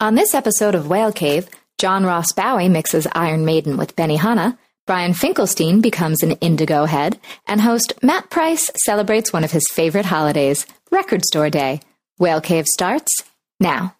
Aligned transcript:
On 0.00 0.14
this 0.14 0.34
episode 0.34 0.74
of 0.74 0.88
Whale 0.88 1.12
Cave, 1.12 1.46
John 1.76 2.06
Ross 2.06 2.32
Bowie 2.32 2.70
mixes 2.70 3.06
Iron 3.12 3.44
Maiden 3.44 3.76
with 3.76 3.96
Benihana, 3.96 4.56
Brian 4.86 5.12
Finkelstein 5.12 5.82
becomes 5.82 6.22
an 6.22 6.32
indigo 6.40 6.86
head, 6.86 7.18
and 7.46 7.60
host 7.60 7.92
Matt 8.02 8.30
Price 8.30 8.70
celebrates 8.82 9.30
one 9.30 9.44
of 9.44 9.52
his 9.52 9.68
favorite 9.70 10.06
holidays, 10.06 10.66
Record 10.90 11.22
Store 11.26 11.50
Day. 11.50 11.82
Whale 12.18 12.40
Cave 12.40 12.66
starts 12.66 13.24
now. 13.60 13.94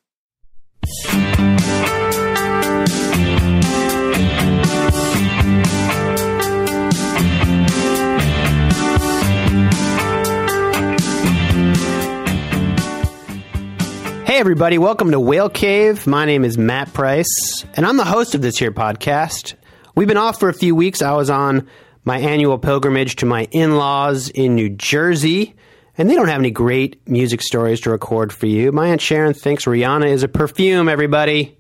Hey, 14.31 14.39
everybody, 14.39 14.79
welcome 14.79 15.11
to 15.11 15.19
Whale 15.19 15.51
Cave. 15.51 16.07
My 16.07 16.25
name 16.25 16.45
is 16.45 16.57
Matt 16.57 16.93
Price, 16.93 17.65
and 17.75 17.85
I'm 17.85 17.97
the 17.97 18.05
host 18.05 18.37
of 18.37 18.41
this 18.41 18.57
here 18.57 18.71
podcast. 18.71 19.55
We've 19.97 20.07
been 20.07 20.17
off 20.17 20.39
for 20.39 20.49
a 20.49 20.55
few 20.55 20.77
weeks. 20.77 21.03
I 21.03 21.15
was 21.15 21.31
on 21.31 21.67
my 22.05 22.19
annual 22.19 22.57
pilgrimage 22.57 23.17
to 23.17 23.27
my 23.27 23.49
in 23.51 23.77
laws 23.77 24.29
in 24.29 24.55
New 24.55 24.69
Jersey, 24.69 25.57
and 25.99 26.09
they 26.09 26.15
don't 26.15 26.29
have 26.29 26.39
any 26.39 26.53
great 26.53 27.09
music 27.09 27.43
stories 27.43 27.81
to 27.81 27.91
record 27.91 28.33
for 28.33 28.47
you. 28.47 28.71
My 28.71 28.91
Aunt 28.91 29.01
Sharon 29.01 29.35
thinks 29.35 29.65
Rihanna 29.65 30.07
is 30.07 30.23
a 30.23 30.29
perfume, 30.29 30.89
everybody. 30.89 31.59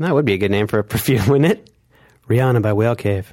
That 0.00 0.14
would 0.14 0.24
be 0.24 0.32
a 0.32 0.38
good 0.38 0.50
name 0.50 0.66
for 0.66 0.80
a 0.80 0.84
perfume, 0.84 1.28
wouldn't 1.28 1.52
it? 1.52 1.70
Rihanna 2.28 2.60
by 2.60 2.72
Whale 2.72 2.96
Cave. 2.96 3.32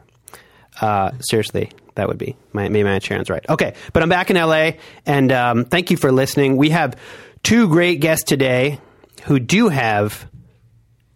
Uh, 0.80 1.14
seriously, 1.20 1.72
that 1.96 2.08
would 2.08 2.20
be. 2.20 2.38
My, 2.54 2.70
maybe 2.70 2.84
my 2.84 2.94
Aunt 2.94 3.04
Sharon's 3.04 3.32
right. 3.32 3.44
Okay, 3.50 3.74
but 3.92 4.04
I'm 4.04 4.10
back 4.10 4.30
in 4.30 4.36
LA, 4.36 4.74
and 5.08 5.32
um, 5.32 5.66
thank 5.66 5.90
you 5.90 5.98
for 5.98 6.12
listening. 6.12 6.58
We 6.58 6.70
have 6.70 6.96
two 7.44 7.68
great 7.68 8.00
guests 8.00 8.24
today 8.24 8.80
who 9.24 9.40
do 9.40 9.70
have 9.70 10.28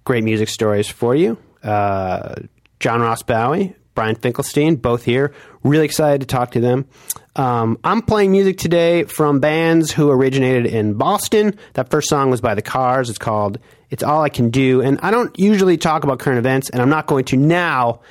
great 0.03 0.23
music 0.23 0.49
stories 0.49 0.88
for 0.88 1.15
you. 1.15 1.38
Uh, 1.63 2.35
John 2.79 3.01
Ross 3.01 3.23
Bowie, 3.23 3.76
Brian 3.95 4.15
Finkelstein, 4.15 4.76
both 4.76 5.04
here. 5.04 5.34
Really 5.63 5.85
excited 5.85 6.21
to 6.21 6.27
talk 6.27 6.51
to 6.51 6.59
them. 6.59 6.87
Um, 7.35 7.79
I'm 7.84 8.01
playing 8.01 8.32
music 8.32 8.57
today 8.57 9.04
from 9.04 9.40
bands 9.40 9.91
who 9.91 10.09
originated 10.09 10.67
in 10.67 10.93
Boston. 10.93 11.57
That 11.73 11.90
first 11.90 12.09
song 12.09 12.29
was 12.29 12.41
by 12.41 12.55
The 12.55 12.62
Cars. 12.62 13.10
It's 13.10 13.17
called 13.17 13.60
It's 13.89 14.04
All 14.04 14.21
I 14.21 14.29
Can 14.29 14.51
Do. 14.51 14.82
And 14.82 14.99
I 15.01 15.12
don't 15.12 15.37
usually 15.39 15.77
talk 15.77 16.04
about 16.04 16.20
current 16.20 16.39
events, 16.39 16.70
and 16.70 16.82
I'm 16.82 16.89
not 16.89 17.07
going 17.07 17.26
to 17.26 17.37
now, 17.37 18.01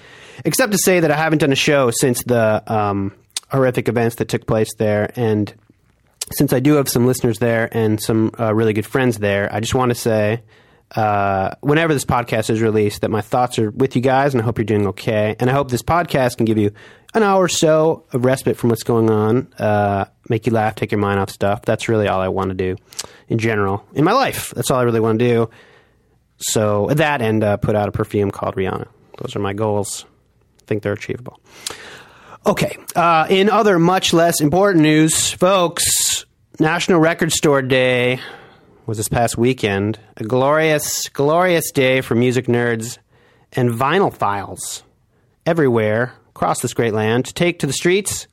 except 0.44 0.72
to 0.72 0.78
say 0.78 1.00
that 1.00 1.10
I 1.10 1.16
haven't 1.16 1.38
done 1.38 1.52
a 1.52 1.56
show 1.56 1.90
since 1.90 2.22
the 2.24 2.62
um, 2.66 3.14
horrific 3.48 3.88
events 3.88 4.16
that 4.16 4.28
took 4.28 4.46
place 4.46 4.74
there. 4.78 5.10
And 5.16 5.54
since 6.33 6.53
I 6.53 6.61
do 6.61 6.75
have 6.75 6.89
some 6.89 7.06
listeners 7.06 7.39
there 7.39 7.69
and 7.70 8.00
some 8.00 8.33
uh, 8.39 8.55
really 8.55 8.72
good 8.72 8.86
friends 8.86 9.19
there, 9.19 9.53
I 9.53 9.61
just 9.61 9.75
want 9.75 9.91
to 9.91 9.94
say, 9.94 10.42
uh, 10.94 11.55
whenever 11.61 11.92
this 11.92 12.05
podcast 12.05 12.50
is 12.50 12.62
released, 12.62 13.00
that 13.03 13.11
my 13.11 13.20
thoughts 13.20 13.58
are 13.58 13.70
with 13.70 13.97
you 13.97 14.03
guys, 14.03 14.34
and 14.34 14.41
I 14.41 14.45
hope 14.45 14.58
you're 14.58 14.64
doing 14.64 14.86
okay. 14.89 15.36
And 15.39 15.50
I 15.50 15.52
hope 15.52 15.70
this 15.70 15.83
podcast 15.83 16.36
can 16.36 16.47
give 16.47 16.58
you 16.58 16.72
an 17.14 17.22
hour 17.22 17.45
or 17.45 17.48
so 17.48 18.05
of 18.12 18.25
respite 18.25 18.56
from 18.56 18.70
what's 18.70 18.83
going 18.83 19.11
on, 19.11 19.52
uh, 19.58 20.06
make 20.28 20.47
you 20.47 20.52
laugh, 20.52 20.75
take 20.75 20.92
your 20.92 21.00
mind 21.00 21.20
off 21.20 21.30
stuff. 21.30 21.62
That's 21.62 21.89
really 21.89 22.08
all 22.08 22.20
I 22.20 22.28
want 22.28 22.50
to 22.50 22.55
do 22.55 22.77
in 23.28 23.39
general 23.39 23.84
in 23.95 24.05
my 24.05 24.12
life. 24.12 24.52
That's 24.55 24.70
all 24.70 24.78
I 24.78 24.83
really 24.83 25.00
want 25.00 25.19
to 25.19 25.25
do. 25.25 25.50
So 26.39 26.89
that 26.91 27.22
and 27.22 27.42
uh, 27.45 27.56
put 27.56 27.77
out 27.77 27.89
a 27.89 27.92
perfume 27.92 28.30
called 28.30 28.56
Rihanna. 28.56 28.89
Those 29.19 29.36
are 29.36 29.41
my 29.41 29.52
goals. 29.52 30.05
I 30.62 30.67
think 30.67 30.83
they're 30.83 30.92
achievable. 30.92 31.41
Okay. 32.46 32.76
Uh, 32.94 33.26
in 33.30 33.48
other 33.48 33.78
much 33.78 34.12
less 34.12 34.42
important 34.42 34.82
news, 34.82 35.32
folks, 35.32 36.26
National 36.60 37.00
Record 37.00 37.32
Store 37.32 37.62
Day 37.62 38.20
was 38.84 38.98
this 38.98 39.08
past 39.08 39.38
weekend. 39.38 39.98
A 40.18 40.24
glorious, 40.24 41.08
glorious 41.08 41.70
day 41.70 42.02
for 42.02 42.14
music 42.14 42.46
nerds 42.46 42.98
and 43.52 43.70
vinylphiles 43.70 44.82
everywhere 45.46 46.12
across 46.28 46.60
this 46.60 46.74
great 46.74 46.92
land 46.92 47.24
to 47.24 47.32
take 47.32 47.60
to 47.60 47.66
the 47.66 47.72
streets 47.72 48.27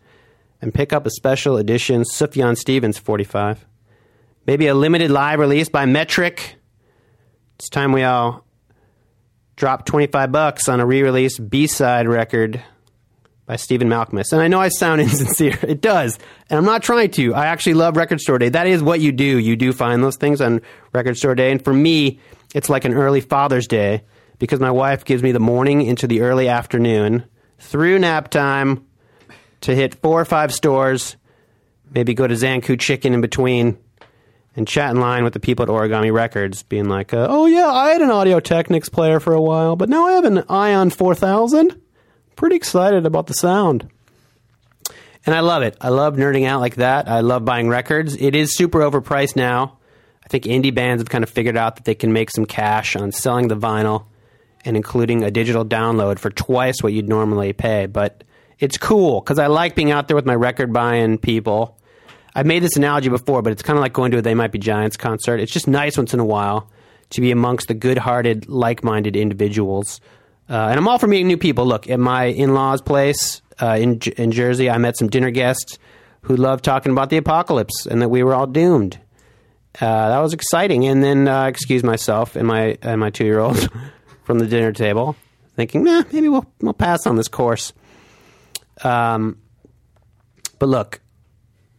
and 0.62 0.74
pick 0.74 0.92
up 0.92 1.06
a 1.06 1.10
special 1.10 1.56
edition 1.56 2.02
Sufjan 2.02 2.58
Stevens 2.58 2.98
45. 2.98 3.66
Maybe 4.46 4.68
a 4.68 4.76
limited 4.76 5.10
live 5.10 5.40
release 5.40 5.70
by 5.70 5.86
Metric. 5.86 6.56
It's 7.56 7.70
time 7.70 7.94
we 7.94 8.04
all 8.04 8.44
drop 9.56 9.86
25 9.86 10.34
bucks 10.34 10.68
on 10.68 10.82
a 10.82 10.86
re-release 10.86 11.40
B-side 11.40 12.10
record 12.10 12.62
by 13.52 13.58
Stephen 13.58 13.90
Malkmus. 13.90 14.32
And 14.32 14.42
I 14.42 14.48
know 14.48 14.62
I 14.62 14.70
sound 14.70 15.02
insincere. 15.02 15.60
It 15.62 15.82
does. 15.82 16.18
And 16.50 16.58
I'm 16.58 16.64
not 16.64 16.84
trying 16.84 17.12
to. 17.12 17.34
I 17.34 17.48
actually 17.48 17.74
love 17.74 17.98
Record 17.98 18.22
Store 18.22 18.40
Day. 18.40 18.48
That 18.48 18.66
is 18.66 18.82
what 18.82 19.02
you 19.02 19.12
do. 19.12 19.40
You 19.40 19.58
do 19.58 19.74
find 19.74 20.02
those 20.02 20.16
things 20.16 20.40
on 20.40 20.62
Record 20.94 21.18
Store 21.18 21.36
Day. 21.36 21.52
And 21.52 21.62
for 21.62 21.74
me, 21.74 22.22
it's 22.56 22.70
like 22.70 22.86
an 22.86 22.94
early 22.94 23.20
Father's 23.20 23.68
Day 23.68 24.04
because 24.40 24.62
my 24.62 24.72
wife 24.72 25.04
gives 25.04 25.22
me 25.22 25.34
the 25.34 25.42
morning 25.42 25.82
into 25.82 26.08
the 26.08 26.22
early 26.22 26.48
afternoon 26.48 27.26
through 27.60 28.00
nap 28.00 28.30
time 28.30 28.88
to 29.60 29.76
hit 29.76 29.96
four 29.96 30.22
or 30.22 30.26
five 30.26 30.54
stores, 30.54 31.18
maybe 31.94 32.14
go 32.14 32.28
to 32.28 32.36
Zankou 32.36 32.80
Chicken 32.80 33.14
in 33.14 33.20
between, 33.20 33.78
and 34.56 34.66
chat 34.66 34.92
in 34.92 35.02
line 35.02 35.26
with 35.26 35.34
the 35.34 35.42
people 35.42 35.64
at 35.64 35.70
Origami 35.70 36.14
Records, 36.14 36.64
being 36.64 36.86
like, 36.88 37.14
uh, 37.14 37.28
oh 37.30 37.48
yeah, 37.48 37.70
I 37.70 37.90
had 37.90 38.02
an 38.02 38.12
Audio-Technica 38.12 38.90
player 38.92 39.20
for 39.20 39.34
a 39.34 39.42
while, 39.42 39.76
but 39.76 39.90
now 39.90 40.08
I 40.08 40.14
have 40.14 40.24
an 40.24 40.46
Ion 40.48 40.90
4000 40.90 41.81
pretty 42.36 42.56
excited 42.56 43.06
about 43.06 43.28
the 43.28 43.34
sound. 43.34 43.90
And 45.26 45.36
I 45.36 45.42
love 45.42 45.62
it. 45.62 45.78
I 45.80 45.90
love 45.90 46.16
nerding 46.16 46.48
out 46.48 46.62
like 46.62 46.76
that. 46.76 47.08
I 47.08 47.22
love 47.22 47.46
buying 47.46 47.70
records. 47.70 48.16
It 48.16 48.36
is 48.36 48.56
super 48.56 48.80
overpriced 48.80 49.36
now. 49.36 49.78
I 50.24 50.28
think 50.28 50.46
indie 50.46 50.74
bands 50.74 51.02
have 51.02 51.10
kind 51.10 51.24
of 51.24 51.30
figured 51.30 51.58
out 51.58 51.76
that 51.76 51.86
they 51.86 51.96
can 51.96 52.14
make 52.14 52.32
some 52.32 52.46
cash 52.46 52.96
on 52.96 53.12
selling 53.12 53.48
the 53.48 53.58
vinyl 53.58 54.06
and 54.66 54.76
including 54.76 55.24
a 55.24 55.32
digital 55.32 55.66
download 55.66 56.20
for 56.20 56.30
twice 56.30 56.82
what 56.82 56.94
you'd 56.94 57.10
normally 57.10 57.54
pay. 57.54 57.86
But 57.86 58.24
it's 58.60 58.78
cool 58.78 59.22
because 59.22 59.40
I 59.40 59.48
like 59.48 59.76
being 59.76 59.92
out 59.92 60.08
there 60.08 60.16
with 60.16 60.26
my 60.26 60.36
record 60.36 60.74
buying 60.74 61.18
people. 61.18 61.78
I've 62.34 62.46
made 62.46 62.64
this 62.64 62.78
analogy 62.78 63.10
before, 63.10 63.42
but 63.42 63.52
it's 63.52 63.64
kind 63.64 63.78
of 63.78 63.82
like 63.82 63.94
going 63.94 64.12
to 64.12 64.20
a 64.20 64.22
They 64.22 64.36
Might 64.36 64.52
Be 64.52 64.60
Giants 64.60 64.98
concert. 64.98 65.40
It's 65.40 65.52
just 65.52 65.68
nice 65.68 65.98
once 65.98 66.14
in 66.14 66.20
a 66.20 66.26
while 66.26 66.70
to 67.10 67.22
be 67.22 67.32
amongst 67.32 67.68
the 67.68 67.74
good 67.74 67.98
hearted, 67.98 68.48
like 68.48 68.84
minded 68.84 69.16
individuals 69.16 70.00
uh, 70.52 70.68
and 70.68 70.78
I'm 70.78 70.86
all 70.86 71.00
for 71.00 71.08
meeting 71.08 71.28
new 71.28 71.38
people. 71.38 71.66
Look, 71.66 71.90
at 71.90 71.98
my 71.98 72.26
in 72.26 72.54
law's 72.54 72.82
place 72.82 73.42
uh, 73.62 73.78
in, 73.80 74.02
in 74.18 74.34
Jersey, 74.34 74.70
I 74.70 74.78
met 74.80 74.98
some 74.98 75.08
dinner 75.08 75.32
guests 75.32 75.80
who 76.24 76.36
loved 76.36 76.66
talking 76.66 76.92
about 76.92 77.10
the 77.10 77.16
apocalypse 77.16 77.86
and 77.86 78.02
that 78.02 78.10
we 78.10 78.22
were 78.22 78.34
all 78.34 78.48
doomed. 78.48 79.00
Uh, 79.80 80.10
that 80.10 80.20
was 80.20 80.34
exciting. 80.34 80.86
And 80.86 81.02
then, 81.02 81.30
uh, 81.30 81.46
excuse 81.46 81.84
myself 81.84 82.36
and 82.36 82.46
my, 82.46 82.78
and 82.82 83.00
my 83.00 83.12
two 83.12 83.24
year 83.24 83.40
old 83.40 83.70
from 84.26 84.40
the 84.40 84.46
dinner 84.46 84.74
table, 84.74 85.16
thinking, 85.56 85.86
nah, 85.86 86.04
maybe 86.12 86.28
we'll, 86.28 86.46
we'll 86.60 86.74
pass 86.74 87.08
on 87.08 87.16
this 87.16 87.30
course. 87.30 87.72
Um, 88.84 89.38
but 90.60 90.68
look, 90.68 91.00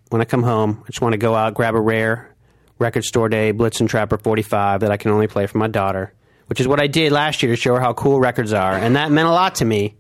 when 0.09 0.22
I 0.22 0.25
come 0.25 0.43
home, 0.43 0.83
I 0.83 0.87
just 0.87 1.03
want 1.03 1.12
to 1.12 1.19
go 1.19 1.34
out, 1.34 1.53
grab 1.53 1.75
a 1.75 1.81
rare 1.81 2.34
record 2.78 3.04
store 3.04 3.28
day 3.28 3.53
Blitzen 3.53 3.87
Trapper 3.87 4.16
45 4.16 4.81
that 4.81 4.91
I 4.91 4.97
can 4.97 5.10
only 5.10 5.27
play 5.27 5.47
for 5.47 5.59
my 5.59 5.69
daughter 5.69 6.15
which 6.53 6.61
is 6.61 6.69
what 6.69 6.79
I 6.79 6.87
did 6.87 7.13
last 7.13 7.43
year 7.43 7.51
to 7.51 7.57
show 7.57 7.77
her 7.77 7.81
how 7.81 7.95
cool 7.95 8.21
records 8.21 8.53
are. 8.53 8.75
And 8.75 8.97
that 8.97 9.11
meant 9.11 9.27
a 9.27 9.31
lot 9.31 9.55
to 9.55 9.65
me, 9.65 9.97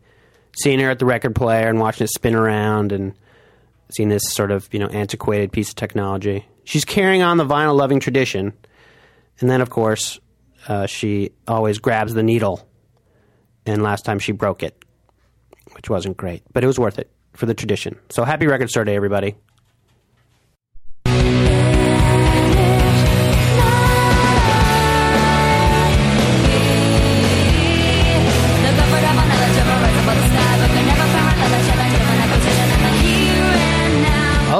seeing 0.54 0.80
her 0.80 0.90
at 0.90 0.98
the 0.98 1.06
record 1.06 1.34
player 1.34 1.66
and 1.66 1.80
watching 1.80 2.04
it 2.04 2.10
spin 2.10 2.34
around 2.34 2.92
and 2.92 3.14
seeing 3.90 4.10
this 4.10 4.24
sort 4.24 4.50
of, 4.50 4.68
you 4.70 4.78
know, 4.78 4.88
antiquated 4.88 5.50
piece 5.50 5.70
of 5.70 5.76
technology. 5.76 6.46
She's 6.64 6.84
carrying 6.84 7.22
on 7.22 7.38
the 7.38 7.46
vinyl 7.46 7.74
loving 7.74 8.00
tradition. 8.00 8.52
And 9.40 9.48
then, 9.48 9.62
of 9.62 9.70
course, 9.70 10.20
uh, 10.68 10.84
she 10.84 11.30
always 11.48 11.78
grabs 11.78 12.12
the 12.12 12.22
needle. 12.22 12.68
And 13.64 13.82
last 13.82 14.04
time 14.04 14.18
she 14.18 14.32
broke 14.32 14.62
it, 14.62 14.76
which 15.72 15.88
wasn't 15.88 16.18
great, 16.18 16.42
but 16.52 16.62
it 16.62 16.66
was 16.66 16.78
worth 16.78 16.98
it 16.98 17.10
for 17.32 17.46
the 17.46 17.54
tradition. 17.54 17.98
So 18.10 18.24
happy 18.24 18.46
Record 18.46 18.68
Store 18.68 18.84
Day, 18.84 18.94
everybody. 18.94 19.36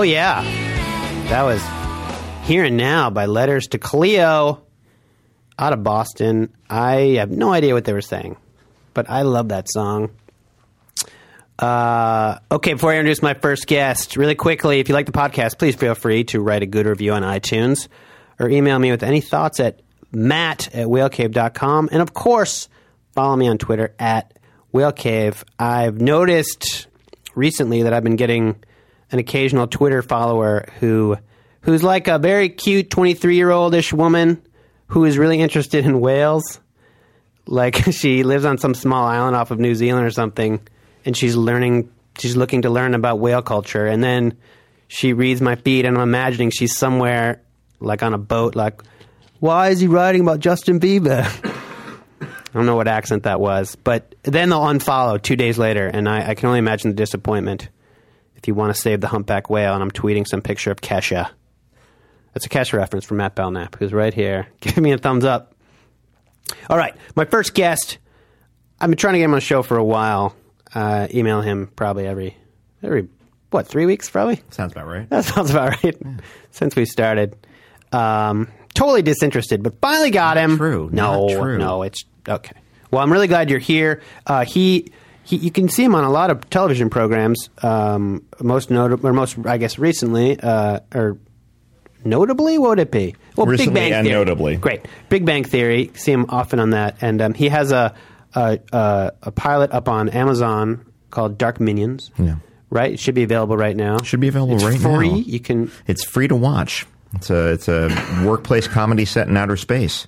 Oh, 0.03 0.05
yeah. 0.05 0.43
That 1.29 1.45
was 1.45 1.63
Here 2.49 2.65
and 2.65 2.77
Now 2.77 3.09
by 3.09 3.27
Letters 3.27 3.69
to 3.69 3.79
Cleo 3.79 4.65
out 5.57 5.73
of 5.73 5.85
Boston. 5.85 6.53
I 6.69 7.19
have 7.21 7.31
no 7.31 7.53
idea 7.53 7.73
what 7.73 7.85
they 7.85 7.93
were 7.93 8.01
saying, 8.01 8.37
but 8.95 9.09
I 9.09 9.23
love 9.23 9.51
that 9.51 9.71
song. 9.71 10.11
Uh, 11.57 12.41
okay, 12.51 12.73
before 12.73 12.91
I 12.91 12.97
introduce 12.97 13.23
my 13.23 13.35
first 13.35 13.69
guest, 13.69 14.17
really 14.17 14.35
quickly, 14.35 14.81
if 14.81 14.89
you 14.89 14.95
like 14.97 15.07
the 15.07 15.13
podcast, 15.13 15.57
please 15.57 15.77
feel 15.77 15.95
free 15.95 16.25
to 16.25 16.41
write 16.41 16.65
a 16.65 16.67
good 16.67 16.87
review 16.87 17.13
on 17.13 17.23
iTunes 17.23 17.87
or 18.41 18.49
email 18.49 18.81
me 18.81 18.91
with 18.91 19.05
any 19.05 19.21
thoughts 19.21 19.61
at 19.61 19.83
matt 20.11 20.75
at 20.75 20.89
whalecave.com. 20.89 21.91
And 21.93 22.03
of 22.03 22.13
course, 22.13 22.69
follow 23.13 23.37
me 23.37 23.47
on 23.47 23.57
Twitter 23.57 23.95
at 24.01 24.37
whalecave. 24.75 25.45
I've 25.61 26.01
noticed 26.01 26.89
recently 27.37 27.85
that 27.85 27.93
I've 27.93 28.03
been 28.03 28.17
getting 28.17 28.65
an 29.13 29.19
occasional 29.19 29.67
Twitter 29.67 30.03
follower 30.03 30.67
who 30.81 31.17
who's 31.61 31.83
like 31.83 32.09
a 32.09 32.19
very 32.19 32.49
cute 32.49 32.91
23 32.91 33.37
year 33.37 33.51
old 33.51 33.75
ish 33.75 33.93
woman 33.93 34.43
who 34.89 35.05
is 35.05 35.17
really 35.17 35.41
interested 35.41 35.85
in 35.85 36.01
whales. 36.01 36.59
Like 37.47 37.77
she 37.93 38.25
lives 38.25 38.45
on 38.45 38.59
some 38.59 38.75
small 38.75 39.05
island 39.05 39.37
off 39.37 39.51
of 39.51 39.61
New 39.61 39.75
Zealand 39.75 40.07
or 40.07 40.11
something, 40.11 40.61
and 41.05 41.17
she's 41.17 41.37
learning. 41.37 41.91
She's 42.19 42.37
looking 42.37 42.63
to 42.63 42.71
learn 42.71 42.95
about 42.95 43.21
whale 43.21 43.41
culture, 43.41 43.87
and 43.87 44.03
then 44.05 44.37
she 44.89 45.15
reads 45.15 45.41
my 45.41 45.55
feed, 45.57 45.87
and 45.87 45.97
I'm 45.97 46.03
imagining 46.03 46.51
she's 46.51 46.77
somewhere 46.77 47.41
like 47.81 48.03
on 48.03 48.15
a 48.15 48.19
boat, 48.19 48.55
like, 48.55 48.83
why 49.41 49.71
is 49.71 49.81
he 49.81 49.87
writing 49.87 50.21
about 50.21 50.41
Justin 50.41 50.79
Bieber? 50.79 51.25
I 52.21 52.59
don't 52.59 52.67
know 52.67 52.77
what 52.77 52.87
accent 52.87 53.23
that 53.23 53.41
was, 53.41 53.77
but 53.77 54.15
then 54.23 54.51
they'll 54.51 54.61
unfollow 54.61 55.21
two 55.21 55.37
days 55.37 55.57
later, 55.57 55.87
and 55.87 56.07
I, 56.09 56.29
I 56.29 56.35
can 56.35 56.47
only 56.49 56.59
imagine 56.59 56.91
the 56.91 56.97
disappointment 56.97 57.69
if 58.43 58.49
you 58.49 58.55
want 58.55 58.75
to 58.75 58.81
save 58.81 59.01
the 59.01 59.09
humpback 59.09 59.49
whale, 59.49 59.73
and 59.75 59.83
I'm 59.83 59.91
tweeting 59.91 60.27
some 60.27 60.43
picture 60.43 60.71
of 60.73 60.81
Kesha. 60.81 61.31
That's 62.33 62.47
a 62.47 62.49
Kesha 62.49 62.73
reference 62.75 63.05
from 63.05 63.19
Matt 63.19 63.35
Belknap, 63.35 63.77
who's 63.79 63.93
right 63.93 64.13
here. 64.13 64.49
Give 64.61 64.79
me 64.79 64.93
a 64.93 64.99
thumbs 64.99 65.25
up. 65.25 65.55
All 66.69 66.77
right, 66.77 66.95
my 67.15 67.25
first 67.25 67.55
guest. 67.55 67.99
I've 68.81 68.91
been 68.91 68.97
trying 68.99 69.13
to 69.15 69.19
get 69.21 69.27
him 69.27 69.31
on 69.33 69.37
the 69.37 69.41
show 69.43 69.63
for 69.63 69.77
a 69.77 69.85
while. 69.85 70.35
Uh, 70.75 71.07
email 71.15 71.41
him 71.41 71.69
probably 71.77 72.07
every 72.07 72.37
every 72.83 73.09
what 73.51 73.67
three 73.69 73.87
weeks 73.87 74.11
probably. 74.11 74.41
Sounds 74.51 74.73
about 74.73 74.87
right. 74.87 75.09
That 75.11 75.25
sounds 75.27 75.51
about 75.51 75.83
right. 75.85 75.97
Since 76.51 76.75
we 76.75 76.85
started, 76.85 77.37
um, 77.93 78.49
totally 78.75 79.03
disinterested, 79.03 79.63
but 79.63 79.81
finally 79.81 80.11
got 80.11 80.37
him. 80.37 80.57
true. 80.57 80.89
No, 80.93 81.27
Not 81.29 81.41
true. 81.43 81.59
no, 81.59 81.83
it's 81.83 82.05
okay. 82.29 82.57
Well, 82.91 83.03
I'm 83.03 83.13
really 83.13 83.29
glad 83.29 83.51
you're 83.51 83.59
here. 83.61 84.03
Uh, 84.27 84.45
he, 84.45 84.93
he, 85.25 85.37
you 85.37 85.51
can 85.51 85.69
see 85.69 85.85
him 85.85 85.95
on 85.95 86.05
a 86.05 86.11
lot 86.11 86.31
of 86.31 86.49
television 86.51 86.91
programs. 86.91 87.49
Um, 87.63 88.25
most 88.41 88.71
notable, 88.71 89.09
or 89.09 89.13
most, 89.13 89.37
I 89.47 89.57
guess, 89.59 89.79
recently, 89.79 90.39
uh, 90.41 90.81
or 90.95 91.19
notably, 92.05 92.59
what 92.59 92.71
would 92.71 92.79
it 92.81 92.91
be? 92.91 93.15
Well, 93.37 93.47
Big 93.47 93.53
Recently 93.61 93.81
Bang 93.81 93.93
and 93.93 94.07
Theory. 94.07 94.19
notably. 94.19 94.57
Great, 94.57 94.87
Big 95.09 95.25
Bang 95.25 95.45
Theory. 95.45 95.91
See 95.95 96.13
him 96.13 96.27
often 96.29 96.59
on 96.59 96.71
that, 96.71 96.97
and 97.01 97.21
um, 97.23 97.35
he 97.35 97.49
has 97.49 97.73
a, 97.73 97.95
a 98.35 98.59
a 98.73 99.13
a 99.23 99.31
pilot 99.33 99.71
up 99.73 99.89
on 99.89 100.09
Amazon 100.09 100.85
called 101.11 101.39
Dark 101.39 101.61
Minions. 101.61 102.11
Yeah. 102.19 102.37
Right, 102.71 102.93
it 102.95 103.01
should 103.01 103.15
be 103.15 103.23
available 103.23 103.57
right 103.59 103.77
now. 103.77 103.99
Should 103.99 104.21
be 104.21 104.29
available 104.29 104.55
It's 104.55 104.65
right 104.65 104.81
free. 104.81 105.09
now. 105.11 105.17
You 105.17 105.41
can 105.41 105.71
It's 105.87 106.03
free 106.05 106.27
to 106.29 106.35
watch. 106.37 106.87
It's 107.15 107.29
a 107.29 107.53
it's 107.53 107.69
a 107.69 107.89
workplace 108.25 108.67
comedy 108.67 109.05
set 109.05 109.29
in 109.29 109.37
outer 109.37 109.59
space. 109.59 110.07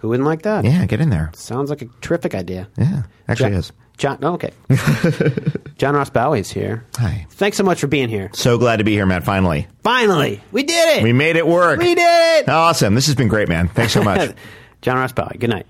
Who 0.00 0.08
wouldn't 0.08 0.26
like 0.26 0.42
that? 0.42 0.64
Yeah, 0.64 0.86
get 0.86 1.00
in 1.02 1.10
there. 1.10 1.30
Sounds 1.34 1.68
like 1.68 1.82
a 1.82 1.86
terrific 2.00 2.34
idea. 2.34 2.68
Yeah, 2.78 3.02
actually 3.28 3.50
John, 3.50 3.58
is. 3.58 3.72
John, 3.96 4.18
oh, 4.22 4.34
okay. 4.34 4.50
John 5.78 5.94
Ross 5.94 6.10
Bowie's 6.10 6.50
here. 6.50 6.84
Hi. 6.96 7.26
Thanks 7.30 7.56
so 7.56 7.64
much 7.64 7.80
for 7.80 7.86
being 7.86 8.08
here. 8.10 8.30
So 8.34 8.58
glad 8.58 8.76
to 8.76 8.84
be 8.84 8.92
here, 8.92 9.06
Matt. 9.06 9.24
Finally, 9.24 9.66
Finally, 9.82 10.42
we 10.52 10.62
did 10.64 10.98
it. 10.98 11.02
we 11.02 11.12
made 11.14 11.36
it 11.36 11.46
work. 11.46 11.78
We 11.80 11.94
did 11.94 12.40
it. 12.42 12.48
Awesome. 12.48 12.94
This 12.94 13.06
has 13.06 13.14
been 13.14 13.28
great, 13.28 13.48
man. 13.48 13.68
Thanks 13.68 13.92
so 13.94 14.02
much. 14.02 14.34
John 14.82 14.98
Ross 14.98 15.12
Bowie. 15.12 15.38
Good 15.38 15.50
night. 15.50 15.66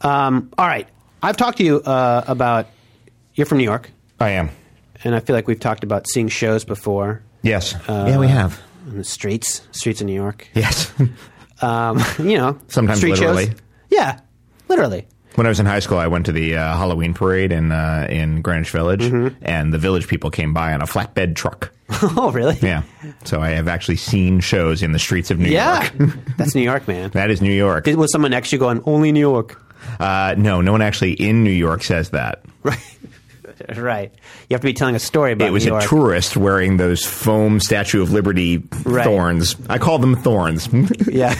Um, 0.00 0.50
all 0.56 0.66
right, 0.66 0.88
I've 1.22 1.36
talked 1.36 1.58
to 1.58 1.64
you 1.64 1.76
uh, 1.82 2.24
about. 2.26 2.68
You're 3.34 3.46
from 3.46 3.58
New 3.58 3.64
York, 3.64 3.90
I 4.18 4.30
am. 4.30 4.48
and 5.04 5.14
I 5.14 5.20
feel 5.20 5.36
like 5.36 5.46
we've 5.46 5.60
talked 5.60 5.84
about 5.84 6.08
seeing 6.08 6.28
shows 6.28 6.64
before 6.64 7.22
Yes. 7.42 7.74
Uh, 7.88 8.06
yeah, 8.08 8.18
we 8.18 8.28
have. 8.28 8.58
in 8.86 8.96
the 8.96 9.04
streets, 9.04 9.60
streets 9.72 10.00
of 10.00 10.06
New 10.06 10.14
York. 10.14 10.48
Yes. 10.54 10.90
Um, 11.60 12.02
you 12.18 12.38
know, 12.38 12.58
Sometimes 12.68 12.98
street 12.98 13.12
literally. 13.12 13.46
Shows. 13.48 13.56
Yeah, 13.90 14.20
literally. 14.68 15.06
When 15.36 15.46
I 15.46 15.48
was 15.48 15.60
in 15.60 15.66
high 15.66 15.78
school, 15.78 15.98
I 15.98 16.06
went 16.08 16.26
to 16.26 16.32
the 16.32 16.56
uh, 16.56 16.76
Halloween 16.76 17.14
parade 17.14 17.52
in 17.52 17.70
uh, 17.72 18.06
in 18.10 18.42
Greenwich 18.42 18.70
Village, 18.70 19.02
Mm-hmm. 19.04 19.36
and 19.42 19.72
the 19.72 19.78
village 19.78 20.08
people 20.08 20.30
came 20.30 20.52
by 20.52 20.72
on 20.74 20.82
a 20.82 20.86
flatbed 20.86 21.36
truck. 21.36 21.72
oh, 22.02 22.32
really? 22.32 22.58
Yeah. 22.60 22.82
So 23.24 23.40
I 23.40 23.50
have 23.50 23.68
actually 23.68 23.96
seen 23.96 24.40
shows 24.40 24.82
in 24.82 24.90
the 24.92 24.98
streets 24.98 25.30
of 25.30 25.38
New 25.38 25.48
Yeah, 25.50 25.88
York. 25.96 26.12
that's 26.36 26.54
New 26.54 26.62
York, 26.62 26.88
man. 26.88 27.10
that 27.10 27.30
is 27.30 27.40
New 27.40 27.52
York. 27.52 27.84
Did, 27.84 27.96
was 27.96 28.10
someone 28.10 28.32
actually 28.34 28.58
going, 28.58 28.82
only 28.86 29.12
New 29.12 29.20
York? 29.20 29.62
Uh, 30.00 30.34
no, 30.36 30.60
no 30.62 30.72
one 30.72 30.82
actually 30.82 31.12
in 31.12 31.44
New 31.44 31.50
York 31.52 31.84
says 31.84 32.10
that. 32.10 32.42
Right. 32.64 32.80
right. 33.76 34.12
You 34.48 34.54
have 34.54 34.60
to 34.60 34.66
be 34.66 34.72
telling 34.72 34.94
a 34.94 34.98
story 34.98 35.32
about 35.32 35.48
It 35.48 35.50
was 35.50 35.66
a 35.66 35.80
tourist 35.80 36.36
wearing 36.36 36.76
those 36.76 37.04
foam 37.04 37.60
Statue 37.60 38.02
of 38.02 38.12
Liberty 38.12 38.62
Right. 38.84 39.04
thorns. 39.04 39.56
I 39.68 39.78
call 39.78 39.98
them 39.98 40.14
thorns. 40.16 40.68
Yeah. 41.10 41.34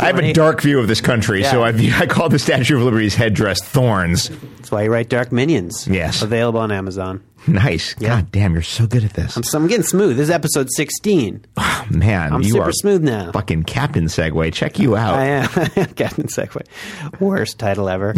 I 0.00 0.06
have 0.06 0.18
a 0.18 0.32
dark 0.32 0.60
view 0.60 0.78
of 0.80 0.88
this 0.88 1.00
country, 1.00 1.44
so 1.44 1.62
I, 1.62 1.70
Yeah. 1.70 1.98
I 2.00 2.06
call 2.06 2.28
the 2.28 2.38
Statue 2.38 2.76
of 2.76 2.82
Liberty's 2.82 3.14
headdress 3.14 3.62
thorns. 3.64 4.28
That's 4.28 4.70
why 4.70 4.82
you 4.82 4.90
write 4.92 5.08
Dark 5.08 5.30
Minions. 5.32 5.86
Yes. 5.88 6.22
Available 6.22 6.60
on 6.60 6.72
Amazon. 6.72 7.22
Nice. 7.46 7.94
Yeah. 7.98 8.08
God 8.08 8.32
damn, 8.32 8.52
you're 8.52 8.62
so 8.62 8.86
good 8.86 9.04
at 9.04 9.14
this. 9.14 9.36
I'm, 9.36 9.42
so 9.42 9.58
I'm 9.58 9.66
getting 9.68 9.84
smooth. 9.84 10.16
This 10.16 10.24
is 10.24 10.30
episode 10.30 10.68
16. 10.70 11.44
Oh, 11.56 11.86
Man, 11.90 12.32
I'm 12.34 12.42
you 12.42 12.50
super 12.52 12.68
are 12.68 12.72
smooth 12.72 13.02
now. 13.02 13.32
fucking 13.32 13.62
Captain 13.64 14.04
Segue. 14.04 14.52
Check 14.52 14.78
you 14.78 14.96
out. 14.96 15.14
I 15.14 15.24
am. 15.24 15.48
Captain 15.94 16.26
Segue. 16.26 17.20
Worst 17.20 17.58
title 17.58 17.88
ever. 17.88 18.14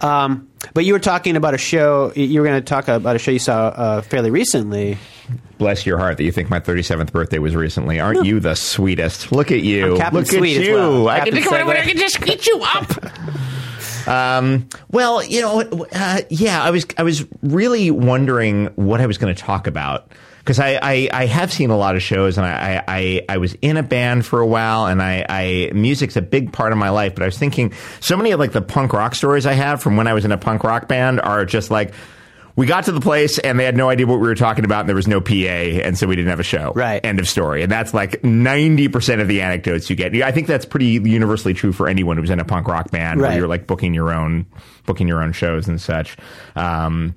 um, 0.00 0.48
but 0.74 0.84
you 0.84 0.92
were 0.94 0.98
talking 0.98 1.36
about 1.36 1.54
a 1.54 1.58
show. 1.58 2.12
You 2.16 2.40
were 2.40 2.46
going 2.46 2.60
to 2.60 2.64
talk 2.64 2.88
about 2.88 3.14
a 3.14 3.18
show 3.18 3.30
you 3.30 3.38
saw 3.38 3.66
uh, 3.68 4.00
fairly 4.02 4.30
recently. 4.30 4.98
Bless 5.58 5.86
your 5.86 5.98
heart 5.98 6.16
that 6.18 6.24
you 6.24 6.32
think 6.32 6.50
my 6.50 6.60
37th 6.60 7.12
birthday 7.12 7.38
was 7.38 7.54
recently. 7.54 7.98
Aren't 8.00 8.26
you 8.26 8.40
the 8.40 8.54
sweetest? 8.54 9.32
Look 9.32 9.50
at 9.50 9.62
you. 9.62 9.94
Look 10.12 10.26
Sweet 10.26 10.58
at 10.58 10.66
you. 10.66 10.74
well. 10.74 11.08
I, 11.08 11.20
can. 11.20 11.36
I 11.36 11.80
can 11.84 11.96
just 11.96 12.20
get 12.20 12.46
you 12.46 12.60
up. 12.62 12.90
um, 14.06 14.68
well, 14.90 15.22
you 15.22 15.40
know, 15.40 15.86
uh, 15.92 16.20
yeah, 16.30 16.62
I 16.62 16.70
was 16.70 16.86
I 16.96 17.02
was 17.02 17.24
really 17.42 17.90
wondering 17.90 18.66
what 18.76 19.00
I 19.00 19.06
was 19.06 19.18
going 19.18 19.34
to 19.34 19.40
talk 19.40 19.66
about 19.66 20.10
because 20.46 20.60
I, 20.60 20.78
I, 20.80 21.08
I 21.12 21.26
have 21.26 21.52
seen 21.52 21.70
a 21.70 21.76
lot 21.76 21.96
of 21.96 22.02
shows 22.04 22.38
and 22.38 22.46
I, 22.46 22.84
I, 22.86 23.24
I 23.28 23.38
was 23.38 23.54
in 23.62 23.76
a 23.76 23.82
band 23.82 24.24
for 24.24 24.40
a 24.40 24.46
while 24.46 24.86
and 24.86 25.02
I, 25.02 25.26
I 25.28 25.72
music's 25.74 26.14
a 26.14 26.22
big 26.22 26.52
part 26.52 26.70
of 26.70 26.78
my 26.78 26.90
life. 26.90 27.16
But 27.16 27.24
I 27.24 27.26
was 27.26 27.36
thinking 27.36 27.72
so 27.98 28.16
many 28.16 28.30
of 28.30 28.38
like 28.38 28.52
the 28.52 28.62
punk 28.62 28.92
rock 28.92 29.16
stories 29.16 29.44
I 29.44 29.54
have 29.54 29.82
from 29.82 29.96
when 29.96 30.06
I 30.06 30.14
was 30.14 30.24
in 30.24 30.30
a 30.30 30.38
punk 30.38 30.62
rock 30.62 30.88
band 30.88 31.20
are 31.20 31.44
just 31.44 31.70
like. 31.70 31.92
We 32.56 32.64
got 32.66 32.84
to 32.84 32.92
the 32.92 33.02
place 33.02 33.38
and 33.38 33.60
they 33.60 33.64
had 33.64 33.76
no 33.76 33.90
idea 33.90 34.06
what 34.06 34.18
we 34.18 34.26
were 34.26 34.34
talking 34.34 34.64
about 34.64 34.80
and 34.80 34.88
there 34.88 34.96
was 34.96 35.06
no 35.06 35.20
PA 35.20 35.34
and 35.34 35.96
so 35.98 36.06
we 36.06 36.16
didn't 36.16 36.30
have 36.30 36.40
a 36.40 36.44
show. 36.44 36.72
Right. 36.74 37.04
End 37.04 37.20
of 37.20 37.28
story. 37.28 37.62
And 37.62 37.70
that's 37.70 37.92
like 37.92 38.22
90% 38.22 39.20
of 39.20 39.28
the 39.28 39.42
anecdotes 39.42 39.90
you 39.90 39.96
get. 39.96 40.14
I 40.22 40.32
think 40.32 40.46
that's 40.46 40.64
pretty 40.64 40.86
universally 40.86 41.52
true 41.52 41.72
for 41.72 41.86
anyone 41.86 42.16
who's 42.16 42.30
in 42.30 42.40
a 42.40 42.44
punk 42.46 42.66
rock 42.66 42.90
band 42.90 43.20
Right. 43.20 43.28
where 43.28 43.38
you're 43.38 43.48
like 43.48 43.66
booking 43.66 43.92
your 43.92 44.10
own 44.10 44.46
booking 44.86 45.06
your 45.06 45.22
own 45.22 45.32
shows 45.32 45.68
and 45.68 45.78
such. 45.80 46.16
Um, 46.54 47.14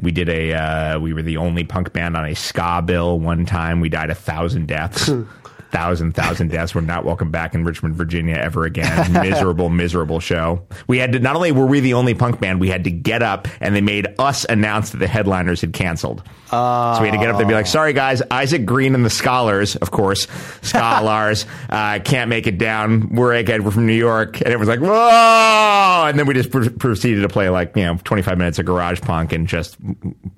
we 0.00 0.10
did 0.10 0.28
a 0.30 0.54
uh, 0.54 0.98
we 1.00 1.12
were 1.12 1.22
the 1.22 1.36
only 1.36 1.64
punk 1.64 1.92
band 1.92 2.16
on 2.16 2.24
a 2.24 2.34
ska 2.34 2.80
bill 2.82 3.20
one 3.20 3.44
time. 3.44 3.80
We 3.80 3.90
died 3.90 4.08
a 4.10 4.14
thousand 4.14 4.68
deaths. 4.68 5.10
Thousand, 5.70 6.12
thousand 6.12 6.48
deaths. 6.48 6.74
We're 6.74 6.80
not 6.80 7.04
welcome 7.04 7.30
back 7.30 7.54
in 7.54 7.62
Richmond, 7.64 7.94
Virginia 7.94 8.36
ever 8.36 8.64
again. 8.64 9.12
miserable, 9.12 9.68
miserable 9.68 10.18
show. 10.18 10.66
We 10.86 10.96
had 10.98 11.12
to, 11.12 11.18
not 11.18 11.36
only 11.36 11.52
were 11.52 11.66
we 11.66 11.80
the 11.80 11.94
only 11.94 12.14
punk 12.14 12.40
band, 12.40 12.58
we 12.60 12.68
had 12.70 12.84
to 12.84 12.90
get 12.90 13.22
up 13.22 13.48
and 13.60 13.76
they 13.76 13.82
made 13.82 14.06
us 14.18 14.46
announce 14.48 14.90
that 14.90 14.96
the 14.98 15.06
headliners 15.06 15.60
had 15.60 15.74
canceled. 15.74 16.22
so 16.50 16.98
we 17.02 17.08
had 17.08 17.12
to 17.12 17.18
get 17.18 17.28
up 17.28 17.34
there 17.36 17.42
and 17.42 17.48
be 17.48 17.54
like, 17.54 17.66
sorry 17.66 17.92
guys, 17.92 18.22
Isaac 18.30 18.64
Green 18.64 18.94
and 18.94 19.04
the 19.04 19.10
Skalars, 19.10 19.76
of 19.76 19.90
course, 19.90 20.26
Skalars, 20.62 21.44
uh, 21.68 21.98
can't 22.02 22.30
make 22.30 22.46
it 22.46 22.56
down. 22.56 23.10
We're 23.14 23.32
Egghead, 23.32 23.60
we're 23.60 23.70
from 23.70 23.86
New 23.86 23.92
York. 23.92 24.40
And 24.40 24.48
it 24.52 24.58
was 24.58 24.68
like, 24.68 24.80
whoa! 24.80 26.06
And 26.08 26.18
then 26.18 26.26
we 26.26 26.32
just 26.34 26.50
pr- 26.50 26.70
proceeded 26.70 27.20
to 27.22 27.28
play 27.28 27.50
like, 27.50 27.76
you 27.76 27.84
know, 27.84 27.98
25 28.04 28.38
minutes 28.38 28.58
of 28.58 28.64
garage 28.66 29.00
punk 29.02 29.32
and 29.32 29.46
just 29.46 29.76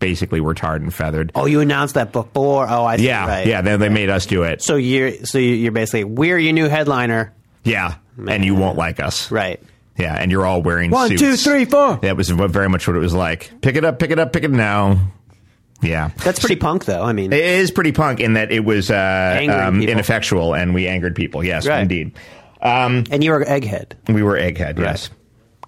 basically 0.00 0.40
were 0.40 0.54
tarred 0.54 0.82
and 0.82 0.92
feathered. 0.92 1.30
Oh, 1.34 1.46
you 1.46 1.60
announced 1.60 1.94
that 1.94 2.12
before. 2.12 2.66
Oh, 2.68 2.84
I 2.84 2.96
see. 2.96 3.06
Yeah, 3.06 3.26
Right. 3.26 3.46
yeah, 3.46 3.60
then 3.60 3.78
they 3.80 3.88
made 3.88 4.10
us 4.10 4.26
do 4.26 4.42
it. 4.42 4.62
So 4.62 4.74
you're 4.76 5.19
so 5.24 5.38
you're 5.38 5.72
basically 5.72 6.04
we're 6.04 6.38
your 6.38 6.52
new 6.52 6.68
headliner. 6.68 7.32
Yeah, 7.64 7.96
and 8.28 8.44
you 8.44 8.54
won't 8.54 8.76
like 8.78 9.00
us. 9.00 9.30
Right. 9.30 9.62
Yeah, 9.96 10.14
and 10.14 10.30
you're 10.30 10.46
all 10.46 10.62
wearing 10.62 10.90
One, 10.90 11.08
suits. 11.08 11.20
two, 11.20 11.36
three, 11.36 11.64
four. 11.66 11.96
That 11.96 12.16
was 12.16 12.30
very 12.30 12.68
much 12.70 12.86
what 12.86 12.96
it 12.96 13.00
was 13.00 13.12
like. 13.12 13.52
Pick 13.60 13.76
it 13.76 13.84
up, 13.84 13.98
pick 13.98 14.10
it 14.10 14.18
up, 14.18 14.32
pick 14.32 14.44
it 14.44 14.50
now. 14.50 14.98
Yeah. 15.82 16.10
That's 16.24 16.38
pretty 16.38 16.56
punk, 16.56 16.86
though. 16.86 17.02
I 17.02 17.12
mean, 17.12 17.32
It 17.32 17.44
is 17.44 17.70
pretty 17.70 17.92
punk 17.92 18.20
in 18.20 18.34
that 18.34 18.50
it 18.52 18.60
was 18.64 18.90
uh, 18.90 19.46
um, 19.68 19.82
ineffectual 19.82 20.54
and 20.54 20.72
we 20.74 20.86
angered 20.86 21.14
people. 21.16 21.42
Yes, 21.44 21.66
Right. 21.66 21.80
indeed. 21.80 22.12
Um, 22.62 23.04
and 23.10 23.22
you 23.24 23.30
were 23.30 23.44
Egghead. 23.44 23.92
we 24.08 24.22
were 24.22 24.36
Egghead, 24.36 24.78
yes. 24.78 25.10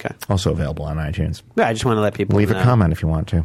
Okay. 0.01 0.15
Also 0.29 0.51
available 0.53 0.85
on 0.85 0.97
iTunes. 0.97 1.43
Yeah, 1.57 1.69
I 1.69 1.73
just 1.73 1.85
want 1.85 1.97
to 1.97 2.01
let 2.03 2.15
people 2.15 2.37
Leave 2.39 2.51
a 2.51 2.63
comment 2.63 2.93
if 2.93 3.03
you 3.03 3.09
want 3.09 3.29
to. 3.29 3.45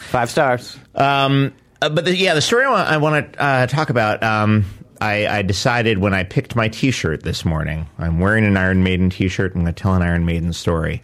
Five 0.00 0.30
stars. 0.30 0.76
Um, 0.94 1.52
uh, 1.82 1.88
but 1.88 2.04
the, 2.04 2.16
yeah, 2.16 2.34
the 2.34 2.40
story 2.42 2.64
I 2.64 2.70
want, 2.70 2.88
I 2.88 2.96
want 2.98 3.32
to 3.32 3.42
uh, 3.42 3.66
talk 3.66 3.90
about. 3.90 4.22
Um, 4.22 4.64
I, 5.00 5.26
I 5.26 5.42
decided 5.42 5.98
when 5.98 6.12
I 6.14 6.24
picked 6.24 6.54
my 6.54 6.68
T-shirt 6.68 7.22
this 7.22 7.44
morning. 7.44 7.88
I'm 7.98 8.20
wearing 8.20 8.44
an 8.44 8.56
Iron 8.56 8.82
Maiden 8.82 9.08
T-shirt. 9.10 9.54
I'm 9.54 9.62
going 9.62 9.74
to 9.74 9.82
tell 9.82 9.94
an 9.94 10.02
Iron 10.02 10.26
Maiden 10.26 10.52
story. 10.52 11.02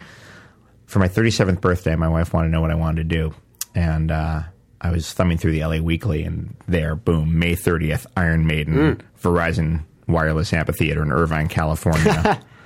For 0.85 0.99
my 0.99 1.07
37th 1.07 1.59
birthday, 1.59 1.95
my 1.95 2.07
wife 2.07 2.33
wanted 2.33 2.47
to 2.49 2.51
know 2.51 2.61
what 2.61 2.71
I 2.71 2.75
wanted 2.75 3.09
to 3.09 3.15
do, 3.15 3.33
and 3.75 4.09
uh, 4.09 4.43
I 4.79 4.91
was 4.91 5.11
thumbing 5.11 5.37
through 5.37 5.51
the 5.51 5.65
LA 5.65 5.79
Weekly, 5.79 6.23
and 6.23 6.55
there, 6.67 6.95
boom, 6.95 7.37
May 7.39 7.55
30th, 7.55 8.05
Iron 8.15 8.47
Maiden, 8.47 9.01
Verizon 9.21 9.83
Wireless 10.07 10.53
Amphitheater 10.53 11.01
in 11.03 11.11
Irvine, 11.11 11.49
California. 11.49 12.41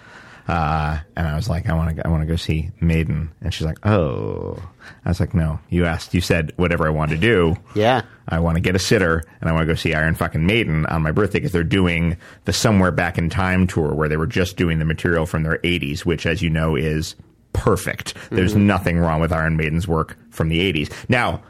Uh, 0.48 1.00
and 1.16 1.28
I 1.28 1.36
was 1.36 1.48
like, 1.50 1.70
I 1.70 1.74
want 1.74 1.96
to, 1.96 2.06
I 2.06 2.10
want 2.10 2.22
to 2.24 2.28
go 2.28 2.36
see 2.36 2.72
Maiden. 2.80 3.32
And 3.42 3.54
she's 3.54 3.66
like, 3.66 3.86
oh. 3.86 4.62
I 5.06 5.10
was 5.10 5.20
like, 5.20 5.34
no, 5.34 5.60
you 5.70 5.86
asked, 5.86 6.14
you 6.14 6.22
said 6.22 6.54
whatever 6.58 6.88
I 6.88 6.90
wanted 6.90 7.16
to 7.16 7.22
do. 7.22 7.56
Yeah. 7.76 8.02
I 8.28 8.40
want 8.40 8.56
to 8.58 8.62
get 8.62 8.76
a 8.76 8.80
sitter 8.80 9.24
and 9.40 9.50
I 9.50 9.54
want 9.54 9.64
to 9.64 9.68
go 9.68 9.76
see 9.76 9.94
Iron 9.94 10.16
fucking 10.16 10.46
Maiden 10.46 10.86
on 10.88 11.02
my 11.02 11.12
birthday 11.12 11.40
because 11.40 11.52
they're 11.52 11.64
doing 11.64 12.18
the 12.46 12.54
Somewhere 12.54 12.92
Back 12.92 13.18
in 13.18 13.30
Time 13.30 13.68
tour 13.68 13.94
where 13.94 14.10
they 14.10 14.18
were 14.18 14.28
just 14.28 14.58
doing 14.58 14.80
the 14.80 14.86
material 14.86 15.26
from 15.26 15.44
their 15.44 15.60
80s, 15.60 16.06
which, 16.06 16.26
as 16.26 16.42
you 16.42 16.50
know, 16.50 16.76
is 16.76 17.16
perfect. 17.54 18.16
There's 18.30 18.56
nothing 18.56 18.98
wrong 18.98 19.22
with 19.22 19.32
Iron 19.32 19.58
Maiden's 19.58 19.88
work 19.88 20.18
from 20.30 20.50
the 20.50 20.72
80s. 20.74 20.92
Now, 21.10 21.42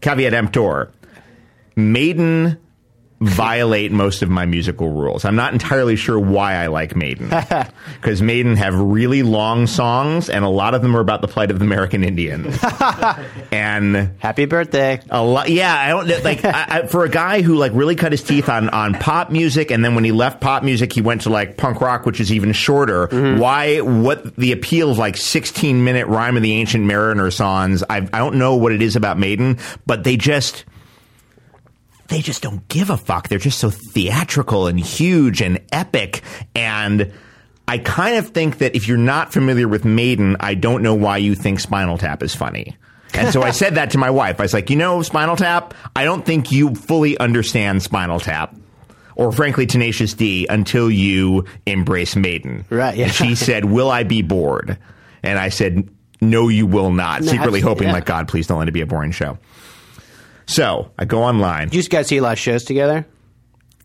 caveat 0.00 0.34
emptor 0.34 0.92
Maiden 1.76 2.58
violate 3.20 3.92
most 3.92 4.22
of 4.22 4.28
my 4.28 4.44
musical 4.44 4.90
rules. 4.90 5.24
I'm 5.24 5.36
not 5.36 5.52
entirely 5.54 5.96
sure 5.96 6.18
why 6.18 6.54
I 6.54 6.66
like 6.66 6.94
Maiden. 6.96 7.30
Because 7.94 8.20
Maiden 8.20 8.56
have 8.56 8.78
really 8.78 9.22
long 9.22 9.66
songs, 9.66 10.28
and 10.28 10.44
a 10.44 10.48
lot 10.48 10.74
of 10.74 10.82
them 10.82 10.96
are 10.96 11.00
about 11.00 11.22
the 11.22 11.28
plight 11.28 11.50
of 11.50 11.58
the 11.58 11.64
American 11.64 12.04
Indian. 12.04 12.46
and 13.50 14.12
Happy 14.18 14.44
birthday. 14.44 15.00
a 15.10 15.22
lot, 15.22 15.48
yeah. 15.48 15.74
I 15.74 15.88
don't 15.88 16.24
like 16.24 16.44
I, 16.44 16.66
I, 16.68 16.86
for 16.86 17.04
a 17.04 17.08
guy 17.08 17.42
who 17.42 17.56
like 17.56 17.72
really 17.74 17.96
cut 17.96 18.12
his 18.12 18.22
teeth 18.22 18.48
on 18.48 18.68
on 18.68 18.94
pop 18.94 19.30
music, 19.30 19.70
and 19.70 19.84
then 19.84 19.94
when 19.94 20.04
he 20.04 20.12
left 20.12 20.40
pop 20.40 20.62
music, 20.62 20.92
he 20.92 21.00
went 21.00 21.22
to 21.22 21.30
like 21.30 21.56
punk 21.56 21.80
rock, 21.80 22.06
which 22.06 22.20
is 22.20 22.30
even 22.32 22.52
shorter. 22.52 23.08
Mm-hmm. 23.08 23.40
Why? 23.40 23.80
What 23.80 24.36
the 24.36 24.52
appeal 24.52 24.90
of 24.90 24.98
like 24.98 25.16
16 25.16 25.82
minute 25.82 26.06
rhyme 26.06 26.36
of 26.36 26.42
the 26.42 26.52
ancient 26.52 26.84
mariner 26.84 27.30
songs? 27.30 27.82
I 27.88 27.98
I 28.12 28.18
don't 28.18 28.36
know 28.36 28.56
what 28.56 28.72
it 28.72 28.82
is 28.82 28.94
about 28.94 29.18
Maiden, 29.18 29.58
but 29.86 30.04
they 30.04 30.16
just 30.16 30.64
they 32.08 32.20
just 32.20 32.42
don't 32.42 32.66
give 32.68 32.90
a 32.90 32.96
fuck. 32.96 33.28
They're 33.28 33.38
just 33.38 33.58
so 33.58 33.70
theatrical 33.70 34.66
and 34.66 34.78
huge 34.78 35.40
and 35.40 35.60
epic. 35.72 36.22
And 36.54 37.12
I 37.68 37.78
kind 37.78 38.16
of 38.16 38.28
think 38.28 38.58
that 38.58 38.76
if 38.76 38.86
you're 38.86 38.96
not 38.96 39.32
familiar 39.32 39.68
with 39.68 39.84
Maiden, 39.84 40.36
I 40.40 40.54
don't 40.54 40.82
know 40.82 40.94
why 40.94 41.18
you 41.18 41.34
think 41.34 41.60
Spinal 41.60 41.98
Tap 41.98 42.22
is 42.22 42.34
funny. 42.34 42.76
And 43.14 43.32
so 43.32 43.42
I 43.42 43.50
said 43.50 43.76
that 43.76 43.92
to 43.92 43.98
my 43.98 44.10
wife. 44.10 44.40
I 44.40 44.44
was 44.44 44.52
like, 44.52 44.68
you 44.68 44.76
know, 44.76 45.02
Spinal 45.02 45.36
Tap, 45.36 45.74
I 45.94 46.04
don't 46.04 46.24
think 46.24 46.52
you 46.52 46.74
fully 46.74 47.16
understand 47.18 47.82
Spinal 47.82 48.20
Tap. 48.20 48.54
Or 49.14 49.32
frankly, 49.32 49.64
Tenacious 49.64 50.12
D 50.12 50.46
until 50.48 50.90
you 50.90 51.46
embrace 51.64 52.14
Maiden. 52.16 52.66
Right, 52.68 52.96
yeah. 52.96 53.04
And 53.04 53.14
she 53.14 53.34
said, 53.34 53.64
will 53.64 53.90
I 53.90 54.02
be 54.02 54.20
bored? 54.20 54.76
And 55.22 55.38
I 55.38 55.48
said, 55.48 55.88
no, 56.20 56.48
you 56.48 56.66
will 56.66 56.90
not. 56.90 57.22
No, 57.22 57.32
Secretly 57.32 57.60
hoping, 57.60 57.88
yeah. 57.88 57.94
like, 57.94 58.04
God, 58.04 58.28
please 58.28 58.46
don't 58.46 58.58
let 58.58 58.68
it 58.68 58.72
be 58.72 58.82
a 58.82 58.86
boring 58.86 59.12
show. 59.12 59.38
So 60.46 60.90
I 60.98 61.04
go 61.04 61.22
online. 61.22 61.70
You 61.72 61.82
guys 61.82 62.06
see 62.08 62.16
a 62.18 62.22
lot 62.22 62.32
of 62.34 62.38
shows 62.38 62.64
together? 62.64 63.06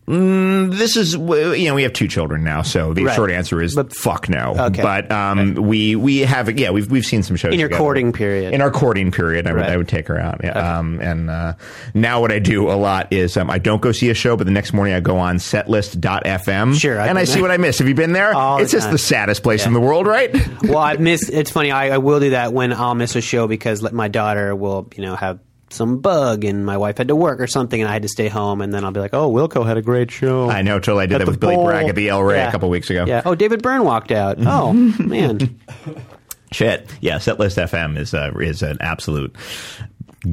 This 0.04 0.96
is 0.96 1.14
you 1.14 1.64
know 1.68 1.74
we 1.76 1.84
have 1.84 1.92
two 1.92 2.08
children 2.08 2.42
now, 2.42 2.62
so 2.62 2.92
the 2.92 3.04
Right. 3.04 3.14
short 3.14 3.30
answer 3.30 3.62
is 3.62 3.76
But- 3.76 3.94
fuck 3.94 4.28
no. 4.28 4.54
Okay. 4.58 4.82
But 4.82 5.10
um, 5.12 5.54
we 5.54 5.94
we 5.94 6.18
have 6.18 6.58
yeah 6.58 6.70
we've 6.70 6.90
we've 6.90 7.04
seen 7.06 7.22
some 7.22 7.36
shows 7.36 7.52
In 7.54 7.60
your 7.60 7.68
together. 7.68 7.78
courting 7.84 8.12
period. 8.12 8.52
In 8.52 8.60
our 8.60 8.70
courting 8.72 9.12
period, 9.12 9.46
I 9.46 9.52
would 9.52 9.60
Right. 9.60 9.70
I 9.70 9.76
would 9.76 9.86
take 9.88 10.08
her 10.08 10.18
out. 10.18 10.40
Yeah. 10.42 10.78
Um, 10.78 10.98
and 11.00 11.30
uh, 11.30 11.54
now 11.94 12.20
what 12.20 12.32
I 12.32 12.40
do 12.40 12.68
a 12.70 12.74
lot 12.74 13.12
is 13.12 13.36
um, 13.36 13.48
I 13.48 13.58
don't 13.58 13.80
go 13.80 13.92
see 13.92 14.10
a 14.10 14.14
show, 14.14 14.36
but 14.36 14.44
the 14.44 14.52
next 14.52 14.72
morning 14.72 14.92
I 14.92 15.00
go 15.00 15.18
on 15.18 15.36
setlist.fm. 15.36 16.78
Sure, 16.80 17.00
I've 17.00 17.08
and 17.10 17.18
I 17.18 17.24
see 17.24 17.34
there. 17.34 17.42
what 17.42 17.50
I 17.52 17.56
miss. 17.56 17.78
Have 17.78 17.88
you 17.88 17.94
been 17.94 18.12
there? 18.12 18.34
All 18.34 18.56
the 18.58 18.64
it's 18.64 18.72
just 18.72 18.86
time. 18.86 18.92
the 18.92 18.98
saddest 18.98 19.42
place 19.44 19.60
Yeah. 19.62 19.68
in 19.68 19.72
the 19.74 19.80
world, 19.80 20.06
right? 20.08 20.34
well, 20.64 20.78
I've 20.78 21.00
missed. 21.00 21.30
It's 21.30 21.50
funny. 21.50 21.70
I, 21.70 21.90
I 21.94 21.98
will 21.98 22.18
do 22.20 22.30
that 22.30 22.52
when 22.52 22.72
I'll 22.72 22.96
miss 22.96 23.14
a 23.14 23.20
show 23.20 23.46
because 23.46 23.88
my 23.92 24.08
daughter 24.08 24.54
will, 24.56 24.90
you 24.96 25.02
know, 25.04 25.14
have 25.14 25.38
some 25.72 25.98
bug 26.00 26.44
and 26.44 26.64
my 26.66 26.76
wife 26.76 26.98
had 26.98 27.08
to 27.08 27.16
work 27.16 27.40
or 27.40 27.46
something 27.46 27.80
and 27.80 27.88
I 27.88 27.92
had 27.92 28.02
to 28.02 28.08
stay 28.08 28.28
home 28.28 28.60
and 28.60 28.72
then 28.72 28.84
I'll 28.84 28.92
be 28.92 29.00
like, 29.00 29.14
oh, 29.14 29.30
Wilco 29.32 29.66
had 29.66 29.76
a 29.76 29.82
great 29.82 30.10
show. 30.10 30.48
I 30.50 30.62
know, 30.62 30.78
totally. 30.78 31.04
I 31.04 31.06
did 31.06 31.14
At 31.14 31.18
that 31.20 31.26
with 31.28 31.40
Billy 31.40 31.56
bowl. 31.56 31.66
Bragg 31.66 31.88
at 31.88 31.94
the 31.94 32.08
El 32.08 32.22
Rey 32.22 32.36
Yeah. 32.36 32.48
a 32.48 32.52
couple 32.52 32.68
weeks 32.70 32.90
ago. 32.90 33.04
Yeah. 33.06 33.22
Oh, 33.24 33.34
David 33.34 33.62
Byrne 33.62 33.84
walked 33.84 34.12
out. 34.12 34.36
Oh 34.40 34.72
man. 34.72 35.58
Shit. 36.52 36.90
Yeah, 37.00 37.16
Setlist 37.16 37.56
FM 37.62 37.96
is 37.96 38.12
uh, 38.12 38.30
is 38.38 38.62
an 38.62 38.76
absolute 38.80 39.34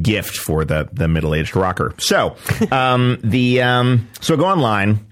gift 0.02 0.36
for 0.38 0.66
the 0.66 0.90
the 0.92 1.08
middle 1.08 1.34
aged 1.34 1.56
rocker. 1.56 1.94
So, 1.98 2.36
um, 2.72 3.20
the 3.24 3.62
um, 3.62 4.10
so 4.20 4.36
go 4.36 4.46
online. 4.46 5.06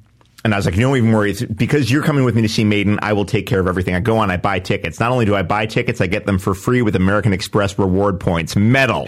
And 0.45 0.53
I 0.53 0.57
was 0.57 0.65
like, 0.65 0.75
you 0.75 0.81
don't 0.81 0.95
even 0.95 1.11
worry. 1.11 1.31
It's 1.31 1.41
because 1.41 1.91
you're 1.91 2.03
coming 2.03 2.23
with 2.23 2.35
me 2.35 2.43
to 2.43 2.47
see 2.47 2.63
Maiden, 2.63 2.99
I 3.01 3.13
will 3.13 3.25
take 3.25 3.47
care 3.47 3.59
of 3.59 3.67
everything. 3.67 3.95
I 3.95 3.99
go 3.99 4.17
on, 4.19 4.31
I 4.31 4.37
buy 4.37 4.59
tickets. 4.59 4.99
Not 4.99 5.11
only 5.11 5.25
do 5.25 5.35
I 5.35 5.41
buy 5.41 5.65
tickets, 5.65 5.99
I 5.99 6.07
get 6.07 6.25
them 6.25 6.37
for 6.37 6.53
free 6.53 6.81
with 6.81 6.95
American 6.95 7.33
Express 7.33 7.77
reward 7.77 8.19
points. 8.19 8.55
Metal. 8.55 9.07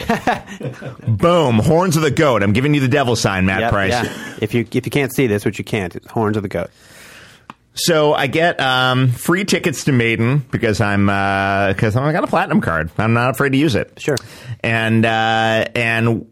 Boom. 1.07 1.59
Horns 1.59 1.95
of 1.95 2.01
the 2.01 2.11
goat. 2.11 2.43
I'm 2.43 2.51
giving 2.51 2.73
you 2.73 2.81
the 2.81 2.87
devil 2.89 3.15
sign, 3.15 3.45
Matt 3.45 3.61
Yep, 3.61 3.71
Price. 3.71 3.91
yeah. 3.91 4.35
If 4.41 4.53
you 4.53 4.61
if 4.71 4.85
you 4.85 4.91
can't 4.91 5.13
see 5.13 5.27
this, 5.27 5.45
which 5.45 5.59
you 5.59 5.63
can't, 5.63 5.95
it's 5.95 6.07
horns 6.11 6.35
of 6.35 6.43
the 6.43 6.49
goat. 6.49 6.71
So 7.73 8.13
I 8.13 8.27
get 8.27 8.59
um, 8.59 9.07
free 9.09 9.45
tickets 9.45 9.85
to 9.85 9.91
Maiden 9.93 10.39
because 10.51 10.81
I'm 10.81 11.05
because 11.73 11.95
I 11.95 12.11
got 12.11 12.23
a 12.23 12.27
platinum 12.27 12.59
card. 12.59 12.89
I'm 12.97 13.13
not 13.13 13.29
afraid 13.29 13.51
to 13.51 13.57
use 13.57 13.75
it. 13.75 13.93
Sure. 14.01 14.17
And 14.61 15.05
uh, 15.05 15.65
and 15.75 16.27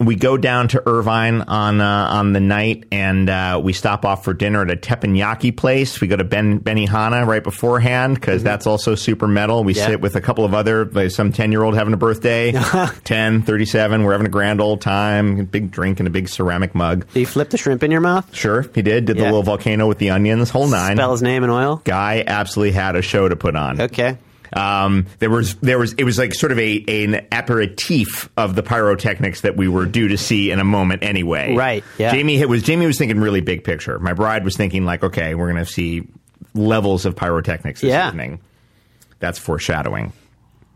we 0.00 0.16
go 0.16 0.36
down 0.36 0.66
to 0.68 0.82
Irvine 0.88 1.42
on 1.42 1.80
uh, 1.80 1.86
on 2.10 2.32
the 2.32 2.40
night, 2.40 2.84
and 2.90 3.30
uh, 3.30 3.60
we 3.62 3.72
stop 3.72 4.04
off 4.04 4.24
for 4.24 4.34
dinner 4.34 4.62
at 4.62 4.70
a 4.70 4.76
teppanyaki 4.76 5.56
place. 5.56 6.00
We 6.00 6.08
go 6.08 6.16
to 6.16 6.24
Ben 6.24 6.58
Benihana 6.60 7.24
right 7.24 7.42
beforehand 7.44 8.16
because 8.16 8.42
that's 8.42 8.66
also 8.66 8.94
super 8.96 9.28
metal. 9.28 9.62
We 9.64 9.72
Mm-hmm. 9.74 9.78
Yeah. 9.78 9.86
sit 9.86 10.00
with 10.00 10.16
a 10.16 10.20
couple 10.20 10.44
of 10.44 10.54
other 10.54 10.84
like 10.86 11.12
some 11.12 11.32
ten 11.32 11.52
year 11.52 11.62
old 11.62 11.74
having 11.76 11.94
a 11.94 11.96
birthday, 11.96 12.52
10, 13.04 13.42
37. 13.42 14.02
We're 14.02 14.12
having 14.12 14.26
a 14.26 14.30
grand 14.30 14.60
old 14.60 14.80
time. 14.80 15.44
Big 15.46 15.70
drink 15.70 16.00
in 16.00 16.06
a 16.06 16.10
big 16.10 16.28
ceramic 16.28 16.74
mug. 16.74 17.06
Do 17.14 17.20
you 17.20 17.26
flip 17.26 17.50
the 17.50 17.56
shrimp 17.58 17.82
in 17.82 17.90
your 17.90 18.00
mouth? 18.00 18.34
Sure, 18.34 18.62
he 18.74 18.82
did. 18.82 19.04
Did 19.04 19.16
the 19.18 19.22
little 19.24 19.42
volcano 19.44 19.86
with 19.86 19.98
the 19.98 20.10
onions, 20.10 20.50
whole 20.50 20.66
nine 20.68 20.96
Spell 20.96 21.12
his 21.12 21.22
name 21.22 21.44
in 21.44 21.50
oil. 21.50 21.80
guy 21.84 22.24
absolutely 22.26 22.72
had 22.72 22.96
a 22.96 23.02
show 23.02 23.28
to 23.28 23.36
put 23.36 23.54
on. 23.56 23.80
Okay. 23.80 24.18
Um, 24.52 25.06
there 25.18 25.30
was 25.30 25.54
there 25.56 25.78
was 25.78 25.94
it 25.94 26.04
was 26.04 26.18
like 26.18 26.34
sort 26.34 26.52
of 26.52 26.58
a 26.58 26.84
an 27.04 27.26
aperitif 27.32 28.28
of 28.36 28.54
the 28.54 28.62
pyrotechnics 28.62 29.42
that 29.42 29.56
we 29.56 29.68
were 29.68 29.86
due 29.86 30.08
to 30.08 30.18
see 30.18 30.50
in 30.50 30.58
a 30.60 30.64
moment 30.64 31.02
anyway. 31.02 31.54
Right, 31.54 31.84
yeah. 31.98 32.12
Jamie 32.12 32.36
hit- 32.36 32.48
was 32.48 32.62
Jamie 32.62 32.86
was 32.86 32.98
thinking 32.98 33.18
really 33.20 33.40
big 33.40 33.64
picture. 33.64 33.98
My 33.98 34.12
bride 34.12 34.44
was 34.44 34.56
thinking 34.56 34.84
like, 34.84 35.02
okay, 35.02 35.34
we're 35.34 35.48
gonna 35.48 35.64
see 35.66 36.06
levels 36.54 37.06
of 37.06 37.16
pyrotechnics 37.16 37.80
this 37.80 37.88
Yeah. 37.90 38.08
evening. 38.08 38.40
That's 39.20 39.38
foreshadowing. 39.38 40.12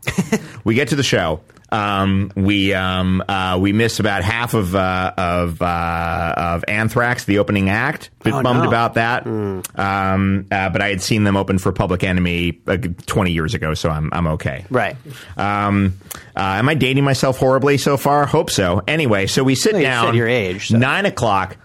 we 0.63 0.73
get 0.75 0.87
to 0.89 0.95
the 0.95 1.03
show. 1.03 1.41
Um, 1.69 2.31
we 2.35 2.73
um, 2.73 3.21
uh, 3.27 3.57
we 3.59 3.73
miss 3.73 3.99
about 3.99 4.23
half 4.23 4.53
of 4.53 4.73
uh, 4.73 5.13
of 5.17 5.61
uh, 5.61 6.33
of 6.37 6.63
Anthrax, 6.67 7.25
the 7.25 7.39
opening 7.39 7.69
act. 7.69 8.09
Bit 8.23 8.33
Oh, 8.33 8.41
bummed 8.43 8.61
no. 8.63 8.67
about 8.69 8.93
that. 8.93 9.27
Um, 9.27 9.63
uh, 9.75 10.69
but 10.69 10.81
I 10.81 10.89
had 10.89 11.01
seen 11.01 11.23
them 11.25 11.35
open 11.35 11.57
for 11.57 11.71
Public 11.73 12.03
Enemy 12.03 12.61
uh, 12.67 12.77
20 13.05 13.31
years 13.31 13.53
ago, 13.53 13.73
so 13.73 13.89
I'm 13.89 14.09
I'm 14.13 14.27
okay. 14.27 14.65
Right. 14.69 14.95
Um, 15.35 15.99
uh, 16.35 16.39
am 16.39 16.69
I 16.69 16.73
dating 16.75 17.03
myself 17.03 17.37
horribly 17.37 17.77
so 17.77 17.97
far? 17.97 18.25
Hope 18.25 18.49
so. 18.49 18.81
Anyway, 18.87 19.27
so 19.27 19.43
we 19.43 19.55
sit 19.55 19.73
Well, 19.73 19.81
you 19.81 19.87
down. 19.87 20.05
said 20.07 20.15
your 20.15 20.27
age, 20.27 20.69
so- 20.69 20.77
Nine 20.77 21.05
o'clock. 21.05 21.57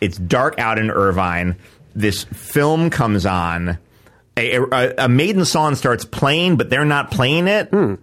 It's 0.00 0.16
dark 0.18 0.58
out 0.58 0.78
in 0.78 0.90
Irvine. 0.90 1.56
This 1.94 2.24
film 2.24 2.90
comes 2.90 3.26
on. 3.26 3.78
A, 4.36 4.56
a, 4.56 4.94
a 5.04 5.08
maiden 5.08 5.44
song 5.44 5.76
starts 5.76 6.04
playing, 6.04 6.56
but 6.56 6.68
they're 6.68 6.84
not 6.84 7.10
playing 7.12 7.46
it. 7.46 7.68
It 7.72 7.98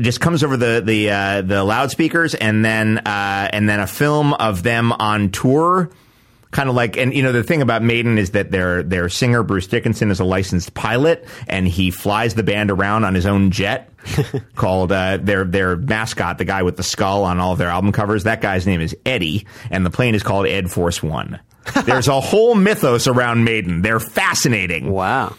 just 0.00 0.20
comes 0.20 0.42
over 0.42 0.56
the 0.56 0.82
the 0.84 1.10
uh, 1.10 1.42
the 1.42 1.64
loudspeakers, 1.64 2.34
and 2.34 2.64
then 2.64 2.98
uh, 2.98 3.48
and 3.52 3.68
then 3.68 3.80
a 3.80 3.86
film 3.86 4.32
of 4.34 4.62
them 4.62 4.92
on 4.92 5.30
tour. 5.30 5.90
Kind 6.52 6.68
of 6.70 6.74
like, 6.74 6.96
and 6.96 7.12
you 7.12 7.22
know, 7.22 7.32
the 7.32 7.42
thing 7.42 7.60
about 7.60 7.82
Maiden 7.82 8.18
is 8.18 8.30
that 8.30 8.50
their 8.50 8.82
their 8.82 9.08
singer 9.08 9.42
Bruce 9.42 9.66
Dickinson 9.66 10.10
is 10.10 10.20
a 10.20 10.24
licensed 10.24 10.74
pilot, 10.74 11.26
and 11.48 11.66
he 11.66 11.90
flies 11.90 12.34
the 12.34 12.42
band 12.42 12.70
around 12.70 13.04
on 13.04 13.14
his 13.14 13.26
own 13.26 13.50
jet. 13.50 13.92
called 14.54 14.92
uh, 14.92 15.16
their 15.16 15.44
their 15.44 15.76
mascot, 15.76 16.38
the 16.38 16.44
guy 16.44 16.62
with 16.62 16.76
the 16.76 16.82
skull 16.84 17.24
on 17.24 17.40
all 17.40 17.52
of 17.52 17.58
their 17.58 17.68
album 17.68 17.90
covers. 17.90 18.22
That 18.22 18.40
guy's 18.40 18.64
name 18.64 18.80
is 18.80 18.96
Eddie, 19.04 19.46
and 19.68 19.84
the 19.84 19.90
plane 19.90 20.14
is 20.14 20.22
called 20.22 20.46
Ed 20.46 20.70
Force 20.70 21.02
One. 21.02 21.40
There's 21.84 22.06
a 22.06 22.20
whole 22.20 22.54
mythos 22.54 23.08
around 23.08 23.44
Maiden. 23.44 23.82
They're 23.82 24.00
fascinating. 24.00 24.90
Wow. 24.90 25.34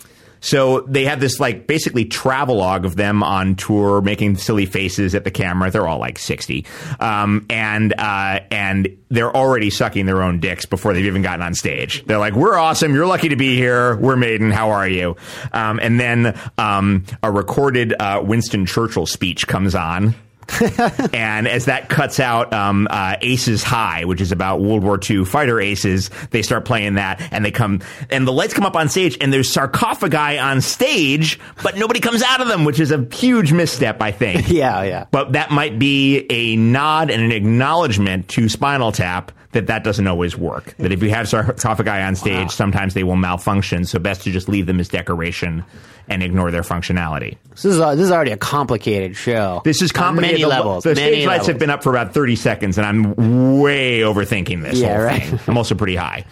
So 0.48 0.80
they 0.82 1.04
have 1.06 1.20
this 1.20 1.42
like 1.42 1.68
basically 1.68 2.06
travelogue 2.06 2.86
of 2.86 2.96
them 2.96 3.22
on 3.22 3.56
tour, 3.56 4.02
making 4.02 4.38
silly 4.38 4.66
faces 4.66 5.14
at 5.14 5.26
the 5.26 5.32
camera. 5.32 5.70
They're 5.70 5.88
all 5.88 6.00
like 6.00 6.18
sixty, 6.18 6.66
um, 7.02 7.46
and 7.50 7.94
uh, 7.98 8.40
and 8.50 8.98
they're 9.10 9.36
already 9.36 9.70
sucking 9.70 10.06
their 10.06 10.24
own 10.24 10.40
dicks 10.40 10.66
before 10.66 10.94
they've 10.94 11.06
even 11.06 11.22
gotten 11.22 11.42
on 11.42 11.54
stage. 11.54 12.06
They're 12.06 12.18
like, 12.18 12.34
"We're 12.34 12.56
awesome. 12.58 12.96
You're 12.96 13.08
lucky 13.08 13.28
to 13.28 13.36
be 13.36 13.58
here. 13.58 13.98
We're 13.98 14.16
Maiden. 14.16 14.50
How 14.50 14.72
are 14.72 14.88
you?" 14.88 15.18
Um, 15.52 15.82
and 15.82 16.00
then 16.00 16.40
um, 16.58 17.04
a 17.22 17.30
recorded 17.30 17.94
uh, 18.00 18.22
Winston 18.24 18.66
Churchill 18.66 19.06
speech 19.06 19.48
comes 19.48 19.76
on. 19.76 20.16
and 21.14 21.48
as 21.48 21.66
that 21.66 21.90
cuts 21.90 22.20
out 22.20 22.54
um, 22.54 22.88
uh, 22.90 23.16
Aces 23.22 23.64
High, 23.64 24.06
which 24.06 24.22
is 24.22 24.32
about 24.32 24.62
World 24.62 24.84
War 24.84 25.00
II 25.10 25.26
fighter 25.26 25.60
aces, 25.60 26.10
they 26.32 26.42
start 26.42 26.66
playing 26.66 26.96
that, 26.96 27.22
and 27.32 27.44
they 27.44 27.52
come, 27.52 27.82
and 28.10 28.28
the 28.28 28.32
lights 28.32 28.54
come 28.54 28.66
up 28.66 28.76
on 28.76 28.90
stage, 28.90 29.18
and 29.22 29.32
there's 29.32 29.52
sarcophagi 29.52 30.38
on 30.38 30.62
stage, 30.62 31.40
but 31.64 31.78
nobody 31.78 32.00
comes 32.00 32.24
out 32.24 32.42
of 32.42 32.48
them, 32.48 32.64
which 32.66 32.80
is 32.80 32.92
a 32.92 33.08
huge 33.12 33.52
misstep, 33.52 34.02
I 34.02 34.12
think. 34.12 34.48
Yeah, 34.58 34.82
yeah. 34.84 35.06
But 35.12 35.34
that 35.34 35.52
might 35.52 35.78
be 35.78 36.26
a 36.30 36.56
nod 36.56 37.12
and 37.12 37.22
an 37.22 37.32
acknowledgement 37.32 38.28
to 38.30 38.50
Spinal 38.50 38.92
Tap 38.92 39.32
that 39.58 39.68
that 39.68 39.84
doesn't 39.84 40.06
always 40.06 40.38
work. 40.38 40.76
That 40.78 40.92
if 40.92 41.02
you 41.02 41.10
have 41.10 41.28
sarcophagi 41.28 41.90
on 41.90 42.16
stage, 42.16 42.36
wow. 42.36 42.48
sometimes 42.48 42.94
they 42.94 43.04
will 43.04 43.16
malfunction. 43.16 43.86
So 43.86 43.98
best 43.98 44.22
to 44.24 44.32
just 44.32 44.48
leave 44.48 44.68
them 44.68 44.80
as 44.80 44.88
decoration 44.88 45.66
and 46.08 46.22
ignore 46.22 46.52
their 46.52 46.62
functionality. 46.62 47.38
This 47.50 47.66
is 47.66 47.78
this 47.80 48.00
is 48.00 48.12
already 48.12 48.32
a 48.32 48.38
complicated 48.38 49.16
show. 49.16 49.62
This 49.64 49.82
is 49.82 49.92
complicated. 49.92 50.34
many 50.34 50.44
the, 50.44 50.50
levels. 50.50 50.84
The 50.84 50.94
many 50.94 51.14
stage 51.14 51.28
lights 51.28 51.48
have 51.48 51.58
been 51.58 51.72
up 51.72 51.82
for 51.82 51.90
about 51.90 52.14
thirty 52.14 52.36
seconds, 52.36 52.78
and 52.78 52.86
I'm 52.86 53.60
way 53.60 54.02
overthinking 54.02 54.62
this. 54.62 54.80
Yeah, 54.80 54.96
whole 54.96 55.06
right. 55.06 55.24
Thing. 55.24 55.40
I'm 55.48 55.58
also 55.58 55.74
pretty 55.74 55.96
high. 55.96 56.26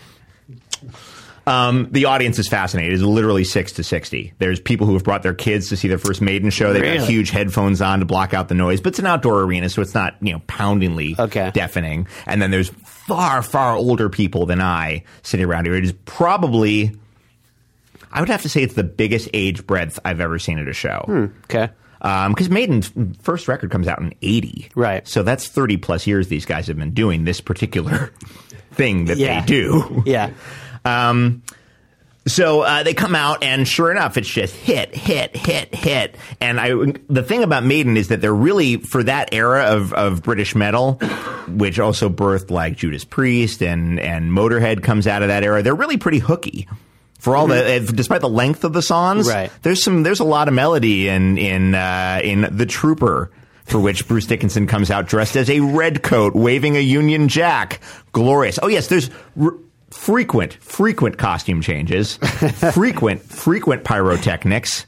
Um, 1.48 1.90
the 1.92 2.06
audience 2.06 2.40
is 2.40 2.48
fascinated. 2.48 2.94
It's 2.94 3.04
literally 3.04 3.44
six 3.44 3.74
to 3.74 3.84
sixty. 3.84 4.34
There's 4.40 4.60
people 4.60 4.88
who 4.88 4.94
have 4.94 5.04
brought 5.04 5.22
their 5.22 5.36
kids 5.36 5.70
to 5.70 5.78
see 5.78 5.88
their 5.88 6.00
first 6.00 6.20
Maiden 6.20 6.50
show. 6.50 6.74
They've 6.74 6.82
Really? 6.82 6.98
got 6.98 7.08
huge 7.08 7.30
headphones 7.30 7.82
on 7.82 8.00
to 8.00 8.06
block 8.06 8.34
out 8.34 8.48
the 8.48 8.56
noise, 8.56 8.82
but 8.82 8.90
it's 8.90 9.00
an 9.00 9.06
outdoor 9.06 9.42
arena, 9.42 9.70
so 9.70 9.84
it's 9.84 9.94
not 9.94 10.16
you 10.22 10.34
know 10.34 10.42
poundingly 10.48 11.16
Okay. 11.20 11.52
deafening. 11.54 12.08
And 12.26 12.42
then 12.42 12.50
there's 12.50 12.72
far 13.08 13.42
far 13.42 13.76
older 13.76 14.10
people 14.10 14.46
than 14.46 14.62
I 14.62 15.04
sitting 15.24 15.46
around 15.46 15.66
here. 15.66 15.76
It 15.76 15.84
is 15.86 15.94
probably, 16.06 16.92
I 18.12 18.20
would 18.20 18.30
have 18.30 18.42
to 18.44 18.50
say, 18.50 18.64
it's 18.64 18.74
the 18.76 18.84
biggest 18.84 19.30
age 19.34 19.66
breadth 19.68 20.00
I've 20.06 20.20
ever 20.20 20.40
seen 20.40 20.58
at 20.60 20.68
a 20.68 20.74
show. 20.74 21.32
Okay. 21.46 21.70
Because 22.02 22.50
Maiden's 22.50 22.92
first 23.22 23.48
record 23.48 23.72
comes 23.72 23.88
out 23.88 24.00
in 24.00 24.14
80. 24.22 24.70
Right. 24.76 25.08
So 25.08 25.24
that's 25.24 25.48
30 25.48 25.78
plus 25.78 26.06
years 26.06 26.28
these 26.28 26.46
guys 26.46 26.68
have 26.68 26.78
been 26.78 26.94
doing 26.94 27.24
this 27.24 27.42
particular 27.42 28.12
thing 28.74 29.06
that 29.06 29.18
Yeah. 29.18 29.42
they 29.42 29.46
do. 29.48 30.04
Yeah. 30.06 30.32
Um, 30.88 31.42
so 32.28 32.62
uh, 32.62 32.84
they 32.84 32.94
come 32.94 33.14
out, 33.16 33.44
and 33.44 33.68
sure 33.68 33.92
enough, 33.92 34.18
it's 34.18 34.28
just 34.30 34.56
hit, 34.56 34.96
hit, 34.96 35.36
hit, 35.36 35.74
hit. 35.76 36.16
And 36.42 36.60
I, 36.60 36.70
the 37.10 37.22
thing 37.24 37.44
about 37.44 37.64
Maiden 37.64 37.98
is 37.98 38.08
that 38.08 38.22
they're 38.22 38.34
really 38.34 38.78
for 38.78 39.04
that 39.04 39.30
era 39.34 39.66
of, 39.66 39.94
of 39.94 40.24
British 40.24 40.56
metal, 40.56 40.94
which 41.48 41.80
also 41.80 42.10
birthed 42.10 42.50
like 42.50 42.78
Judas 42.78 43.04
Priest 43.06 43.62
and 43.62 44.00
and 44.00 44.32
Motorhead 44.32 44.82
comes 44.84 45.06
out 45.08 45.22
of 45.22 45.28
that 45.28 45.44
era. 45.44 45.62
They're 45.62 45.76
really 45.76 45.98
pretty 45.98 46.20
hooky. 46.20 46.68
For 47.20 47.36
all 47.36 47.48
the, 47.48 47.92
despite 47.96 48.22
the 48.22 48.30
length 48.30 48.64
of 48.64 48.74
the 48.74 48.84
songs, 48.84 49.28
Right. 49.28 49.50
there's 49.64 49.82
some, 49.82 50.04
there's 50.04 50.20
a 50.20 50.24
lot 50.26 50.48
of 50.48 50.54
melody 50.54 51.08
in 51.08 51.38
in 51.40 51.74
uh, 51.74 52.20
in 52.24 52.48
the 52.56 52.68
Trooper, 52.68 53.32
for 53.64 53.80
which 53.80 54.08
Bruce 54.08 54.28
Dickinson 54.28 54.68
comes 54.68 54.92
out 54.92 55.08
dressed 55.08 55.36
as 55.36 55.50
a 55.50 55.60
red 55.60 56.04
coat, 56.04 56.36
waving 56.36 56.76
a 56.76 56.80
Union 56.82 57.28
Jack. 57.28 57.80
Glorious. 58.12 58.60
Oh 58.62 58.68
yes, 58.68 58.88
there's 58.88 59.10
r- 59.42 59.56
frequent, 59.96 60.54
frequent 60.56 61.18
costume 61.18 61.62
changes, 61.62 62.18
frequent, 62.74 63.22
frequent 63.22 63.84
pyrotechnics. 63.84 64.86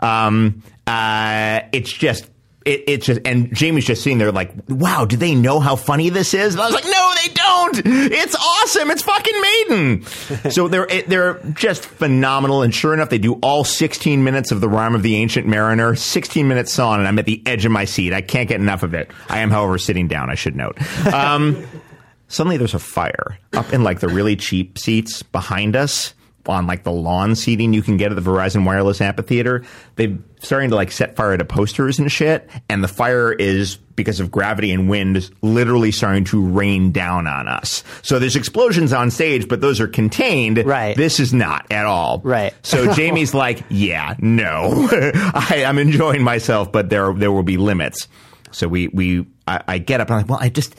Um, 0.00 0.62
uh, 0.86 1.60
it's 1.72 1.92
just. 1.92 2.30
It, 2.64 2.82
it's 2.88 3.06
just, 3.06 3.20
and 3.24 3.54
Jamie's 3.54 3.84
just 3.84 4.02
sitting 4.02 4.18
there 4.18 4.32
like, 4.32 4.50
wow, 4.68 5.04
do 5.04 5.16
they 5.16 5.36
know 5.36 5.60
how 5.60 5.76
funny 5.76 6.10
this 6.10 6.34
is? 6.34 6.54
And 6.54 6.60
I 6.60 6.66
was 6.66 6.74
like, 6.74 6.82
no, 6.84 7.12
they 7.22 7.32
don't. 7.32 8.10
It's 8.12 8.34
awesome. 8.34 8.90
It's 8.90 9.02
fucking 9.04 9.40
Maiden. 9.40 10.02
so 10.50 10.66
they're, 10.66 10.86
it- 10.88 11.08
they're 11.08 11.34
just 11.54 11.84
phenomenal. 11.86 12.62
And 12.62 12.74
sure 12.74 12.92
enough, 12.92 13.08
they 13.08 13.18
do 13.18 13.34
all 13.34 13.62
16 13.62 14.24
minutes 14.24 14.50
of 14.50 14.60
the 14.60 14.68
Rhyme 14.68 14.96
of 14.96 15.04
the 15.04 15.14
Ancient 15.14 15.46
Mariner, 15.46 15.94
16 15.94 16.48
minutes 16.48 16.72
song, 16.72 16.98
and 16.98 17.06
I'm 17.06 17.20
at 17.20 17.24
the 17.26 17.40
edge 17.46 17.64
of 17.66 17.70
my 17.70 17.84
seat. 17.84 18.12
I 18.12 18.20
can't 18.20 18.48
get 18.48 18.58
enough 18.60 18.82
of 18.82 18.94
it. 18.94 19.12
I 19.28 19.38
am, 19.42 19.50
however, 19.52 19.78
sitting 19.78 20.08
down, 20.08 20.28
I 20.28 20.34
should 20.34 20.56
note. 20.56 20.76
Um, 21.06 21.64
suddenly 22.28 22.56
there's 22.56 22.74
a 22.74 22.78
fire 22.78 23.38
up 23.52 23.72
in 23.72 23.82
like 23.82 24.00
the 24.00 24.08
really 24.08 24.36
cheap 24.36 24.78
seats 24.78 25.22
behind 25.22 25.76
us 25.76 26.14
on 26.48 26.66
like 26.66 26.84
the 26.84 26.92
lawn 26.92 27.34
seating 27.34 27.72
you 27.72 27.82
can 27.82 27.96
get 27.96 28.12
at 28.12 28.14
the 28.14 28.30
Verizon 28.30 28.64
Wireless 28.64 29.00
Amphitheater. 29.00 29.64
They're 29.96 30.16
starting 30.40 30.70
to 30.70 30.76
like 30.76 30.92
set 30.92 31.16
fire 31.16 31.36
to 31.36 31.44
posters 31.44 31.98
and 31.98 32.10
shit. 32.10 32.48
And 32.68 32.82
the 32.82 32.88
fire 32.88 33.32
is 33.32 33.76
because 33.76 34.20
of 34.20 34.30
gravity 34.30 34.72
and 34.72 34.88
wind 34.88 35.16
is 35.16 35.30
literally 35.42 35.90
starting 35.90 36.24
to 36.24 36.44
rain 36.44 36.92
down 36.92 37.26
on 37.26 37.48
us. 37.48 37.82
So 38.02 38.18
there's 38.18 38.36
explosions 38.36 38.92
on 38.92 39.10
stage, 39.10 39.48
but 39.48 39.60
those 39.60 39.80
are 39.80 39.88
contained. 39.88 40.64
Right. 40.64 40.96
This 40.96 41.18
is 41.18 41.32
not 41.32 41.66
at 41.70 41.86
all. 41.86 42.20
Right. 42.22 42.54
So 42.62 42.92
Jamie's 42.94 43.34
like, 43.34 43.62
yeah, 43.68 44.14
no, 44.18 44.88
I, 44.92 45.64
I'm 45.66 45.78
enjoying 45.78 46.22
myself, 46.22 46.70
but 46.70 46.90
there, 46.90 47.12
there 47.12 47.32
will 47.32 47.42
be 47.42 47.56
limits. 47.56 48.08
So 48.52 48.68
we, 48.68 48.88
we, 48.88 49.26
I, 49.46 49.62
I 49.66 49.78
get 49.78 50.00
up 50.00 50.08
and 50.08 50.14
I'm 50.14 50.20
like, 50.22 50.30
well, 50.30 50.38
I 50.40 50.48
just, 50.48 50.76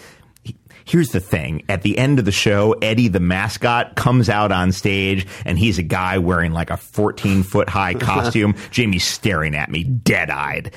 Here's 0.87 1.09
the 1.09 1.19
thing. 1.19 1.63
At 1.67 1.81
the 1.81 1.97
end 1.97 2.17
of 2.17 2.23
the 2.23 2.31
show, 2.31 2.71
Eddie 2.81 3.09
the 3.09 3.19
mascot 3.19 3.95
comes 3.97 4.29
out 4.29 4.53
on 4.53 4.71
stage 4.71 5.27
and 5.43 5.59
he's 5.59 5.77
a 5.77 5.83
guy 5.83 6.17
wearing 6.17 6.53
like 6.53 6.69
a 6.69 6.77
14 6.77 7.43
foot 7.43 7.67
high 7.67 7.93
costume. 7.99 8.55
Jamie's 8.71 9.03
staring 9.03 9.53
at 9.53 9.69
me 9.69 9.83
dead 9.83 10.29
eyed. 10.29 10.73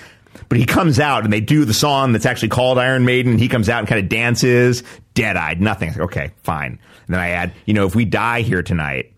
But 0.48 0.58
he 0.58 0.66
comes 0.66 0.98
out 0.98 1.22
and 1.22 1.32
they 1.32 1.40
do 1.40 1.64
the 1.64 1.72
song 1.74 2.10
that's 2.12 2.26
actually 2.26 2.48
called 2.48 2.76
Iron 2.76 3.04
Maiden. 3.04 3.38
He 3.38 3.46
comes 3.48 3.68
out 3.68 3.78
and 3.78 3.86
kind 3.88 4.02
of 4.02 4.08
dances, 4.08 4.82
dead 5.14 5.36
eyed, 5.36 5.60
nothing. 5.60 6.00
Okay, 6.00 6.32
fine. 6.42 6.80
And 7.06 7.14
then 7.14 7.20
I 7.20 7.28
add, 7.30 7.52
you 7.64 7.74
know, 7.74 7.86
if 7.86 7.94
we 7.94 8.04
die 8.04 8.42
here 8.42 8.64
tonight, 8.64 9.12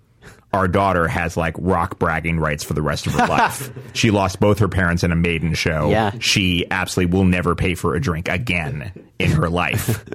our 0.53 0.69
daughter 0.69 1.09
has 1.09 1.39
like 1.39 1.55
rock 1.59 1.99
bragging 1.99 2.39
rights 2.39 2.65
for 2.65 2.75
the 2.75 2.83
rest 2.83 3.07
of 3.07 3.15
her 3.15 3.27
life. 3.29 3.71
she 3.95 4.11
lost 4.11 4.41
both 4.41 4.59
her 4.59 4.69
parents 4.69 5.03
in 5.05 5.11
a 5.11 5.17
maiden 5.17 5.55
show. 5.55 5.89
Yeah. 5.89 6.13
She 6.19 6.67
absolutely 6.71 7.17
will 7.17 7.25
never 7.25 7.55
pay 7.55 7.75
for 7.75 7.95
a 7.95 8.01
drink 8.01 8.29
again 8.29 8.93
in 9.19 9.31
her 9.31 9.49
life. 9.49 10.05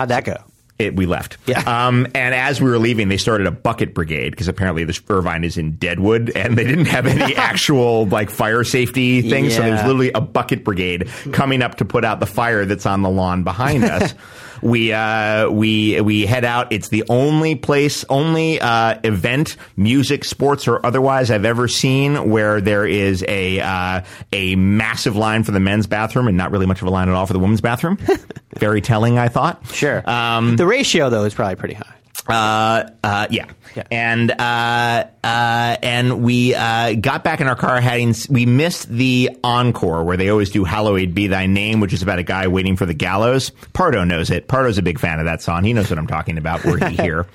How'd 0.00 0.08
that 0.08 0.24
go? 0.24 0.34
It, 0.78 0.96
we 0.96 1.04
left. 1.04 1.36
Yeah. 1.46 1.60
Um, 1.66 2.06
and 2.14 2.34
as 2.34 2.58
we 2.58 2.70
were 2.70 2.78
leaving, 2.78 3.10
they 3.10 3.18
started 3.18 3.46
a 3.46 3.50
bucket 3.50 3.92
brigade 3.92 4.30
because 4.30 4.48
apparently 4.48 4.84
the 4.84 4.98
Irvine 5.10 5.44
is 5.44 5.58
in 5.58 5.72
Deadwood 5.72 6.30
and 6.34 6.56
they 6.56 6.64
didn't 6.64 6.86
have 6.86 7.04
any 7.06 7.36
actual 7.36 8.06
like 8.06 8.30
fire 8.30 8.64
safety 8.64 9.20
things. 9.28 9.54
So 9.54 9.60
there's 9.60 9.82
literally 9.82 10.10
a 10.12 10.22
bucket 10.22 10.64
brigade 10.64 11.10
coming 11.32 11.60
up 11.60 11.74
to 11.76 11.84
put 11.84 12.02
out 12.06 12.18
the 12.18 12.24
fire 12.24 12.64
that's 12.64 12.86
on 12.86 13.02
the 13.02 13.10
lawn 13.10 13.44
behind 13.44 13.84
us. 13.84 14.14
we 14.62 14.92
uh, 14.92 15.48
we 15.50 16.00
we 16.00 16.26
head 16.26 16.44
out. 16.44 16.72
It's 16.72 16.88
the 16.88 17.04
only 17.08 17.54
place, 17.54 18.04
only 18.08 18.60
uh, 18.60 18.98
event, 19.04 19.56
music, 19.76 20.24
sports, 20.24 20.68
or 20.68 20.84
otherwise 20.84 21.30
I've 21.30 21.44
ever 21.44 21.68
seen 21.68 22.30
where 22.30 22.60
there 22.60 22.86
is 22.86 23.24
a 23.28 23.60
uh, 23.60 24.02
a 24.32 24.56
massive 24.56 25.16
line 25.16 25.44
for 25.44 25.52
the 25.52 25.60
men's 25.60 25.86
bathroom 25.86 26.28
and 26.28 26.36
not 26.36 26.50
really 26.50 26.66
much 26.66 26.82
of 26.82 26.88
a 26.88 26.90
line 26.90 27.08
at 27.08 27.14
all 27.14 27.26
for 27.26 27.32
the 27.32 27.38
women's 27.38 27.60
bathroom. 27.60 27.98
Very 28.58 28.80
telling, 28.80 29.18
I 29.18 29.28
thought. 29.28 29.66
Sure. 29.68 30.08
Um, 30.08 30.56
the 30.56 30.66
ratio, 30.66 31.08
though, 31.08 31.24
is 31.24 31.34
probably 31.34 31.56
pretty 31.56 31.74
high. 31.74 31.94
Uh, 32.30 32.90
uh, 33.02 33.26
yeah. 33.30 33.46
Yeah. 33.76 33.84
And, 33.90 34.30
uh, 34.30 35.04
uh, 35.22 35.76
and 35.82 36.22
we, 36.22 36.54
uh, 36.54 36.94
got 36.94 37.22
back 37.22 37.40
in 37.40 37.46
our 37.46 37.54
car 37.54 37.80
heading, 37.80 38.14
we 38.28 38.46
missed 38.46 38.88
the 38.88 39.30
encore 39.44 40.04
where 40.04 40.16
they 40.16 40.28
always 40.28 40.50
do 40.50 40.64
Hallowed 40.64 41.14
Be 41.14 41.28
Thy 41.28 41.46
Name, 41.46 41.80
which 41.80 41.92
is 41.92 42.02
about 42.02 42.18
a 42.18 42.24
guy 42.24 42.48
waiting 42.48 42.76
for 42.76 42.86
the 42.86 42.94
gallows. 42.94 43.50
Pardo 43.72 44.04
knows 44.04 44.30
it. 44.30 44.48
Pardo's 44.48 44.78
a 44.78 44.82
big 44.82 44.98
fan 44.98 45.18
of 45.20 45.26
that 45.26 45.40
song. 45.42 45.64
He 45.64 45.72
knows 45.72 45.88
what 45.90 45.98
I'm 45.98 46.08
talking 46.08 46.38
about. 46.38 46.64
Were 46.64 46.78
he 46.78 46.96
here? 47.02 47.26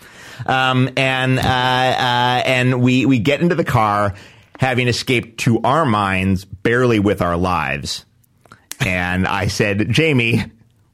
Um, 0.45 0.89
and, 0.97 1.39
uh, 1.39 1.41
uh, 1.41 2.41
and 2.45 2.81
we, 2.81 3.05
we 3.05 3.19
get 3.19 3.41
into 3.41 3.55
the 3.55 3.63
car 3.63 4.13
having 4.59 4.87
escaped 4.87 5.39
to 5.41 5.61
our 5.61 5.85
minds 5.85 6.45
barely 6.45 6.99
with 6.99 7.21
our 7.21 7.37
lives. 7.37 8.05
And 8.81 9.27
I 9.27 9.47
said, 9.47 9.89
Jamie, 9.89 10.43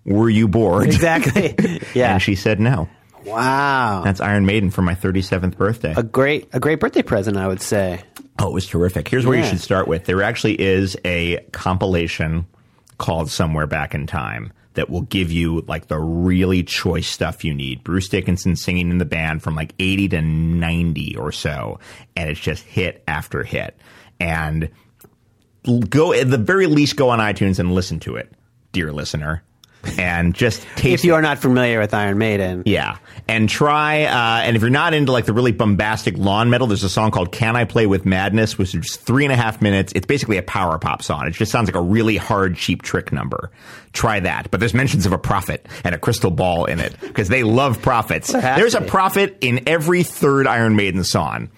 were 0.05 0.29
you 0.29 0.47
bored? 0.47 0.85
Exactly. 0.85 1.55
yeah. 1.93 2.13
And 2.13 2.21
she 2.21 2.35
said 2.35 2.59
no. 2.59 2.89
Wow. 3.25 4.01
That's 4.03 4.21
Iron 4.21 4.45
Maiden 4.45 4.69
for 4.71 4.81
my 4.81 4.95
37th 4.95 5.57
birthday. 5.57 5.93
a 5.95 6.03
great, 6.03 6.49
a 6.53 6.59
great 6.59 6.79
birthday 6.79 7.01
present, 7.01 7.37
I 7.37 7.47
would 7.47 7.61
say. 7.61 8.01
oh, 8.39 8.47
it 8.47 8.53
was 8.53 8.67
terrific. 8.67 9.07
Here's 9.07 9.25
where 9.25 9.37
you 9.37 9.43
should 9.45 9.59
start 9.61 9.87
with. 9.87 10.05
There 10.05 10.21
actually 10.23 10.59
is 10.59 10.97
a 11.05 11.37
compilation 11.51 12.45
called 12.97 13.29
Somewhere 13.29 13.67
Back 13.67 13.93
in 13.95 14.07
Time 14.07 14.53
that 14.73 14.89
will 14.89 15.01
give 15.01 15.31
you 15.31 15.61
like 15.67 15.87
the 15.87 15.99
really 15.99 16.63
choice 16.63 17.07
stuff 17.07 17.43
you 17.43 17.53
need. 17.53 17.83
Bruce 17.83 18.07
Dickinson 18.07 18.55
singing 18.55 18.89
in 18.89 18.99
the 18.99 19.05
band 19.05 19.43
from 19.43 19.55
like 19.55 19.73
80 19.79 20.09
to 20.09 20.21
90 20.21 21.17
or 21.17 21.31
so. 21.31 21.79
And 22.15 22.29
it's 22.29 22.39
just 22.39 22.63
hit 22.63 23.03
after 23.07 23.43
hit. 23.43 23.77
And 24.19 24.69
go, 25.89 26.13
at 26.13 26.29
the 26.29 26.37
very 26.37 26.67
least, 26.67 26.95
go 26.95 27.09
on 27.09 27.19
iTunes 27.19 27.59
and 27.59 27.73
listen 27.73 27.99
to 28.01 28.15
it, 28.15 28.31
dear 28.71 28.93
listener. 28.93 29.43
And 29.97 30.35
just 30.35 30.61
taste 30.75 30.93
If 31.01 31.03
you 31.05 31.15
are 31.15 31.21
not 31.23 31.39
familiar 31.39 31.79
with 31.79 31.93
Iron 31.93 32.17
Maiden, 32.19 32.63
Yeah. 32.65 32.97
And 33.27 33.49
try, 33.49 34.03
uh, 34.03 34.41
and 34.43 34.55
if 34.55 34.61
you're 34.61 34.69
not 34.69 34.93
into 34.93 35.11
like 35.11 35.25
the 35.25 35.33
really 35.33 35.51
bombastic 35.51 36.17
lawn 36.17 36.49
metal, 36.49 36.67
there's 36.67 36.83
a 36.83 36.89
song 36.89 37.11
called 37.11 37.31
Can 37.31 37.55
I 37.55 37.63
Play 37.65 37.87
with 37.87 38.05
Madness, 38.05 38.57
which 38.57 38.75
is 38.75 38.95
three 38.95 39.23
and 39.25 39.31
a 39.33 39.35
half 39.35 39.61
minutes. 39.61 39.91
It's 39.95 40.05
basically 40.05 40.37
a 40.37 40.43
power 40.43 40.77
pop 40.77 41.01
song. 41.01 41.25
It 41.27 41.31
just 41.31 41.51
sounds 41.51 41.67
like 41.67 41.75
a 41.75 41.81
really 41.81 42.17
hard, 42.17 42.55
cheap 42.57 42.81
trick 42.83 43.11
number. 43.11 43.51
Try 43.93 44.19
that. 44.19 44.51
But 44.51 44.59
there's 44.59 44.73
mentions 44.73 45.05
of 45.05 45.13
a 45.13 45.17
prophet 45.17 45.65
and 45.83 45.95
a 45.95 45.97
crystal 45.97 46.29
ball 46.31 46.65
in 46.65 46.79
it 46.79 46.95
because 46.99 47.29
they 47.29 47.43
love 47.43 47.81
prophets. 47.81 48.31
There 48.31 48.41
There's 48.55 48.75
a 48.75 48.81
prophet 48.81 49.37
in 49.41 49.67
every 49.67 50.03
third 50.03 50.45
Iron 50.45 50.75
Maiden 50.75 51.03
song. 51.03 51.49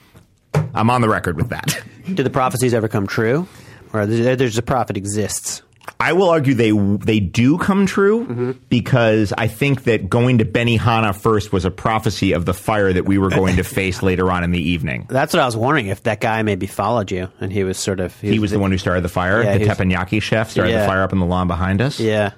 I'm 0.73 0.89
on 0.89 1.01
the 1.01 1.09
record 1.09 1.36
with 1.38 1.49
that. 1.49 1.77
do 2.13 2.23
the 2.23 2.29
prophecies 2.29 2.73
ever 2.73 2.88
come 2.88 3.07
true? 3.07 3.47
Or 3.91 4.05
there- 4.05 4.36
there's 4.36 4.57
a 4.57 4.62
prophet 4.63 4.95
exists? 4.97 5.62
I 6.00 6.13
will 6.13 6.30
argue 6.30 6.54
they 6.54 6.72
they 6.72 7.19
do 7.19 7.58
come 7.58 7.86
true 7.86 8.26
mm-hmm. 8.26 8.52
because 8.69 9.34
I 9.38 9.48
think 9.48 9.84
that 9.84 10.10
going 10.10 10.38
to 10.38 10.46
Benihana 10.46 11.15
first 11.15 11.52
was 11.52 11.65
a 11.65 11.72
prophecy 11.72 12.34
of 12.34 12.46
the 12.46 12.54
fire 12.54 12.91
that 12.93 13.06
we 13.06 13.17
were 13.17 13.30
going 13.30 13.58
to 13.58 13.63
face 13.65 14.02
later 14.02 14.32
on 14.32 14.43
in 14.43 14.52
the 14.52 14.62
evening. 14.62 15.06
That's 15.10 15.34
what 15.34 15.41
I 15.41 15.46
was 15.46 15.58
wondering 15.58 15.88
if 15.88 16.04
that 16.04 16.22
guy 16.22 16.41
maybe 16.43 16.67
followed 16.67 17.12
you 17.12 17.30
and 17.39 17.52
he 17.52 17.63
was 17.63 17.78
sort 17.78 18.00
of 18.00 18.17
He 18.22 18.39
was 18.39 18.52
the 18.52 18.60
one 18.60 18.72
who 18.72 18.78
started 18.78 19.02
the 19.02 19.10
fire. 19.10 19.43
Yeah, 19.43 19.54
the 19.54 19.60
he 19.60 19.67
was- 19.67 19.78
teppanyaki 19.78 20.22
chef 20.22 20.52
started 20.52 20.72
Yeah. 20.72 20.82
the 20.82 20.88
fire 20.88 21.04
up 21.04 21.12
in 21.13 21.19
the 21.19 21.26
lawn 21.26 21.48
behind 21.48 21.82
us. 21.82 22.00
yeah. 22.00 22.32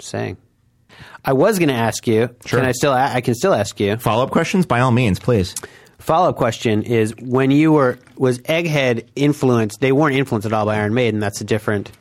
Saying. 0.00 0.36
I 1.24 1.34
was 1.34 1.58
going 1.58 1.68
to 1.68 1.74
ask 1.74 2.06
you. 2.06 2.30
Sure. 2.46 2.58
Can 2.58 2.68
I 2.68 2.72
still? 2.72 2.92
I 2.92 3.20
can 3.20 3.34
still 3.34 3.54
ask 3.54 3.78
you. 3.78 3.96
Follow 3.96 4.24
up 4.24 4.30
questions, 4.30 4.66
by 4.66 4.80
all 4.80 4.90
means, 4.90 5.20
please. 5.20 5.54
Follow 6.02 6.30
up 6.30 6.36
question 6.36 6.82
is: 6.82 7.14
When 7.20 7.52
you 7.52 7.72
were 7.72 7.96
was 8.16 8.40
Egghead 8.40 9.06
influenced? 9.14 9.80
They 9.80 9.92
weren't 9.92 10.16
influenced 10.16 10.46
at 10.46 10.52
all 10.52 10.66
by 10.66 10.78
Iron 10.78 10.94
Maiden. 10.94 11.20
That's 11.20 11.40
a 11.40 11.44
different 11.44 11.92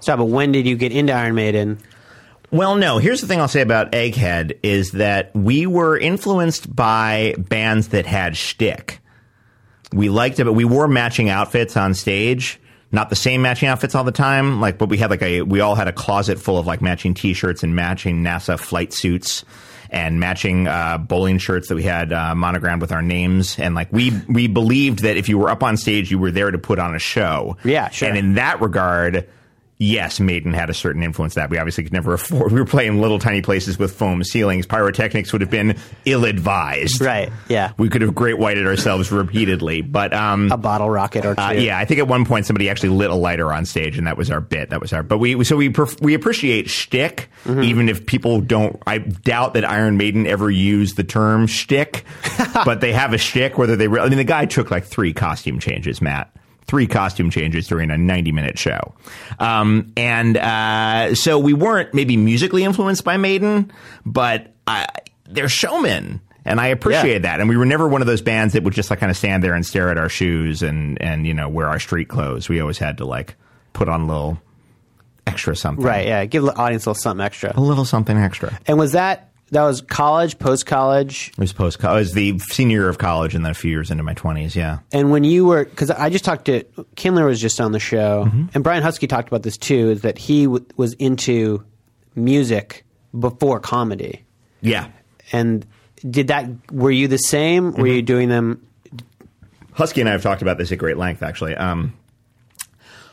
stuff. 0.00 0.18
But 0.18 0.24
when 0.24 0.52
did 0.52 0.66
you 0.66 0.74
get 0.74 0.90
into 0.90 1.12
Iron 1.12 1.34
Maiden? 1.34 1.78
Well, 2.50 2.76
no. 2.76 2.96
Here's 2.96 3.20
the 3.20 3.26
thing 3.26 3.38
I'll 3.38 3.48
say 3.48 3.60
about 3.60 3.92
Egghead 3.92 4.58
is 4.62 4.92
that 4.92 5.34
we 5.34 5.66
were 5.66 5.98
influenced 5.98 6.74
by 6.74 7.34
bands 7.36 7.88
that 7.88 8.06
had 8.06 8.38
shtick. 8.38 9.00
We 9.92 10.08
liked 10.08 10.40
it, 10.40 10.44
but 10.44 10.54
we 10.54 10.64
wore 10.64 10.88
matching 10.88 11.28
outfits 11.28 11.76
on 11.76 11.92
stage. 11.92 12.58
Not 12.90 13.10
the 13.10 13.16
same 13.16 13.42
matching 13.42 13.68
outfits 13.68 13.94
all 13.94 14.04
the 14.04 14.12
time, 14.12 14.60
like, 14.62 14.78
but 14.78 14.88
we 14.88 14.96
had 14.96 15.10
like 15.10 15.22
a, 15.22 15.42
we 15.42 15.60
all 15.60 15.74
had 15.74 15.88
a 15.88 15.92
closet 15.92 16.38
full 16.38 16.56
of 16.56 16.66
like 16.66 16.80
matching 16.80 17.12
t-shirts 17.12 17.62
and 17.62 17.76
matching 17.76 18.22
NASA 18.22 18.58
flight 18.58 18.94
suits 18.94 19.44
and 19.90 20.20
matching 20.20 20.66
uh, 20.66 20.98
bowling 20.98 21.38
shirts 21.38 21.68
that 21.68 21.74
we 21.74 21.82
had 21.82 22.12
uh, 22.12 22.34
monogrammed 22.34 22.80
with 22.80 22.92
our 22.92 23.02
names. 23.02 23.58
And 23.58 23.74
like, 23.74 23.92
we, 23.92 24.12
we 24.28 24.46
believed 24.46 25.00
that 25.00 25.16
if 25.16 25.28
you 25.28 25.38
were 25.38 25.50
up 25.50 25.62
on 25.62 25.76
stage, 25.76 26.10
you 26.10 26.18
were 26.18 26.30
there 26.30 26.50
to 26.50 26.58
put 26.58 26.78
on 26.78 26.94
a 26.94 26.98
show. 26.98 27.56
Yeah, 27.64 27.90
sure. 27.90 28.08
And 28.08 28.18
in 28.18 28.34
that 28.34 28.60
regard, 28.60 29.28
yes, 29.78 30.20
Maiden 30.20 30.52
had 30.52 30.70
a 30.70 30.74
certain 30.74 31.02
influence 31.02 31.34
that 31.34 31.50
we 31.50 31.58
obviously 31.58 31.84
could 31.84 31.92
never 31.92 32.14
afford. 32.14 32.52
We 32.56 32.60
were 32.60 32.66
playing 32.66 33.00
little 33.00 33.18
tiny 33.18 33.42
places 33.42 33.78
with 33.78 33.92
foam 33.92 34.24
ceilings. 34.24 34.66
Pyrotechnics 34.66 35.32
would 35.32 35.40
have 35.42 35.50
been 35.50 35.76
ill 36.04 36.24
advised. 36.24 37.00
Right. 37.00 37.30
Yeah. 37.48 37.72
We 37.76 37.88
could 37.88 38.00
have 38.02 38.14
great 38.14 38.38
whited 38.38 38.66
ourselves 38.66 39.12
repeatedly. 39.12 39.82
But 39.82 40.14
um, 40.14 40.50
A 40.52 40.56
bottle 40.56 40.88
rocket 40.88 41.26
or 41.26 41.34
two. 41.34 41.40
uh, 41.40 41.50
yeah, 41.50 41.76
I 41.78 41.84
think 41.84 42.00
at 42.00 42.08
one 42.08 42.24
point 42.24 42.46
somebody 42.46 42.70
actually 42.70 42.90
lit 42.90 43.10
a 43.10 43.14
lighter 43.14 43.52
on 43.52 43.64
stage, 43.66 43.98
and 43.98 44.06
that 44.06 44.16
was 44.16 44.30
our 44.30 44.40
bit. 44.40 44.70
That 44.70 44.80
was 44.80 44.92
our. 44.92 45.02
But 45.02 45.18
we 45.18 45.42
so 45.44 45.56
we 45.56 45.74
we 46.00 46.14
appreciate 46.14 46.68
shtick, 46.70 47.28
Mm-hmm. 47.44 47.62
even 47.62 47.88
if 47.88 48.06
people 48.06 48.40
don't. 48.40 48.82
I 48.88 48.98
doubt 48.98 49.54
that 49.54 49.64
Iron 49.64 49.96
Maiden 49.96 50.26
ever 50.26 50.50
used 50.50 50.96
the 50.96 51.04
term 51.04 51.46
shtick, 51.46 52.04
but 52.64 52.80
they 52.80 52.92
have 52.92 53.12
a 53.12 53.18
shtick. 53.18 53.56
Whether 53.56 53.76
they, 53.76 53.86
re- 53.86 54.00
I 54.00 54.08
mean, 54.08 54.18
the 54.18 54.24
guy 54.24 54.46
took 54.46 54.70
like 54.72 54.84
three 54.84 55.12
costume 55.12 55.60
changes, 55.60 56.00
Matt. 56.02 56.34
Three 56.66 56.86
costume 56.88 57.30
changes 57.30 57.68
during 57.68 57.90
a 57.90 57.96
90 57.98 58.32
minute 58.32 58.58
show. 58.58 58.94
Um, 59.38 59.92
and 59.96 60.36
uh, 60.36 61.14
so 61.14 61.38
we 61.38 61.54
weren't 61.54 61.94
maybe 61.94 62.16
musically 62.16 62.64
influenced 62.64 63.04
by 63.04 63.16
Maiden, 63.16 63.70
but 64.04 64.52
uh, 64.66 64.86
they're 65.28 65.48
showmen 65.48 66.20
and 66.44 66.60
I 66.60 66.68
appreciate 66.68 67.12
Yeah. 67.12 67.18
that. 67.20 67.40
And 67.40 67.48
we 67.48 67.56
were 67.56 67.66
never 67.66 67.86
one 67.88 68.00
of 68.00 68.06
those 68.06 68.20
bands 68.22 68.54
that 68.54 68.62
would 68.64 68.74
just 68.74 68.90
like 68.90 68.98
kind 69.00 69.10
of 69.10 69.16
stand 69.16 69.42
there 69.44 69.54
and 69.54 69.64
stare 69.66 69.90
at 69.90 69.98
our 69.98 70.08
shoes 70.08 70.62
and 70.62 71.00
and 71.02 71.26
you 71.26 71.34
know 71.34 71.48
wear 71.48 71.68
our 71.68 71.78
street 71.80 72.08
clothes. 72.08 72.48
We 72.48 72.60
always 72.60 72.78
had 72.78 72.98
to 72.98 73.04
like 73.04 73.34
put 73.72 73.88
on 73.88 74.02
a 74.02 74.06
little 74.06 74.38
extra 75.26 75.54
something, 75.56 75.84
Right. 75.84 76.06
Yeah. 76.06 76.24
Give 76.24 76.44
the 76.44 76.54
audience 76.56 76.86
a 76.86 76.90
little 76.90 77.00
something 77.02 77.24
extra. 77.24 77.52
A 77.56 77.60
little 77.60 77.84
something 77.84 78.16
extra. 78.16 78.58
And 78.66 78.78
was 78.78 78.92
that 78.92 79.32
that 79.50 79.62
was 79.62 79.80
college, 79.80 80.38
post 80.38 80.66
college? 80.66 81.28
It 81.32 81.38
was 81.38 81.52
post. 81.52 81.78
College. 81.78 81.96
It 81.96 82.00
was 82.00 82.12
the 82.14 82.38
senior 82.50 82.80
year 82.80 82.88
of 82.88 82.98
college, 82.98 83.34
and 83.34 83.44
then 83.44 83.52
a 83.52 83.54
few 83.54 83.70
years 83.70 83.90
into 83.90 84.02
my 84.02 84.14
twenties. 84.14 84.56
Yeah. 84.56 84.80
And 84.92 85.10
when 85.10 85.22
you 85.24 85.46
were, 85.46 85.64
because 85.64 85.90
I 85.90 86.10
just 86.10 86.24
talked 86.24 86.46
to 86.46 86.64
Kindler 86.96 87.24
was 87.26 87.40
just 87.40 87.60
on 87.60 87.72
the 87.72 87.78
show, 87.80 88.24
Mm-hmm. 88.26 88.46
and 88.54 88.64
Brian 88.64 88.82
Huskey 88.82 89.08
talked 89.08 89.28
about 89.28 89.42
this 89.44 89.56
too, 89.56 89.90
is 89.90 90.02
that 90.02 90.18
he 90.18 90.44
w- 90.44 90.64
was 90.76 90.94
into 90.94 91.64
music 92.14 92.84
before 93.18 93.60
comedy. 93.60 94.24
Yeah. 94.62 94.88
And 95.32 95.64
did 96.08 96.28
that? 96.28 96.48
Were 96.72 96.90
you 96.90 97.06
the 97.08 97.16
same? 97.18 97.66
Were 97.66 97.78
Mm-hmm. 97.78 97.86
you 97.86 98.02
doing 98.02 98.28
them? 98.28 98.66
Huskey 99.74 100.00
and 100.00 100.08
I 100.08 100.12
have 100.12 100.22
talked 100.22 100.42
about 100.42 100.56
this 100.58 100.72
at 100.72 100.78
great 100.78 100.96
length, 100.96 101.22
actually. 101.22 101.54
Um, 101.54 101.92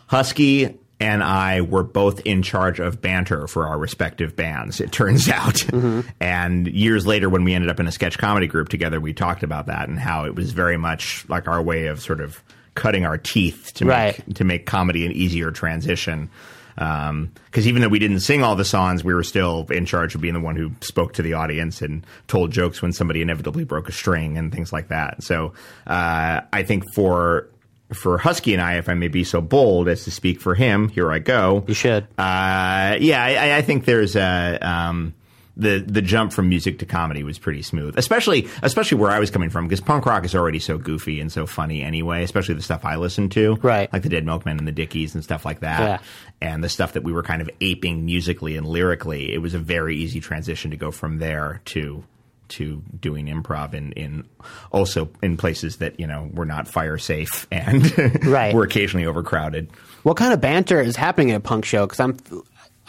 Huskey 0.09 0.77
and 1.03 1.21
I 1.21 1.61
were 1.61 1.83
both 1.83 2.21
in 2.21 2.41
charge 2.41 2.79
of 2.79 3.01
banter 3.01 3.45
for 3.47 3.67
our 3.67 3.77
respective 3.77 4.35
bands, 4.35 4.79
it 4.79 4.91
turns 4.91 5.27
out. 5.41 5.61
And 6.19 6.67
years 6.67 7.05
later, 7.05 7.29
when 7.29 7.43
we 7.43 7.53
ended 7.53 7.69
up 7.69 7.79
in 7.79 7.87
a 7.87 7.91
sketch 7.91 8.17
comedy 8.17 8.47
group 8.47 8.69
together, 8.69 8.99
we 9.01 9.13
talked 9.13 9.43
about 9.43 9.65
that 9.67 9.89
and 9.89 9.99
how 9.99 10.25
it 10.25 10.35
was 10.35 10.51
very 10.53 10.77
much 10.77 11.25
like 11.27 11.47
our 11.47 11.61
way 11.61 11.87
of 11.87 12.01
sort 12.01 12.21
of 12.21 12.41
cutting 12.75 13.05
our 13.05 13.17
teeth 13.17 13.71
to 13.75 13.85
Right. 13.85 14.17
make 14.27 14.37
to 14.37 14.43
make 14.43 14.65
comedy 14.65 15.05
an 15.05 15.11
easier 15.11 15.51
transition. 15.51 16.29
Because 16.75 17.67
even 17.67 17.83
though 17.83 17.87
we 17.87 17.99
didn't 17.99 18.21
sing 18.21 18.43
all 18.43 18.55
the 18.55 18.65
songs, 18.65 19.03
we 19.03 19.13
were 19.13 19.23
still 19.23 19.67
in 19.69 19.85
charge 19.85 20.15
of 20.15 20.21
being 20.21 20.33
the 20.33 20.39
one 20.39 20.55
who 20.55 20.71
spoke 20.81 21.13
to 21.13 21.21
the 21.21 21.33
audience 21.33 21.83
and 21.83 22.03
told 22.27 22.51
jokes 22.51 22.81
when 22.81 22.91
somebody 22.93 23.21
inevitably 23.21 23.63
broke 23.63 23.89
a 23.89 23.91
string 23.91 24.39
and 24.39 24.51
things 24.51 24.73
like 24.73 24.87
that. 24.87 25.21
So 25.21 25.53
uh, 25.85 26.41
I 26.51 26.63
think 26.63 26.91
for 26.95 27.47
for 27.93 28.17
Huskey 28.19 28.53
and 28.53 28.61
I, 28.61 28.75
if 28.77 28.89
I 28.89 28.93
may 28.93 29.07
be 29.07 29.23
so 29.23 29.41
bold 29.41 29.87
as 29.87 30.03
to 30.05 30.11
speak 30.11 30.41
for 30.41 30.55
him, 30.55 30.89
here 30.89 31.11
I 31.11 31.19
go. 31.19 31.63
You 31.67 31.73
should. 31.73 32.03
Uh, 32.17 32.97
yeah, 32.99 33.23
I, 33.23 33.57
I 33.57 33.61
think 33.61 33.85
there's 33.85 34.15
a. 34.15 34.57
Um, 34.61 35.13
the 35.55 35.85
the 35.87 36.01
jump 36.01 36.33
from 36.33 36.49
music 36.49 36.79
to 36.79 36.85
comedy 36.87 37.21
was 37.21 37.37
pretty 37.37 37.61
smooth, 37.61 37.95
especially 37.95 38.47
especially 38.63 38.97
where 38.97 39.11
I 39.11 39.19
was 39.19 39.29
coming 39.29 39.51
from 39.51 39.65
because 39.67 39.81
punk 39.81 40.07
rock 40.07 40.25
is 40.25 40.33
already 40.33 40.57
so 40.57 40.79
goofy 40.79 41.19
and 41.19 41.31
so 41.31 41.45
funny 41.45 41.83
anyway, 41.83 42.23
especially 42.23 42.55
the 42.55 42.63
stuff 42.63 42.83
I 42.83 42.95
listened 42.95 43.33
to, 43.33 43.59
Right. 43.61 43.87
Like 43.93 44.01
the 44.01 44.09
Dead 44.09 44.25
Milkmen 44.25 44.57
and 44.57 44.67
the 44.67 44.71
Dickies 44.71 45.13
and 45.13 45.23
stuff 45.23 45.45
like 45.45 45.59
that, 45.59 45.79
Yeah. 45.79 45.97
and 46.49 46.63
the 46.63 46.69
stuff 46.69 46.93
that 46.93 47.03
we 47.03 47.11
were 47.11 47.21
kind 47.21 47.39
of 47.39 47.51
aping 47.61 48.03
musically 48.03 48.57
and 48.57 48.65
lyrically. 48.65 49.31
It 49.31 49.43
was 49.43 49.53
a 49.53 49.59
very 49.59 49.95
easy 49.95 50.19
transition 50.19 50.71
to 50.71 50.77
go 50.77 50.89
from 50.89 51.19
there 51.19 51.61
to 51.65 52.03
to 52.49 52.83
doing 52.99 53.27
improv 53.27 53.73
in, 53.73 53.91
in 53.93 54.23
also 54.71 55.09
in 55.21 55.37
places 55.37 55.77
that 55.77 55.99
you 55.99 56.07
know 56.07 56.29
were 56.33 56.45
not 56.45 56.67
fire 56.67 56.97
safe 56.97 57.47
and 57.51 57.97
Right. 58.25 58.53
were 58.53 58.63
occasionally 58.63 59.05
overcrowded. 59.05 59.69
What 60.03 60.17
kind 60.17 60.33
of 60.33 60.41
banter 60.41 60.81
is 60.81 60.95
happening 60.95 61.31
at 61.31 61.37
a 61.37 61.39
punk 61.39 61.65
show? 61.65 61.85
Because 61.85 61.99
I'm, 61.99 62.17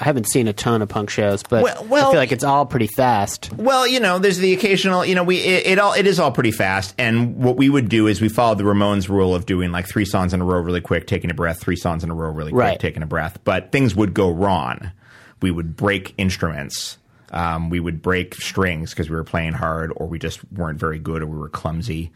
I 0.00 0.04
haven't 0.04 0.24
seen 0.28 0.48
a 0.48 0.52
ton 0.52 0.82
of 0.82 0.88
punk 0.88 1.08
shows, 1.08 1.44
but 1.44 1.62
Well- 1.62 1.86
well- 1.88 2.08
I 2.08 2.10
feel 2.10 2.20
like 2.20 2.32
it's 2.32 2.42
all 2.42 2.66
pretty 2.66 2.88
fast. 2.88 3.52
Well, 3.54 3.86
you 3.86 4.00
know, 4.00 4.18
there's 4.18 4.38
the 4.38 4.52
occasional, 4.52 5.04
you 5.04 5.14
know, 5.14 5.22
we 5.22 5.36
it, 5.38 5.66
it 5.66 5.78
all 5.78 5.92
it 5.92 6.06
is 6.06 6.18
all 6.18 6.32
pretty 6.32 6.50
fast, 6.50 6.94
and 6.98 7.36
what 7.36 7.56
we 7.56 7.68
would 7.70 7.88
do 7.88 8.08
is 8.08 8.20
we 8.20 8.28
followed 8.28 8.58
the 8.58 8.64
Ramones 8.64 9.08
rule 9.08 9.34
of 9.36 9.46
doing 9.46 9.70
like 9.70 9.86
three 9.88 10.04
songs 10.04 10.34
in 10.34 10.40
a 10.40 10.44
row 10.44 10.58
really 10.60 10.80
quick, 10.80 11.06
taking 11.06 11.30
a 11.30 11.34
breath, 11.34 11.60
three 11.60 11.76
songs 11.76 12.02
in 12.02 12.10
a 12.10 12.14
row 12.14 12.30
really 12.30 12.50
quick, 12.50 12.60
Right. 12.60 12.80
taking 12.80 13.02
a 13.04 13.06
breath. 13.06 13.38
But 13.44 13.70
things 13.70 13.94
would 13.94 14.14
go 14.14 14.30
wrong. 14.30 14.90
We 15.40 15.50
would 15.52 15.76
break 15.76 16.12
instruments. 16.18 16.98
Um, 17.34 17.68
we 17.68 17.80
would 17.80 18.00
break 18.00 18.34
strings 18.36 18.90
because 18.90 19.10
we 19.10 19.16
were 19.16 19.24
playing 19.24 19.52
hard, 19.52 19.92
or 19.96 20.06
we 20.06 20.18
just 20.18 20.40
weren't 20.52 20.78
very 20.78 20.98
good, 21.00 21.20
or 21.22 21.26
we 21.26 21.36
were 21.36 21.48
clumsy, 21.48 22.12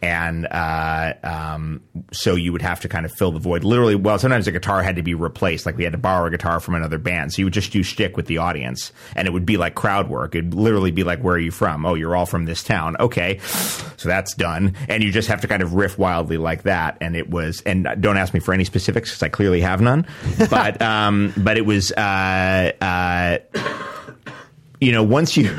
and 0.00 0.46
uh, 0.46 1.12
um, 1.22 1.82
so 2.10 2.34
you 2.34 2.52
would 2.52 2.62
have 2.62 2.80
to 2.80 2.88
kind 2.88 3.04
of 3.04 3.12
fill 3.12 3.32
the 3.32 3.38
void. 3.38 3.64
Literally, 3.64 3.94
well, 3.94 4.18
sometimes 4.18 4.46
the 4.46 4.52
guitar 4.52 4.82
had 4.82 4.96
to 4.96 5.02
be 5.02 5.14
replaced, 5.14 5.66
like 5.66 5.76
we 5.76 5.84
had 5.84 5.92
to 5.92 5.98
borrow 5.98 6.26
a 6.26 6.30
guitar 6.30 6.58
from 6.58 6.74
another 6.74 6.98
band. 6.98 7.32
So 7.32 7.40
you 7.40 7.46
would 7.46 7.52
just 7.52 7.70
do 7.70 7.82
shtick 7.82 8.16
with 8.16 8.26
the 8.26 8.38
audience, 8.38 8.92
and 9.14 9.28
it 9.28 9.30
would 9.32 9.46
be 9.46 9.58
like 9.58 9.74
crowd 9.74 10.08
work. 10.08 10.34
It'd 10.34 10.54
literally 10.54 10.90
be 10.90 11.04
like, 11.04 11.20
"Where 11.20 11.34
are 11.34 11.38
you 11.38 11.50
from? 11.50 11.84
Oh, 11.84 11.94
you're 11.94 12.16
all 12.16 12.26
from 12.26 12.46
this 12.46 12.62
town. 12.62 12.96
Okay, 12.98 13.38
so 13.42 14.08
that's 14.08 14.34
done." 14.34 14.74
And 14.88 15.02
you 15.02 15.12
just 15.12 15.28
have 15.28 15.42
to 15.42 15.48
kind 15.48 15.62
of 15.62 15.74
riff 15.74 15.98
wildly 15.98 16.38
like 16.38 16.62
that. 16.62 16.96
And 17.00 17.14
it 17.14 17.28
was, 17.28 17.60
and 17.66 17.86
don't 18.00 18.16
ask 18.16 18.32
me 18.32 18.40
for 18.40 18.54
any 18.54 18.64
specifics 18.64 19.10
because 19.10 19.22
I 19.22 19.28
clearly 19.28 19.60
have 19.60 19.80
none. 19.80 20.06
But 20.48 20.80
um, 20.92 21.34
but 21.36 21.56
it 21.58 21.66
was. 21.66 21.92
Uh, 21.92 22.72
uh, 22.80 23.38
you 24.82 24.92
know, 24.92 25.02
once 25.02 25.36
you 25.36 25.50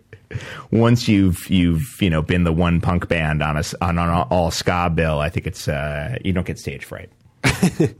once 0.70 1.08
you've 1.08 1.48
you've 1.50 2.00
you 2.00 2.10
know 2.10 2.22
been 2.22 2.44
the 2.44 2.52
one 2.52 2.80
punk 2.80 3.08
band 3.08 3.42
on 3.42 3.56
a 3.56 3.62
on 3.80 3.98
an 3.98 4.08
all 4.08 4.50
ska 4.50 4.90
bill, 4.94 5.20
I 5.20 5.28
think 5.28 5.46
it's 5.46 5.68
uh, 5.68 6.16
you 6.24 6.32
don't 6.32 6.46
get 6.46 6.58
stage 6.58 6.84
fright. 6.84 7.10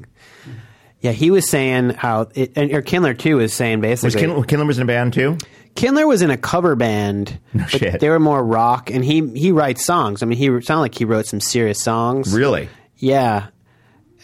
Yeah, 1.01 1.13
he 1.13 1.31
was 1.31 1.49
saying 1.49 1.91
how, 1.91 2.31
it, 2.35 2.53
and 2.57 2.73
or 2.73 2.83
Kindler 2.83 3.15
too 3.15 3.37
was 3.37 3.53
saying 3.53 3.81
Was 3.81 4.03
basically. 4.03 4.21
Kindler, 4.23 4.45
Kindler 4.45 4.67
was 4.67 4.79
in 4.79 4.83
a 4.83 4.87
band 4.87 5.13
too? 5.13 5.37
Kindler 5.77 6.07
was 6.07 6.23
in 6.23 6.31
a 6.31 6.39
cover 6.39 6.75
band. 6.75 7.39
No 7.53 7.65
but 7.71 7.79
shit. 7.79 8.01
They 8.01 8.09
were 8.09 8.19
more 8.19 8.43
rock, 8.43 8.91
and 8.91 9.05
he 9.05 9.25
he 9.39 9.53
writes 9.53 9.85
songs. 9.85 10.23
I 10.23 10.27
mean, 10.27 10.39
he 10.39 10.47
sounded 10.63 10.81
like 10.81 10.95
he 10.95 11.05
wrote 11.05 11.27
some 11.27 11.41
serious 11.41 11.81
songs. 11.81 12.35
Really? 12.35 12.69
Yeah. 12.97 13.49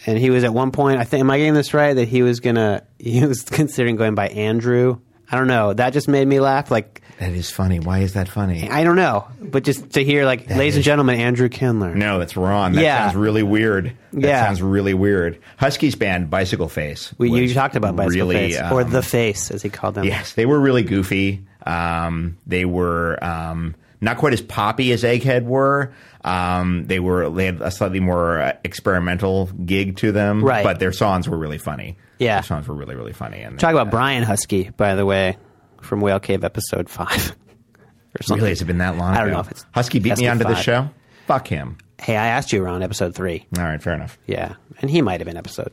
And 0.05 0.17
he 0.17 0.29
was 0.31 0.43
at 0.43 0.53
one 0.53 0.71
point. 0.71 0.99
I 0.99 1.03
think. 1.05 1.21
Am 1.21 1.29
I 1.29 1.37
getting 1.37 1.53
this 1.53 1.73
right? 1.73 1.93
That 1.93 2.07
he 2.07 2.23
was 2.23 2.39
gonna. 2.39 2.83
He 2.97 3.25
was 3.25 3.43
considering 3.43 3.95
going 3.95 4.15
by 4.15 4.29
Andrew. 4.29 4.99
I 5.33 5.35
don't 5.35 5.47
know. 5.47 5.73
That 5.73 5.93
just 5.93 6.07
made 6.07 6.27
me 6.27 6.39
laugh. 6.39 6.69
Like 6.69 7.01
That 7.19 7.31
is 7.31 7.49
funny. 7.49 7.79
Why 7.79 7.99
is 7.99 8.13
that 8.13 8.29
funny? 8.29 8.69
I 8.69 8.83
don't 8.83 8.95
know, 8.95 9.25
but 9.41 9.63
just 9.63 9.93
to 9.93 10.03
hear 10.03 10.25
like, 10.25 10.47
ladies 10.47 10.75
and 10.75 10.83
gentlemen, 10.83 11.19
Andrew 11.19 11.49
Kindler. 11.49 11.95
No, 11.95 12.19
that's 12.19 12.37
wrong. 12.37 12.73
That 12.73 12.83
Yeah. 12.83 13.05
sounds 13.05 13.15
really 13.15 13.41
weird. 13.41 13.93
That 14.13 14.21
Yeah. 14.27 14.45
sounds 14.45 14.61
really 14.61 14.93
weird. 14.93 15.39
Huskey's 15.59 15.95
band, 15.95 16.29
Bicycle 16.29 16.69
Face. 16.69 17.13
We, 17.17 17.31
you 17.31 17.51
talked 17.53 17.75
about 17.75 17.95
Bicycle 17.95 18.27
really, 18.27 18.35
Face 18.35 18.59
or 18.71 18.81
um, 18.81 18.91
the 18.91 19.01
Face, 19.01 19.49
as 19.49 19.63
he 19.63 19.69
called 19.69 19.95
them. 19.95 20.05
Yes, 20.05 20.33
they 20.33 20.45
were 20.45 20.59
really 20.59 20.83
goofy. 20.83 21.43
Um, 21.65 22.37
they 22.45 22.65
were 22.65 23.17
um, 23.23 23.73
not 24.01 24.17
quite 24.17 24.33
as 24.33 24.41
poppy 24.41 24.91
as 24.91 25.01
Egghead 25.03 25.45
were. 25.45 25.93
Um, 26.23 26.85
they 26.85 26.99
were 26.99 27.29
they 27.29 27.45
had 27.47 27.61
a 27.61 27.71
slightly 27.71 27.99
more 27.99 28.39
uh, 28.39 28.53
experimental 28.63 29.47
gig 29.65 29.97
to 29.97 30.11
them, 30.11 30.43
Right. 30.43 30.63
But 30.63 30.79
their 30.79 30.91
songs 30.91 31.27
were 31.27 31.37
really 31.37 31.57
funny. 31.57 31.97
Yeah. 32.19 32.35
their 32.35 32.43
songs 32.43 32.67
were 32.67 32.75
really 32.75 32.95
really 32.95 33.13
funny. 33.13 33.41
And 33.41 33.59
Talk 33.59 33.71
about 33.71 33.87
uh, 33.87 33.91
Brian 33.91 34.23
Huskey, 34.23 34.75
by 34.75 34.95
the 34.95 35.05
way, 35.05 35.37
from 35.81 36.01
Whale 36.01 36.19
Cave 36.19 36.43
episode 36.43 36.89
five. 36.89 37.35
or 38.19 38.23
something. 38.23 38.41
really 38.41 38.49
has 38.51 38.61
it 38.61 38.65
been 38.65 38.77
that 38.79 38.97
long? 38.97 39.13
I 39.13 39.19
don't 39.19 39.27
ago? 39.27 39.33
know 39.35 39.39
if 39.41 39.51
it's 39.51 39.65
Huskey 39.75 40.01
beat 40.01 40.13
Huskey 40.13 40.21
me 40.21 40.27
onto 40.27 40.45
the 40.45 40.55
show. 40.55 40.89
Fuck 41.27 41.47
him. 41.47 41.77
Hey, 41.99 42.17
I 42.17 42.27
asked 42.27 42.51
you 42.51 42.63
around 42.63 42.83
episode 42.83 43.15
three. 43.15 43.45
All 43.57 43.63
right, 43.63 43.81
fair 43.81 43.93
enough. 43.93 44.17
Yeah, 44.27 44.55
and 44.79 44.89
he 44.89 45.01
might 45.01 45.19
have 45.19 45.27
been 45.27 45.37
episode 45.37 45.71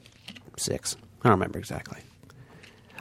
six. 0.56 0.96
I 1.22 1.28
don't 1.28 1.38
remember 1.38 1.58
exactly. 1.58 1.98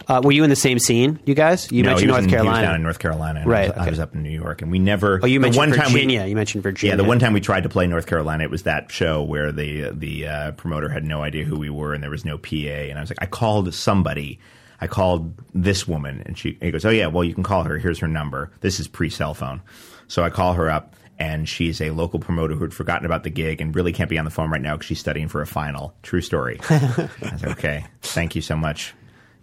Uh, 0.09 0.19
were 0.23 0.31
you 0.31 0.43
in 0.43 0.49
the 0.49 0.55
same 0.55 0.79
scene, 0.79 1.19
you 1.25 1.35
guys? 1.35 1.71
You 1.71 1.83
No, 1.83 1.89
mentioned 1.91 2.09
North 2.09 2.23
in- 2.23 2.29
Carolina. 2.31 2.61
Down 2.65 2.75
in 2.75 2.81
North 2.83 2.97
Carolina. 2.99 3.43
Right, 3.45 3.71
I 3.71 3.77
was, 3.77 3.87
I 3.87 3.89
was 3.91 3.99
up 3.99 4.15
in 4.15 4.23
New 4.23 4.29
York, 4.31 4.61
and 4.63 4.71
we 4.71 4.79
never. 4.79 5.19
oh, 5.21 5.27
you 5.27 5.39
mentioned 5.39 5.57
one 5.57 5.77
time 5.77 5.87
we- 5.93 6.01
Virginia. 6.01 6.25
you 6.25 6.35
mentioned 6.35 6.63
Virginia. 6.63 6.93
Yeah, 6.93 6.97
the 6.97 7.03
one 7.07 7.19
time 7.19 7.31
we 7.33 7.41
tried 7.41 7.61
to 7.63 7.69
play 7.69 7.85
North 7.87 8.07
Carolina, 8.07 8.43
it 8.43 8.49
was 8.49 8.63
that 8.63 8.91
show 8.91 9.21
where 9.23 9.51
the 9.51 9.91
the 9.91 10.27
uh, 10.27 10.51
promoter 10.53 10.89
had 10.89 11.03
no 11.05 11.21
idea 11.21 11.45
who 11.45 11.57
we 11.59 11.69
were, 11.69 11.93
and 11.93 12.01
there 12.03 12.09
was 12.09 12.25
no 12.25 12.37
PA. 12.37 12.55
And 12.57 12.97
I 12.97 13.01
was 13.01 13.11
like, 13.11 13.19
I 13.21 13.27
called 13.27 13.73
somebody. 13.73 14.39
I 14.81 14.87
called 14.87 15.33
this 15.53 15.87
woman, 15.87 16.23
and 16.25 16.37
she 16.37 16.51
and 16.53 16.63
he 16.63 16.71
goes, 16.71 16.85
"Oh 16.85 16.89
yeah, 16.89 17.07
well 17.07 17.23
you 17.23 17.33
can 17.35 17.43
call 17.43 17.63
her. 17.63 17.77
Here's 17.77 17.99
her 17.99 18.07
number. 18.07 18.49
This 18.61 18.79
is 18.79 18.87
pre 18.87 19.09
cell 19.09 19.33
phone." 19.35 19.61
So 20.07 20.23
I 20.23 20.29
call 20.31 20.53
her 20.53 20.69
up, 20.71 20.95
and 21.19 21.47
she's 21.47 21.81
a 21.81 21.91
local 21.91 22.17
promoter 22.17 22.55
who 22.55 22.63
had 22.63 22.73
forgotten 22.73 23.05
about 23.05 23.23
the 23.23 23.29
gig 23.29 23.61
and 23.61 23.75
really 23.75 23.91
can't 23.93 24.09
be 24.09 24.17
on 24.17 24.25
the 24.25 24.31
phone 24.31 24.49
right 24.49 24.61
now 24.61 24.75
because 24.75 24.87
she's 24.87 24.99
studying 24.99 25.27
for 25.27 25.41
a 25.41 25.45
final. 25.47 25.93
True 26.01 26.21
story. 26.21 26.59
I 26.69 27.09
was 27.33 27.43
like, 27.43 27.57
okay, 27.57 27.85
thank 28.01 28.35
you 28.35 28.41
so 28.41 28.55
much, 28.55 28.93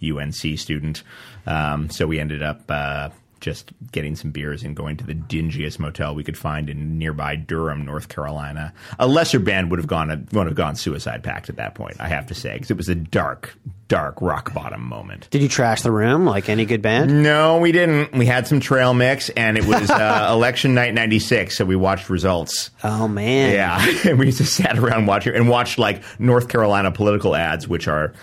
UNC 0.02 0.58
student. 0.58 1.02
Um, 1.46 1.90
so 1.90 2.06
we 2.06 2.18
ended 2.18 2.42
up. 2.42 2.62
Uh, 2.68 3.10
just 3.40 3.72
getting 3.92 4.16
some 4.16 4.30
beers 4.30 4.62
and 4.62 4.74
going 4.74 4.96
to 4.96 5.04
the 5.04 5.14
dingiest 5.14 5.78
motel 5.78 6.14
we 6.14 6.24
could 6.24 6.36
find 6.36 6.70
in 6.70 6.98
nearby 6.98 7.36
Durham, 7.36 7.84
North 7.84 8.08
Carolina. 8.08 8.72
A 8.98 9.06
lesser 9.06 9.38
band 9.38 9.70
would 9.70 9.78
have 9.78 9.86
gone 9.86 10.26
would 10.32 10.46
have 10.46 10.56
gone 10.56 10.74
Suicide 10.74 11.22
Pact 11.22 11.48
at 11.48 11.56
that 11.56 11.74
point. 11.74 11.96
I 12.00 12.08
have 12.08 12.26
to 12.28 12.34
say 12.34 12.54
because 12.54 12.70
it 12.70 12.76
was 12.76 12.88
a 12.88 12.94
dark, 12.94 13.56
dark 13.88 14.20
rock 14.20 14.52
bottom 14.54 14.82
moment. 14.82 15.28
Did 15.30 15.42
you 15.42 15.48
trash 15.48 15.82
the 15.82 15.92
room 15.92 16.24
like 16.24 16.48
any 16.48 16.64
good 16.64 16.82
band? 16.82 17.22
No, 17.22 17.58
we 17.58 17.72
didn't. 17.72 18.12
We 18.12 18.26
had 18.26 18.46
some 18.46 18.58
trail 18.58 18.94
mix, 18.94 19.28
and 19.30 19.58
it 19.58 19.64
was 19.64 19.90
uh, 19.90 20.28
election 20.32 20.74
night 20.74 20.94
'96, 20.94 21.56
so 21.56 21.64
we 21.64 21.76
watched 21.76 22.08
results. 22.08 22.70
Oh 22.82 23.06
man. 23.06 23.52
Yeah, 23.52 24.10
and 24.10 24.18
we 24.18 24.32
just 24.32 24.54
sat 24.54 24.78
around 24.78 25.06
watching 25.06 25.34
and 25.34 25.48
watched 25.48 25.78
like 25.78 26.02
North 26.18 26.48
Carolina 26.48 26.90
political 26.90 27.36
ads, 27.36 27.68
which 27.68 27.86
are 27.86 28.14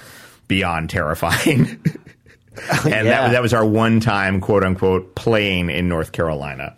beyond 0.54 0.90
terrifying. 0.92 1.66
and 2.86 2.86
Yeah. 2.86 3.04
that, 3.04 3.32
that 3.32 3.42
was 3.42 3.54
our 3.54 3.66
one 3.66 4.00
time, 4.00 4.40
quote 4.40 4.64
unquote, 4.64 5.16
playing 5.16 5.70
in 5.72 5.90
North 5.90 6.12
Carolina. 6.12 6.76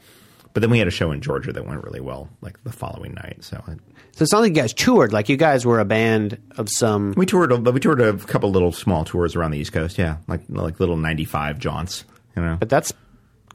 But 0.54 0.62
then 0.62 0.70
we 0.70 0.80
had 0.80 0.88
a 0.88 0.92
show 0.92 1.12
in 1.12 1.20
Georgia 1.20 1.52
that 1.52 1.68
went 1.68 1.84
really 1.84 2.00
well, 2.00 2.30
like 2.42 2.64
the 2.64 2.72
following 2.72 3.14
night. 3.14 3.44
So 3.44 3.58
it, 3.68 3.80
So 4.14 4.24
it 4.24 4.28
sounds 4.28 4.44
like 4.44 4.56
you 4.56 4.62
guys 4.62 4.74
toured. 4.74 5.12
Like 5.12 5.28
you 5.28 5.36
guys 5.36 5.66
were 5.66 5.82
a 5.82 5.86
band 5.86 6.38
of 6.58 6.70
some. 6.70 7.14
we 7.18 7.26
toured. 7.26 7.52
a- 7.52 7.58
We 7.60 7.82
toured 7.82 8.00
a 8.00 8.14
couple 8.14 8.50
little 8.52 8.72
small 8.72 9.04
tours 9.04 9.36
around 9.36 9.52
the 9.52 9.58
East 9.60 9.74
Coast. 9.74 9.98
Yeah, 9.98 10.18
like 10.30 10.44
like 10.48 10.80
little 10.80 10.96
ninety 10.96 11.26
five 11.26 11.60
jaunts. 11.60 12.06
You 12.38 12.42
know, 12.44 12.56
But 12.58 12.70
that's 12.70 12.94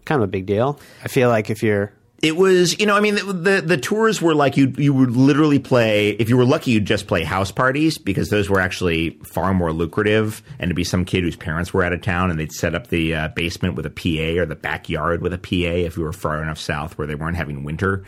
kind 0.04 0.22
of 0.22 0.28
a 0.28 0.30
big 0.30 0.44
deal. 0.44 0.78
I 1.02 1.08
feel 1.08 1.30
like 1.30 1.48
if 1.48 1.62
you're 1.62 1.90
It 2.22 2.36
was, 2.36 2.78
you 2.78 2.86
know, 2.86 2.96
I 2.96 3.00
mean, 3.00 3.14
the, 3.14 3.32
the 3.32 3.60
the 3.62 3.76
tours 3.78 4.20
were 4.20 4.34
like 4.34 4.56
you 4.56 4.74
you 4.76 4.92
would 4.92 5.16
literally 5.16 5.58
play. 5.58 6.10
If 6.10 6.28
you 6.28 6.36
were 6.36 6.44
lucky, 6.44 6.72
you'd 6.72 6.84
just 6.84 7.06
play 7.06 7.24
house 7.24 7.50
parties 7.50 7.96
because 7.96 8.28
those 8.28 8.50
were 8.50 8.60
actually 8.60 9.10
far 9.24 9.54
more 9.54 9.72
lucrative. 9.72 10.42
And 10.58 10.68
to 10.68 10.74
be 10.74 10.84
some 10.84 11.04
kid 11.04 11.24
whose 11.24 11.36
parents 11.36 11.72
were 11.72 11.82
out 11.82 11.92
of 11.92 12.02
town 12.02 12.30
and 12.30 12.38
they'd 12.38 12.52
set 12.52 12.74
up 12.74 12.88
the 12.88 13.14
uh, 13.14 13.28
basement 13.28 13.74
with 13.74 13.86
a 13.86 13.90
PA 13.90 14.40
or 14.40 14.44
the 14.44 14.54
backyard 14.56 15.22
with 15.22 15.32
a 15.32 15.38
PA 15.38 15.86
if 15.86 15.96
you 15.96 16.02
were 16.02 16.12
far 16.12 16.42
enough 16.42 16.58
south 16.58 16.98
where 16.98 17.06
they 17.06 17.14
weren't 17.14 17.36
having 17.36 17.64
winter, 17.64 18.04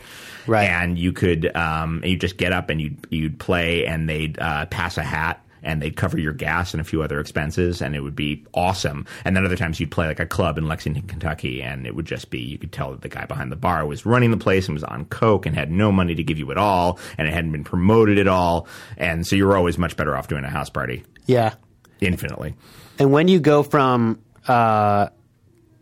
Right. 0.47 0.69
And 0.69 0.97
you 0.99 1.13
could 1.13 1.55
um, 1.55 2.03
you 2.03 2.17
just 2.17 2.37
get 2.37 2.53
up 2.53 2.69
and 2.69 2.81
you 2.81 2.95
would 3.11 3.23
you'd 3.23 3.39
play 3.39 3.85
and 3.85 4.07
they'd 4.09 4.37
uh, 4.39 4.65
pass 4.67 4.97
a 4.97 5.03
hat. 5.03 5.39
And 5.63 5.81
they'd 5.81 5.95
cover 5.95 6.19
your 6.19 6.33
gas 6.33 6.73
and 6.73 6.81
a 6.81 6.83
few 6.83 7.01
other 7.01 7.19
expenses, 7.19 7.81
and 7.81 7.95
it 7.95 8.01
would 8.01 8.15
be 8.15 8.45
awesome. 8.53 9.05
And 9.23 9.35
then 9.35 9.45
other 9.45 9.55
times 9.55 9.79
you'd 9.79 9.91
play 9.91 10.07
like 10.07 10.19
a 10.19 10.25
club 10.25 10.57
in 10.57 10.67
Lexington, 10.67 11.07
Kentucky, 11.07 11.61
and 11.63 11.87
it 11.87 11.95
would 11.95 12.05
just 12.05 12.29
be 12.29 12.39
you 12.39 12.57
could 12.57 12.71
tell 12.71 12.91
that 12.91 13.01
the 13.01 13.09
guy 13.09 13.25
behind 13.25 13.51
the 13.51 13.55
bar 13.55 13.85
was 13.85 14.05
running 14.05 14.31
the 14.31 14.37
place 14.37 14.67
and 14.67 14.75
was 14.75 14.83
on 14.83 15.05
coke 15.05 15.45
and 15.45 15.55
had 15.55 15.71
no 15.71 15.91
money 15.91 16.15
to 16.15 16.23
give 16.23 16.37
you 16.37 16.51
at 16.51 16.57
all, 16.57 16.99
and 17.17 17.27
it 17.27 17.33
hadn't 17.33 17.51
been 17.51 17.63
promoted 17.63 18.17
at 18.17 18.27
all, 18.27 18.67
and 18.97 19.25
so 19.25 19.35
you 19.35 19.47
were 19.47 19.55
always 19.57 19.77
much 19.77 19.95
better 19.95 20.15
off 20.15 20.27
doing 20.27 20.43
a 20.43 20.49
house 20.49 20.69
party, 20.69 21.03
yeah. 21.25 21.53
infinitely. 22.01 22.55
And 22.99 23.11
when 23.11 23.27
you 23.27 23.39
go 23.39 23.63
from 23.63 24.19
uh, 24.47 25.07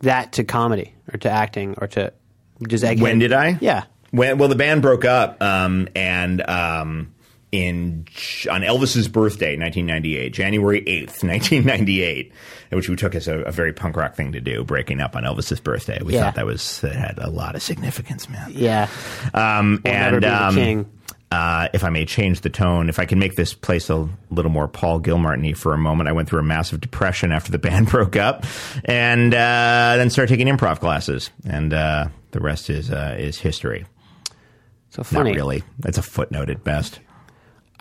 that 0.00 0.32
to 0.32 0.44
comedy 0.44 0.94
or 1.12 1.18
to 1.18 1.30
acting 1.30 1.74
or 1.78 1.88
to 1.88 2.12
just 2.68 2.84
Egghead- 2.84 3.02
When 3.02 3.18
did 3.18 3.32
I? 3.32 3.58
Yeah. 3.60 3.84
When, 4.12 4.38
well, 4.38 4.48
the 4.48 4.56
band 4.56 4.82
broke 4.82 5.04
up, 5.04 5.42
um, 5.42 5.88
and 5.96 6.40
um, 6.48 7.14
in 7.52 8.06
on 8.50 8.62
Elvis's 8.62 9.08
birthday, 9.08 9.56
1998, 9.58 10.30
January 10.32 10.80
8th, 10.82 11.22
1998, 11.22 12.32
which 12.70 12.88
we 12.88 12.96
took 12.96 13.14
as 13.14 13.28
a, 13.28 13.40
a 13.40 13.52
very 13.52 13.72
punk 13.74 13.96
rock 13.96 14.14
thing 14.14 14.32
to 14.32 14.40
do, 14.40 14.64
breaking 14.64 15.00
up 15.00 15.14
on 15.14 15.22
Elvis's 15.24 15.60
birthday. 15.60 16.00
We 16.02 16.14
Yeah. 16.14 16.24
thought 16.24 16.34
that 16.36 16.46
was 16.46 16.80
that 16.80 16.96
had 16.96 17.18
a 17.18 17.28
lot 17.30 17.54
of 17.54 17.62
significance, 17.62 18.28
man. 18.28 18.50
Yeah. 18.54 18.88
Um, 19.34 19.80
We'll 19.84 19.94
and 19.94 20.20
never 20.20 20.20
be 20.20 20.26
the 20.64 20.72
um. 20.80 20.86
Uh, 21.30 21.68
if 21.72 21.82
I 21.82 21.88
may 21.88 22.04
change 22.04 22.42
the 22.42 22.50
tone, 22.50 22.90
if 22.90 22.98
I 22.98 23.06
can 23.06 23.18
make 23.18 23.36
this 23.36 23.54
place 23.54 23.88
a 23.88 24.06
little 24.30 24.50
more 24.50 24.68
Paul 24.68 24.98
Gilmartin 24.98 25.54
for 25.54 25.72
a 25.72 25.78
moment, 25.78 26.06
I 26.06 26.12
went 26.12 26.28
through 26.28 26.40
a 26.40 26.42
massive 26.42 26.78
depression 26.82 27.32
after 27.32 27.50
the 27.50 27.58
band 27.58 27.88
broke 27.88 28.16
up, 28.16 28.44
and 28.84 29.32
uh, 29.32 29.94
then 29.96 30.10
started 30.10 30.28
taking 30.28 30.46
improv 30.54 30.80
classes, 30.80 31.30
and 31.48 31.72
uh, 31.72 32.08
the 32.32 32.40
rest 32.40 32.68
is 32.68 32.90
uh, 32.90 33.16
is 33.18 33.38
history. 33.38 33.86
So 34.90 35.00
Not 35.00 35.06
funny. 35.06 35.32
really. 35.32 35.62
That's 35.78 35.96
a 35.96 36.02
footnote 36.02 36.50
at 36.50 36.64
best. 36.64 37.00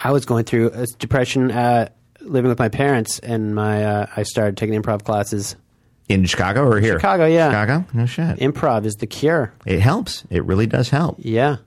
I 0.04 0.12
was 0.12 0.26
going 0.26 0.46
through 0.46 0.72
a 0.72 0.86
depression 0.86 1.52
uh, 1.52 1.90
living 2.22 2.50
with 2.50 2.60
my 2.60 2.70
parents, 2.70 3.20
and 3.20 3.54
my 3.56 3.84
uh, 3.84 4.06
I 4.16 4.24
started 4.24 4.58
taking 4.58 4.82
improv 4.82 5.04
classes. 5.04 5.56
In 6.10 6.26
Chicago 6.26 6.68
or 6.68 6.80
here? 6.80 7.00
Chicago, 7.00 7.26
yeah. 7.26 7.50
Chicago? 7.50 7.86
No 7.94 8.06
shit. 8.06 8.38
Improv 8.40 8.86
is 8.86 8.96
the 8.96 9.08
cure. 9.08 9.54
it 9.66 9.80
helps. 9.80 10.26
It 10.30 10.44
really 10.44 10.68
does 10.68 10.90
help. 10.90 11.18
Yeah. 11.20 11.58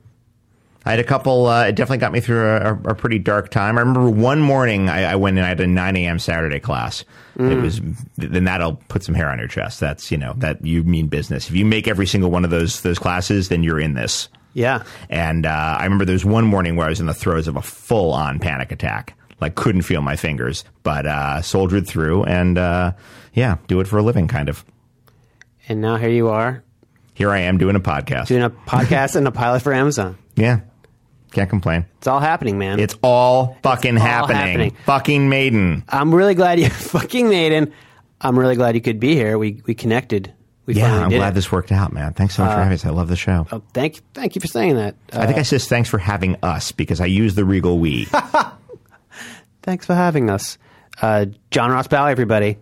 I 0.85 0.91
had 0.91 0.99
a 0.99 1.03
couple. 1.03 1.47
Uh, 1.47 1.65
it 1.65 1.75
definitely 1.75 1.97
got 1.97 2.11
me 2.11 2.19
through 2.19 2.47
a, 2.47 2.73
a, 2.91 2.93
pretty 2.93 3.17
dark 3.17 3.49
time. 3.49 3.79
I 3.79 3.81
remember 3.81 4.07
one 4.07 4.39
morning 4.39 4.87
I, 4.87 5.13
I 5.13 5.15
went 5.15 5.39
in. 5.39 5.43
I 5.43 5.47
had 5.47 5.59
a 5.59 5.65
nine 5.65 5.95
a.m. 5.95 6.19
Saturday 6.19 6.59
class. 6.59 7.03
It 7.37 7.61
was 7.61 7.81
then 8.17 8.45
that'll 8.45 8.75
put 8.87 9.03
some 9.03 9.15
hair 9.15 9.29
on 9.29 9.39
your 9.39 9.47
chest. 9.47 9.79
That's 9.79 10.11
you 10.11 10.17
know 10.17 10.33
that 10.37 10.63
you 10.63 10.83
mean 10.83 11.07
business. 11.07 11.49
If 11.49 11.55
you 11.55 11.65
make 11.65 11.87
every 11.87 12.05
single 12.05 12.29
one 12.29 12.45
of 12.45 12.51
those 12.51 12.81
those 12.81 12.99
classes, 12.99 13.49
then 13.49 13.63
you're 13.63 13.79
in 13.79 13.95
this. 13.95 14.29
Yeah. 14.55 14.83
And 15.09 15.45
uh, 15.45 15.49
I 15.79 15.83
remember 15.83 16.05
there 16.05 16.13
was 16.13 16.25
one 16.25 16.45
morning 16.45 16.75
where 16.77 16.87
I 16.87 16.89
was 16.89 16.99
in 16.99 17.05
the 17.05 17.13
throes 17.13 17.47
of 17.47 17.55
a 17.57 17.61
full 17.61 18.11
on 18.13 18.39
panic 18.39 18.71
attack. 18.71 19.15
Like 19.41 19.53
couldn't 19.55 19.81
feel 19.83 20.01
my 20.01 20.15
fingers, 20.15 20.63
but 20.81 21.05
uh, 21.05 21.41
soldiered 21.41 21.85
through 21.85 22.23
and 22.23 22.57
uh, 22.57 22.93
yeah, 23.33 23.57
do 23.67 23.81
it 23.81 23.87
for 23.87 23.97
a 23.97 24.01
living, 24.01 24.27
kind 24.29 24.47
of. 24.49 24.63
And 25.67 25.81
now 25.81 25.97
here 25.97 26.09
you 26.09 26.29
are 26.29 26.63
Here 27.15 27.31
I 27.31 27.39
am 27.39 27.57
doing 27.57 27.75
a 27.75 27.79
podcast. 27.81 28.27
doing 28.27 28.43
a 28.43 28.49
podcast 28.49 29.15
and 29.17 29.27
a 29.27 29.31
pilot 29.31 29.61
for 29.61 29.73
Amazon. 29.73 30.17
Yeah, 30.37 30.59
can't 31.31 31.49
complain. 31.49 31.85
It's 31.97 32.07
all 32.07 32.19
happening, 32.19 32.57
man. 32.57 32.79
It's 32.79 32.95
all 33.01 33.57
fucking 33.63 33.97
all 33.97 34.03
happening. 34.03 34.35
happening. 34.37 34.75
Fucking 34.85 35.29
maiden. 35.29 35.83
I'm 35.89 36.13
really 36.15 36.33
glad 36.35 36.59
you 36.59 36.69
fucking 36.69 37.29
Maiden. 37.29 37.71
I'm 38.21 38.37
really 38.39 38.55
glad 38.55 38.75
you 38.75 38.81
could 38.81 38.99
be 38.99 39.15
here. 39.15 39.37
We 39.37 39.61
we 39.65 39.73
connected. 39.75 40.33
We 40.65 40.73
Yeah, 40.75 41.03
I'm 41.03 41.09
glad 41.09 41.29
it. 41.29 41.35
this 41.35 41.51
worked 41.51 41.71
out, 41.71 41.93
man. 41.93 42.13
Thanks 42.13 42.35
so 42.35 42.43
much 42.43 42.53
for 42.53 42.57
having 42.57 42.73
us. 42.73 42.85
I 42.85 42.89
love 42.89 43.07
the 43.07 43.15
show. 43.15 43.45
Oh, 43.51 43.61
thank 43.73 44.01
thank 44.13 44.35
you 44.35 44.41
for 44.41 44.47
saying 44.47 44.75
that. 44.75 44.95
Uh, 45.13 45.19
I 45.19 45.25
think 45.27 45.37
I 45.37 45.43
said 45.43 45.61
thanks 45.61 45.89
for 45.89 45.97
having 45.99 46.37
us 46.41 46.71
because 46.71 46.99
I 46.99 47.05
use 47.05 47.35
the 47.35 47.45
regal 47.45 47.77
we. 47.79 48.05
thanks 49.63 49.85
for 49.85 49.93
having 49.95 50.29
us, 50.29 50.57
uh, 51.01 51.25
John 51.51 51.71
Ross 51.71 51.87
Bowie. 51.87 52.11
Everybody, 52.11 52.57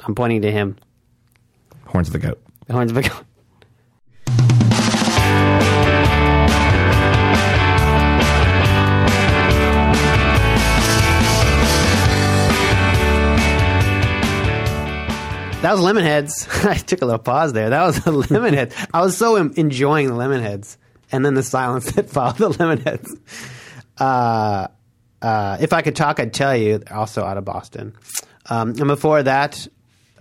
I'm 0.00 0.14
pointing 0.14 0.42
to 0.42 0.52
him. 0.52 0.76
Horns 1.86 2.08
of 2.08 2.12
the 2.12 2.18
goat. 2.18 2.42
Horns 2.70 2.90
of 2.90 2.96
the 2.96 3.02
goat. 3.08 3.24
That 15.66 15.72
was 15.72 15.80
Lemonheads. 15.80 16.64
I 16.70 16.76
took 16.76 17.02
a 17.02 17.06
little 17.06 17.18
pause 17.18 17.52
there. 17.52 17.70
That 17.70 17.84
was 17.84 17.98
Lemonheads. 18.04 18.88
I 18.94 19.00
was 19.00 19.16
so 19.16 19.34
em- 19.34 19.52
enjoying 19.56 20.06
the 20.06 20.14
Lemonheads, 20.14 20.76
and 21.10 21.26
then 21.26 21.34
the 21.34 21.42
silence 21.42 21.90
that 21.94 22.08
followed 22.08 22.36
the 22.36 22.50
Lemonheads. 22.50 23.18
Uh, 23.98 24.68
uh, 25.20 25.56
if 25.60 25.72
I 25.72 25.82
could 25.82 25.96
talk, 25.96 26.20
I'd 26.20 26.32
tell 26.32 26.56
you. 26.56 26.84
Also 26.88 27.24
out 27.24 27.36
of 27.36 27.44
Boston. 27.44 27.96
Um, 28.48 28.76
and 28.78 28.86
before 28.86 29.24
that, 29.24 29.66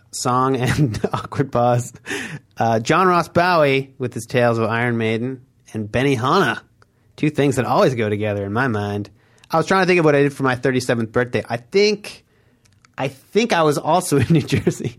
song 0.10 0.56
and 0.56 1.00
awkward 1.14 1.52
pause. 1.52 1.94
Uh, 2.58 2.80
John 2.80 3.06
Ross 3.06 3.28
Bowie 3.28 3.94
with 4.00 4.16
his 4.16 4.26
Tales 4.26 4.58
of 4.58 4.68
Iron 4.68 4.98
Maiden 4.98 5.46
and 5.76 5.88
Benihana, 5.88 6.60
two 7.18 7.30
things 7.30 7.58
that 7.58 7.66
always 7.66 7.94
go 7.94 8.10
together 8.10 8.44
in 8.46 8.52
my 8.52 8.68
mind. 8.68 9.12
I 9.52 9.58
was 9.58 9.68
trying 9.68 9.84
to 9.84 9.86
think 9.86 10.00
of 10.00 10.06
what 10.06 10.16
I 10.16 10.24
did 10.24 10.34
for 10.34 10.42
my 10.42 10.56
37th 10.56 11.12
birthday. 11.12 11.44
I 11.48 11.58
think, 11.58 12.26
I 12.98 13.10
think 13.10 13.54
I 13.54 13.62
was 13.62 13.78
also 13.78 14.18
in 14.18 14.26
New 14.32 14.42
Jersey 14.42 14.98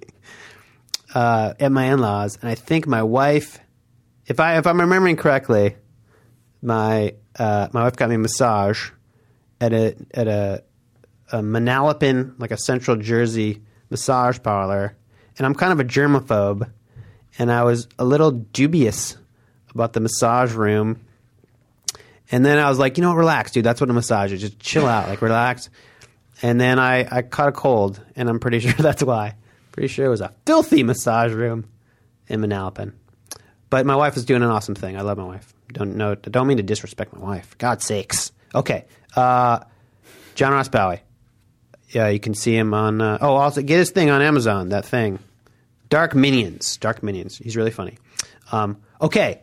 uh, 1.16 1.54
at 1.58 1.72
my 1.72 1.84
in-laws, 1.84 2.36
and 2.42 2.50
I 2.50 2.54
think 2.54 2.86
my 2.86 3.02
wife, 3.02 3.58
if 4.26 4.38
I 4.38 4.58
if 4.58 4.66
I'm 4.66 4.78
remembering 4.78 5.16
correctly, 5.16 5.76
my 6.60 7.14
uh, 7.38 7.68
my 7.72 7.84
wife 7.84 7.96
got 7.96 8.10
me 8.10 8.16
a 8.16 8.18
massage 8.18 8.90
at 9.58 9.72
a 9.72 9.96
at 10.12 10.28
a, 10.28 10.62
a 11.32 11.38
Manalapan, 11.38 12.38
like 12.38 12.50
a 12.50 12.58
Central 12.58 12.98
Jersey 12.98 13.62
massage 13.88 14.38
parlor, 14.42 14.94
and 15.38 15.46
I'm 15.46 15.54
kind 15.54 15.72
of 15.72 15.80
a 15.80 15.84
germaphobe, 15.84 16.70
and 17.38 17.50
I 17.50 17.62
was 17.62 17.88
a 17.98 18.04
little 18.04 18.32
dubious 18.32 19.16
about 19.70 19.94
the 19.94 20.00
massage 20.00 20.52
room. 20.52 21.00
And 22.30 22.44
then 22.44 22.58
I 22.58 22.68
was 22.68 22.78
like, 22.78 22.98
you 22.98 23.02
know 23.02 23.08
what, 23.08 23.16
relax, 23.16 23.52
dude. 23.52 23.64
That's 23.64 23.80
what 23.80 23.88
a 23.88 23.94
massage 23.94 24.34
is. 24.34 24.42
Just 24.42 24.58
chill 24.58 24.84
out, 24.84 25.08
like 25.08 25.22
relax. 25.22 25.70
And 26.42 26.60
then 26.60 26.78
I, 26.78 27.06
I 27.10 27.22
caught 27.22 27.48
a 27.48 27.52
cold, 27.52 28.02
and 28.16 28.28
I'm 28.28 28.38
pretty 28.38 28.58
sure 28.60 28.72
that's 28.72 29.02
why. 29.02 29.36
Pretty 29.76 29.88
sure 29.88 30.06
it 30.06 30.08
was 30.08 30.22
a 30.22 30.32
filthy 30.46 30.82
massage 30.82 31.32
room 31.32 31.68
in 32.28 32.40
Manalapan. 32.40 32.94
But 33.68 33.84
my 33.84 33.94
wife 33.94 34.16
is 34.16 34.24
doing 34.24 34.42
an 34.42 34.48
awesome 34.48 34.74
thing. 34.74 34.96
I 34.96 35.02
love 35.02 35.18
my 35.18 35.24
wife. 35.24 35.52
Don't 35.70 35.96
know. 35.96 36.14
Don't 36.14 36.46
mean 36.46 36.56
to 36.56 36.62
disrespect 36.62 37.12
my 37.12 37.20
wife. 37.20 37.58
God 37.58 37.82
sakes. 37.82 38.32
Okay. 38.54 38.86
Uh, 39.14 39.60
John 40.34 40.52
Ross 40.52 40.70
Bowie. 40.70 41.02
Yeah, 41.90 42.08
you 42.08 42.18
can 42.18 42.32
see 42.32 42.56
him 42.56 42.72
on. 42.72 43.02
Uh, 43.02 43.18
oh, 43.20 43.34
also 43.34 43.60
get 43.60 43.76
his 43.76 43.90
thing 43.90 44.08
on 44.08 44.22
Amazon. 44.22 44.70
That 44.70 44.86
thing, 44.86 45.18
Dark 45.90 46.14
Minions. 46.14 46.78
Dark 46.78 47.02
Minions. 47.02 47.36
He's 47.36 47.54
really 47.54 47.70
funny. 47.70 47.98
Um, 48.52 48.80
okay, 48.98 49.42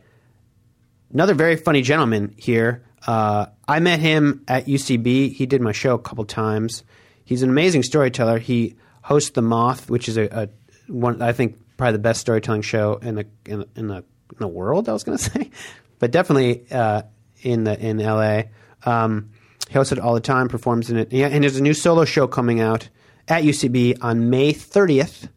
another 1.12 1.36
very 1.36 1.58
funny 1.58 1.84
gentleman 1.84 2.34
here. 2.38 2.84
Uh, 3.06 3.46
I 3.68 3.80
met 3.82 4.00
him 4.00 4.44
at 4.48 4.66
UCB. 4.66 5.32
He 5.34 5.46
did 5.46 5.62
my 5.62 5.74
show 5.74 5.94
a 5.94 6.00
couple 6.00 6.26
times. 6.26 6.84
He's 7.24 7.44
an 7.44 7.52
amazing 7.52 7.84
storyteller. 7.84 8.40
He 8.40 8.78
hosts 9.04 9.32
The 9.32 9.42
Moth, 9.42 9.90
which 9.90 10.10
is 10.10 10.18
a, 10.18 10.26
a 10.26 10.50
one 10.92 11.22
I 11.22 11.32
think 11.32 11.60
probably 11.78 11.94
the 11.94 12.00
best 12.00 12.22
storytelling 12.22 12.64
show 12.64 12.96
in 12.96 13.16
the 13.16 13.28
in, 13.46 13.66
in 13.76 13.88
the 13.88 13.98
in 13.98 14.40
the 14.40 14.48
world. 14.48 14.90
I 14.90 14.94
was 14.94 15.04
going 15.04 15.18
to 15.20 15.24
say, 15.24 15.52
but 16.00 16.12
definitely 16.12 16.66
uh, 16.72 17.04
in 17.42 17.64
the 17.64 17.80
in 17.80 17.98
LA. 17.98 18.44
Um, 18.86 19.30
he 19.70 19.76
hosts 19.76 19.94
it 19.94 20.00
all 20.00 20.14
the 20.14 20.20
time, 20.20 20.50
performs 20.50 20.90
in 20.90 20.98
it, 20.98 21.14
yeah, 21.14 21.28
and 21.28 21.44
there's 21.44 21.58
a 21.58 21.64
new 21.64 21.74
solo 21.74 22.06
show 22.06 22.28
coming 22.28 22.60
out 22.60 22.90
at 23.28 23.44
UCB 23.44 23.98
on 24.02 24.30
May 24.30 24.54
30th 24.54 25.30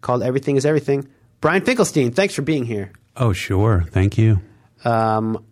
called 0.00 0.22
Everything 0.22 0.56
Is 0.56 0.64
Everything. 0.64 1.06
Brian 1.40 1.62
Finkelstein, 1.62 2.12
thanks 2.12 2.34
for 2.34 2.42
being 2.42 2.64
here. 2.64 2.92
Oh, 3.16 3.32
sure. 3.32 3.84
Thank 3.90 4.16
you. 4.16 4.40
Um, 4.84 5.44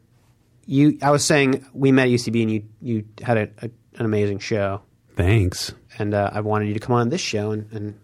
you, 0.66 0.98
I 1.02 1.10
was 1.10 1.24
saying 1.24 1.66
we 1.72 1.92
met 1.92 2.08
at 2.08 2.12
UCB 2.12 2.42
and 2.42 2.50
you 2.50 2.64
you 2.80 3.04
had 3.22 3.36
a, 3.36 3.42
a, 3.58 3.70
an 3.98 4.04
amazing 4.06 4.38
show, 4.38 4.82
Thanks. 5.16 5.72
and 5.98 6.14
uh, 6.14 6.30
I 6.32 6.40
wanted 6.40 6.68
you 6.68 6.74
to 6.74 6.80
come 6.80 6.94
on 6.96 7.08
this 7.10 7.20
show 7.20 7.50
and, 7.52 7.70
and 7.72 7.94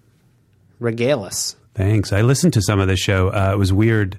regale 0.79 1.25
us. 1.25 1.57
Thanks. 1.75 2.13
I 2.13 2.23
listened 2.23 2.53
to 2.55 2.63
some 2.63 2.81
of 2.81 2.89
this 2.89 3.01
show. 3.01 3.29
Uh, 3.29 3.53
it 3.55 3.59
was 3.59 3.73
weird. 3.73 4.19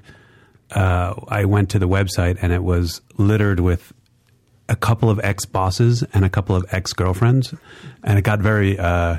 Uh, 0.71 1.13
I 1.27 1.45
went 1.45 1.69
to 1.71 1.79
the 1.79 1.87
website 1.87 2.37
and 2.41 2.53
it 2.53 2.63
was 2.63 3.01
littered 3.17 3.59
with 3.59 3.91
a 4.67 4.75
couple 4.75 5.09
of 5.09 5.19
ex 5.23 5.45
bosses 5.45 6.03
and 6.13 6.23
a 6.23 6.29
couple 6.29 6.55
of 6.55 6.63
ex 6.71 6.93
girlfriends, 6.93 7.53
and 8.03 8.19
it 8.19 8.21
got 8.21 8.39
very 8.39 8.77
uh, 8.77 9.17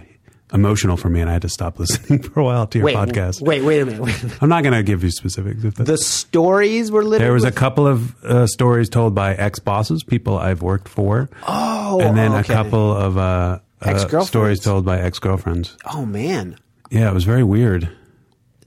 emotional 0.52 0.96
for 0.96 1.08
me, 1.08 1.20
and 1.20 1.30
I 1.30 1.32
had 1.34 1.42
to 1.42 1.48
stop 1.48 1.78
listening 1.80 2.22
for 2.22 2.40
a 2.40 2.44
while 2.44 2.66
to 2.68 2.78
your 2.78 2.84
Wait, 2.86 2.96
podcast. 2.96 3.40
wait, 3.40 3.62
wait 3.62 3.80
a 3.80 3.86
minute. 3.86 4.00
Wait. 4.00 4.20
a 4.22 4.26
minute. 4.26 4.42
I'm 4.42 4.48
not 4.48 4.62
going 4.62 4.74
to 4.74 4.82
give 4.82 5.02
you 5.04 5.10
specifics. 5.10 5.64
If 5.64 5.74
The 5.76 5.96
stories 5.98 6.90
were 6.90 7.04
littered. 7.04 7.24
there 7.26 7.32
was 7.32 7.44
a 7.44 7.52
couple 7.52 7.86
of 7.86 8.24
uh, 8.24 8.46
stories 8.46 8.88
told 8.88 9.14
by 9.14 9.34
ex 9.34 9.58
bosses, 9.58 10.02
people 10.02 10.38
I've 10.38 10.62
worked 10.62 10.88
for, 10.88 11.28
oh, 11.46 12.00
and 12.00 12.16
then 12.16 12.32
okay. 12.32 12.40
a 12.40 12.56
couple 12.56 12.92
of 12.96 13.16
uh, 13.18 13.58
uh, 13.82 14.22
stories 14.24 14.60
told 14.60 14.84
by 14.84 15.00
ex 15.00 15.18
girlfriends. 15.18 15.76
Oh 15.92 16.04
man, 16.04 16.56
Yeah, 16.90 17.10
it 17.10 17.14
was 17.14 17.24
very 17.24 17.44
weird. 17.44 17.88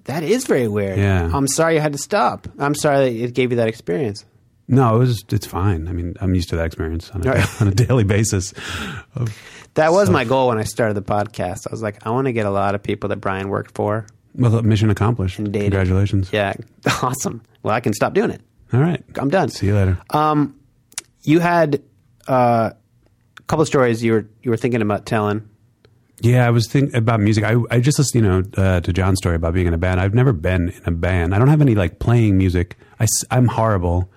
that 0.05 0.23
is 0.23 0.45
very 0.45 0.67
weird. 0.67 0.97
Yeah. 0.97 1.29
I'm 1.33 1.47
sorry 1.47 1.75
you 1.75 1.81
had 1.81 1.93
to 1.93 1.97
stop. 1.99 2.47
I'm 2.59 2.75
sorry 2.75 2.97
that 3.09 3.23
it 3.25 3.33
gave 3.33 3.51
you 3.51 3.57
that 3.57 3.67
experience. 3.67 4.25
No, 4.67 4.95
it 4.95 4.99
was. 4.99 5.25
It's 5.29 5.45
fine. 5.45 5.87
I 5.87 5.91
mean, 5.91 6.15
I'm 6.21 6.33
used 6.35 6.49
to 6.49 6.55
that 6.55 6.65
experience 6.65 7.11
on 7.11 7.27
a, 7.27 7.45
on 7.61 7.67
a 7.67 7.71
daily 7.71 8.03
basis. 8.03 8.53
Of, 9.15 9.37
That 9.73 9.91
was 9.91 10.09
my 10.09 10.23
goal 10.23 10.47
when 10.49 10.57
I 10.57 10.63
started 10.63 10.93
the 10.93 11.01
podcast. 11.01 11.67
I 11.67 11.71
was 11.71 11.81
like, 11.81 12.05
I 12.05 12.11
want 12.11 12.25
to 12.27 12.33
get 12.33 12.45
a 12.45 12.51
lot 12.51 12.73
of 12.75 12.81
people 12.81 13.09
that 13.09 13.17
Brian 13.17 13.49
worked 13.49 13.75
for. 13.75 14.05
well, 14.35 14.61
mission 14.61 14.89
accomplished. 14.89 15.35
Congratulations. 15.37 16.31
Yeah, 16.31 16.53
awesome. 17.01 17.41
Well, 17.61 17.73
I 17.75 17.79
can 17.81 17.93
stop 17.93 18.13
doing 18.13 18.29
it. 18.31 18.41
All 18.71 18.79
right. 18.79 19.03
I'm 19.17 19.29
done. 19.29 19.49
See 19.49 19.67
you 19.67 19.75
later. 19.75 19.97
Um, 20.09 20.59
you 21.23 21.39
had 21.39 21.81
uh, 22.27 22.71
a 23.37 23.41
couple 23.43 23.61
of 23.61 23.67
stories 23.67 24.03
you 24.03 24.13
were 24.13 24.27
you 24.41 24.49
were 24.51 24.57
thinking 24.57 24.81
about 24.81 25.05
telling. 25.05 25.47
yeah, 26.21 26.47
I 26.47 26.49
was 26.49 26.67
thinking 26.67 26.95
about 26.95 27.19
music. 27.19 27.43
I 27.43 27.55
I 27.69 27.79
just 27.79 27.99
listened, 27.99 28.23
you 28.23 28.29
know, 28.29 28.43
uh, 28.57 28.79
to 28.81 28.93
John's 28.93 29.19
story 29.19 29.35
about 29.35 29.53
being 29.53 29.67
in 29.67 29.73
a 29.73 29.77
band. 29.77 29.99
I've 29.99 30.13
never 30.15 30.33
been 30.33 30.69
in 30.69 30.81
a 30.85 30.91
band. 30.91 31.35
I 31.35 31.39
don't 31.39 31.49
have 31.49 31.61
any 31.61 31.75
like 31.75 31.99
playing 31.99 32.37
music. 32.37 32.77
I, 32.99 33.05
I 33.29 33.37
am 33.37 33.47
horrible. 33.47 34.09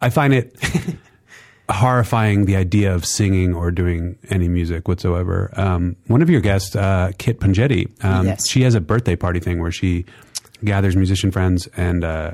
I 0.00 0.10
find 0.10 0.32
it 0.34 0.56
horrifying 1.70 2.46
the 2.46 2.56
idea 2.56 2.94
of 2.94 3.04
singing 3.04 3.54
or 3.54 3.70
doing 3.70 4.18
any 4.28 4.48
music 4.48 4.88
whatsoever. 4.88 5.50
Um, 5.56 5.96
one 6.08 6.20
of 6.22 6.28
your 6.30 6.40
guests, 6.40 6.74
uh, 6.74 7.12
Kit 7.18 7.38
Pongetti, 7.40 7.88
um, 8.04 8.26
Yes. 8.26 8.48
she 8.48 8.62
has 8.62 8.74
a 8.74 8.80
birthday 8.80 9.14
party 9.16 9.38
thing 9.40 9.60
where 9.60 9.70
she 9.70 10.04
gathers 10.64 10.96
musician 10.96 11.30
friends 11.30 11.68
and 11.76 12.04
uh, 12.04 12.32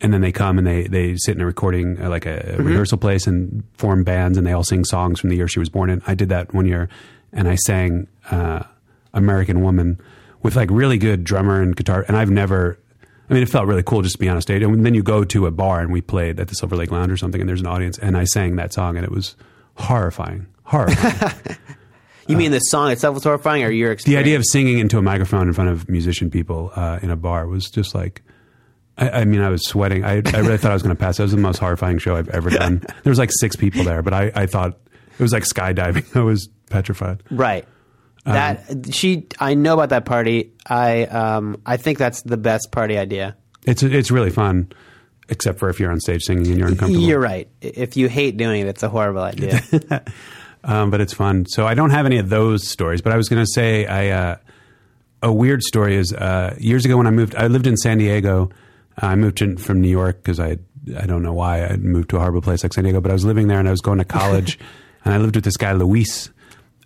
and 0.00 0.14
then 0.14 0.20
they 0.22 0.32
come 0.32 0.56
and 0.58 0.66
they 0.66 0.84
they 0.86 1.16
sit 1.16 1.34
in 1.34 1.40
a 1.42 1.46
recording 1.46 2.00
uh, 2.02 2.08
like 2.08 2.24
a, 2.24 2.54
a 2.58 2.62
rehearsal 2.62 2.96
place 2.98 3.26
and 3.26 3.62
form 3.74 4.04
bands 4.04 4.38
and 4.38 4.46
they 4.46 4.52
all 4.52 4.64
sing 4.64 4.84
songs 4.84 5.20
from 5.20 5.28
the 5.30 5.36
year 5.36 5.48
she 5.48 5.58
was 5.58 5.68
born 5.68 5.90
in. 5.90 6.00
I 6.06 6.14
did 6.14 6.28
that 6.30 6.54
one 6.54 6.66
year 6.66 6.88
and 7.32 7.48
I 7.48 7.56
sang 7.56 8.06
uh, 8.30 8.62
American 9.12 9.60
Woman 9.60 10.00
with 10.42 10.56
like 10.56 10.70
really 10.70 10.96
good 10.98 11.24
drummer 11.24 11.60
and 11.60 11.74
guitar 11.76 12.04
and 12.08 12.16
I've 12.16 12.30
never 12.30 12.78
I 13.30 13.34
mean 13.34 13.42
it 13.42 13.48
felt 13.48 13.66
really 13.66 13.82
cool 13.84 14.02
just 14.02 14.16
to 14.16 14.18
be 14.18 14.28
on 14.28 14.36
a 14.36 14.42
stage 14.42 14.62
and 14.62 14.84
then 14.84 14.94
you 14.94 15.02
go 15.02 15.24
to 15.24 15.46
a 15.46 15.50
bar 15.50 15.80
and 15.80 15.92
we 15.92 16.00
played 16.00 16.40
at 16.40 16.48
the 16.48 16.54
Silver 16.54 16.76
Lake 16.76 16.90
Lounge 16.90 17.12
or 17.12 17.16
something 17.16 17.40
and 17.40 17.48
there's 17.48 17.60
an 17.60 17.66
audience 17.66 17.96
and 17.98 18.16
I 18.16 18.24
sang 18.24 18.56
that 18.56 18.72
song 18.72 18.96
and 18.96 19.04
it 19.04 19.12
was 19.12 19.36
horrifying. 19.74 20.46
Horrifying. 20.64 21.56
You 22.30 22.36
mean 22.36 22.52
the 22.52 22.60
song 22.60 22.92
itself 22.92 23.14
was 23.14 23.24
horrifying, 23.24 23.64
or 23.64 23.70
your 23.70 23.96
the 23.96 24.16
idea 24.16 24.36
of 24.36 24.44
singing 24.44 24.78
into 24.78 24.98
a 24.98 25.02
microphone 25.02 25.48
in 25.48 25.52
front 25.52 25.70
of 25.70 25.88
musician 25.88 26.30
people 26.30 26.70
uh, 26.76 27.00
in 27.02 27.10
a 27.10 27.16
bar 27.16 27.48
was 27.48 27.68
just 27.68 27.92
like 27.92 28.22
I, 28.96 29.10
I 29.10 29.24
mean 29.24 29.40
i 29.40 29.48
was 29.48 29.66
sweating. 29.66 30.04
I, 30.04 30.22
I 30.24 30.38
really 30.38 30.58
thought 30.58 30.70
i 30.70 30.74
was 30.74 30.82
going 30.82 30.94
to 30.94 31.00
pass. 31.00 31.18
It 31.18 31.22
was 31.22 31.32
the 31.32 31.38
most 31.38 31.58
horrifying 31.58 31.98
show 31.98 32.14
i've 32.16 32.28
ever 32.28 32.50
done. 32.50 32.84
There 33.02 33.10
was 33.10 33.18
like 33.18 33.30
six 33.32 33.56
people 33.56 33.82
there 33.82 34.02
but 34.02 34.12
i, 34.14 34.30
I 34.34 34.46
thought 34.46 34.78
it 35.18 35.22
was 35.22 35.32
like 35.32 35.42
skydiving. 35.42 36.16
I 36.16 36.22
was 36.22 36.48
petrified. 36.70 37.22
Right? 37.30 37.66
Um, 38.26 38.34
That 38.34 38.94
she, 38.94 39.26
I 39.38 39.54
know 39.54 39.74
about 39.74 39.90
that 39.90 40.04
party. 40.04 40.52
I, 40.66 41.04
um, 41.04 41.60
I 41.64 41.76
think 41.76 41.98
that's 41.98 42.22
the 42.22 42.36
best 42.36 42.70
party 42.70 42.98
idea. 42.98 43.36
it's 43.66 43.82
it's 43.82 44.10
really 44.10 44.30
fun 44.30 44.72
except 45.30 45.58
for 45.58 45.70
if 45.70 45.80
you're 45.80 45.90
on 45.90 46.00
stage 46.00 46.22
singing 46.22 46.46
and 46.48 46.58
you're 46.58 46.68
uncomfortable 46.68 47.06
You're 47.06 47.20
right. 47.20 47.48
If 47.60 47.96
you 47.96 48.08
hate 48.08 48.36
doing 48.36 48.62
it, 48.62 48.66
it's 48.66 48.82
a 48.82 48.88
horrible 48.88 49.22
idea. 49.22 49.62
um, 50.64 50.90
but 50.90 51.00
it's 51.00 51.14
fun. 51.14 51.46
So 51.46 51.66
I 51.66 51.74
don't 51.74 51.90
have 51.90 52.04
any 52.04 52.18
of 52.18 52.28
those 52.28 52.68
stories. 52.68 53.00
But 53.00 53.12
I 53.12 53.16
was 53.16 53.28
going 53.28 53.42
to 53.42 53.50
say, 53.50 53.86
I 53.86 54.08
uh, 54.08 54.36
a 55.22 55.32
weird 55.32 55.62
story 55.62 55.96
is 55.96 56.12
uh, 56.12 56.56
years 56.58 56.84
ago 56.84 56.96
when 56.96 57.06
I 57.06 57.10
moved. 57.10 57.34
I 57.36 57.46
lived 57.46 57.66
in 57.66 57.76
San 57.76 57.98
Diego. 57.98 58.50
I 58.98 59.14
moved 59.14 59.40
in, 59.40 59.56
from 59.56 59.80
New 59.80 59.88
York 59.88 60.22
because 60.22 60.40
I 60.40 60.58
I 60.98 61.06
don't 61.06 61.22
know 61.22 61.32
why 61.32 61.64
I 61.64 61.76
moved 61.76 62.10
to 62.10 62.16
a 62.16 62.20
horrible 62.20 62.42
place 62.42 62.62
like 62.62 62.74
San 62.74 62.84
Diego. 62.84 63.00
But 63.00 63.10
I 63.10 63.14
was 63.14 63.24
living 63.24 63.48
there 63.48 63.58
and 63.58 63.68
I 63.68 63.70
was 63.70 63.80
going 63.80 63.98
to 63.98 64.04
college, 64.04 64.58
and 65.04 65.14
I 65.14 65.18
lived 65.18 65.36
with 65.36 65.44
this 65.44 65.56
guy 65.56 65.72
Luis. 65.72 66.30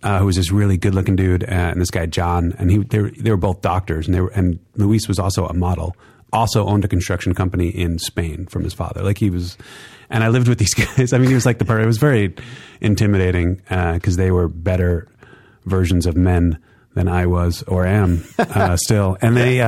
Uh, 0.04 0.18
who 0.18 0.26
was 0.26 0.36
this 0.36 0.52
really 0.52 0.76
good-looking 0.76 1.16
dude, 1.16 1.42
and 1.44 1.80
this 1.80 1.90
guy 1.90 2.04
John, 2.04 2.54
and 2.58 2.70
he 2.70 2.76
they 2.76 3.00
were, 3.00 3.10
they 3.10 3.30
were 3.30 3.38
both 3.38 3.62
doctors, 3.62 4.06
and 4.06 4.14
they 4.14 4.20
were, 4.20 4.28
and 4.28 4.58
Luis 4.76 5.08
was 5.08 5.18
also 5.18 5.46
a 5.46 5.54
model, 5.54 5.96
also 6.30 6.66
owned 6.66 6.84
a 6.84 6.88
construction 6.88 7.34
company 7.34 7.68
in 7.68 7.98
Spain 7.98 8.44
from 8.44 8.64
his 8.64 8.74
father. 8.74 9.02
Like 9.02 9.16
he 9.16 9.30
was, 9.30 9.56
and 10.10 10.22
I 10.22 10.28
lived 10.28 10.46
with 10.46 10.58
these 10.58 10.74
guys. 10.96 11.14
I 11.14 11.18
mean, 11.18 11.28
he 11.28 11.34
was 11.34 11.46
like 11.46 11.56
the 11.56 11.64
part. 11.64 11.80
It 11.80 11.86
was 11.86 11.96
very 11.96 12.34
intimidating 12.82 13.62
because 13.94 14.16
they 14.16 14.30
were 14.30 14.46
better 14.46 15.08
versions 15.64 16.04
of 16.04 16.18
men 16.18 16.58
than 16.92 17.08
I 17.08 17.24
was 17.24 17.62
or 17.62 17.86
am 17.86 18.24
uh, 18.38 18.76
still, 18.76 19.16
and 19.22 19.34
they. 19.34 19.62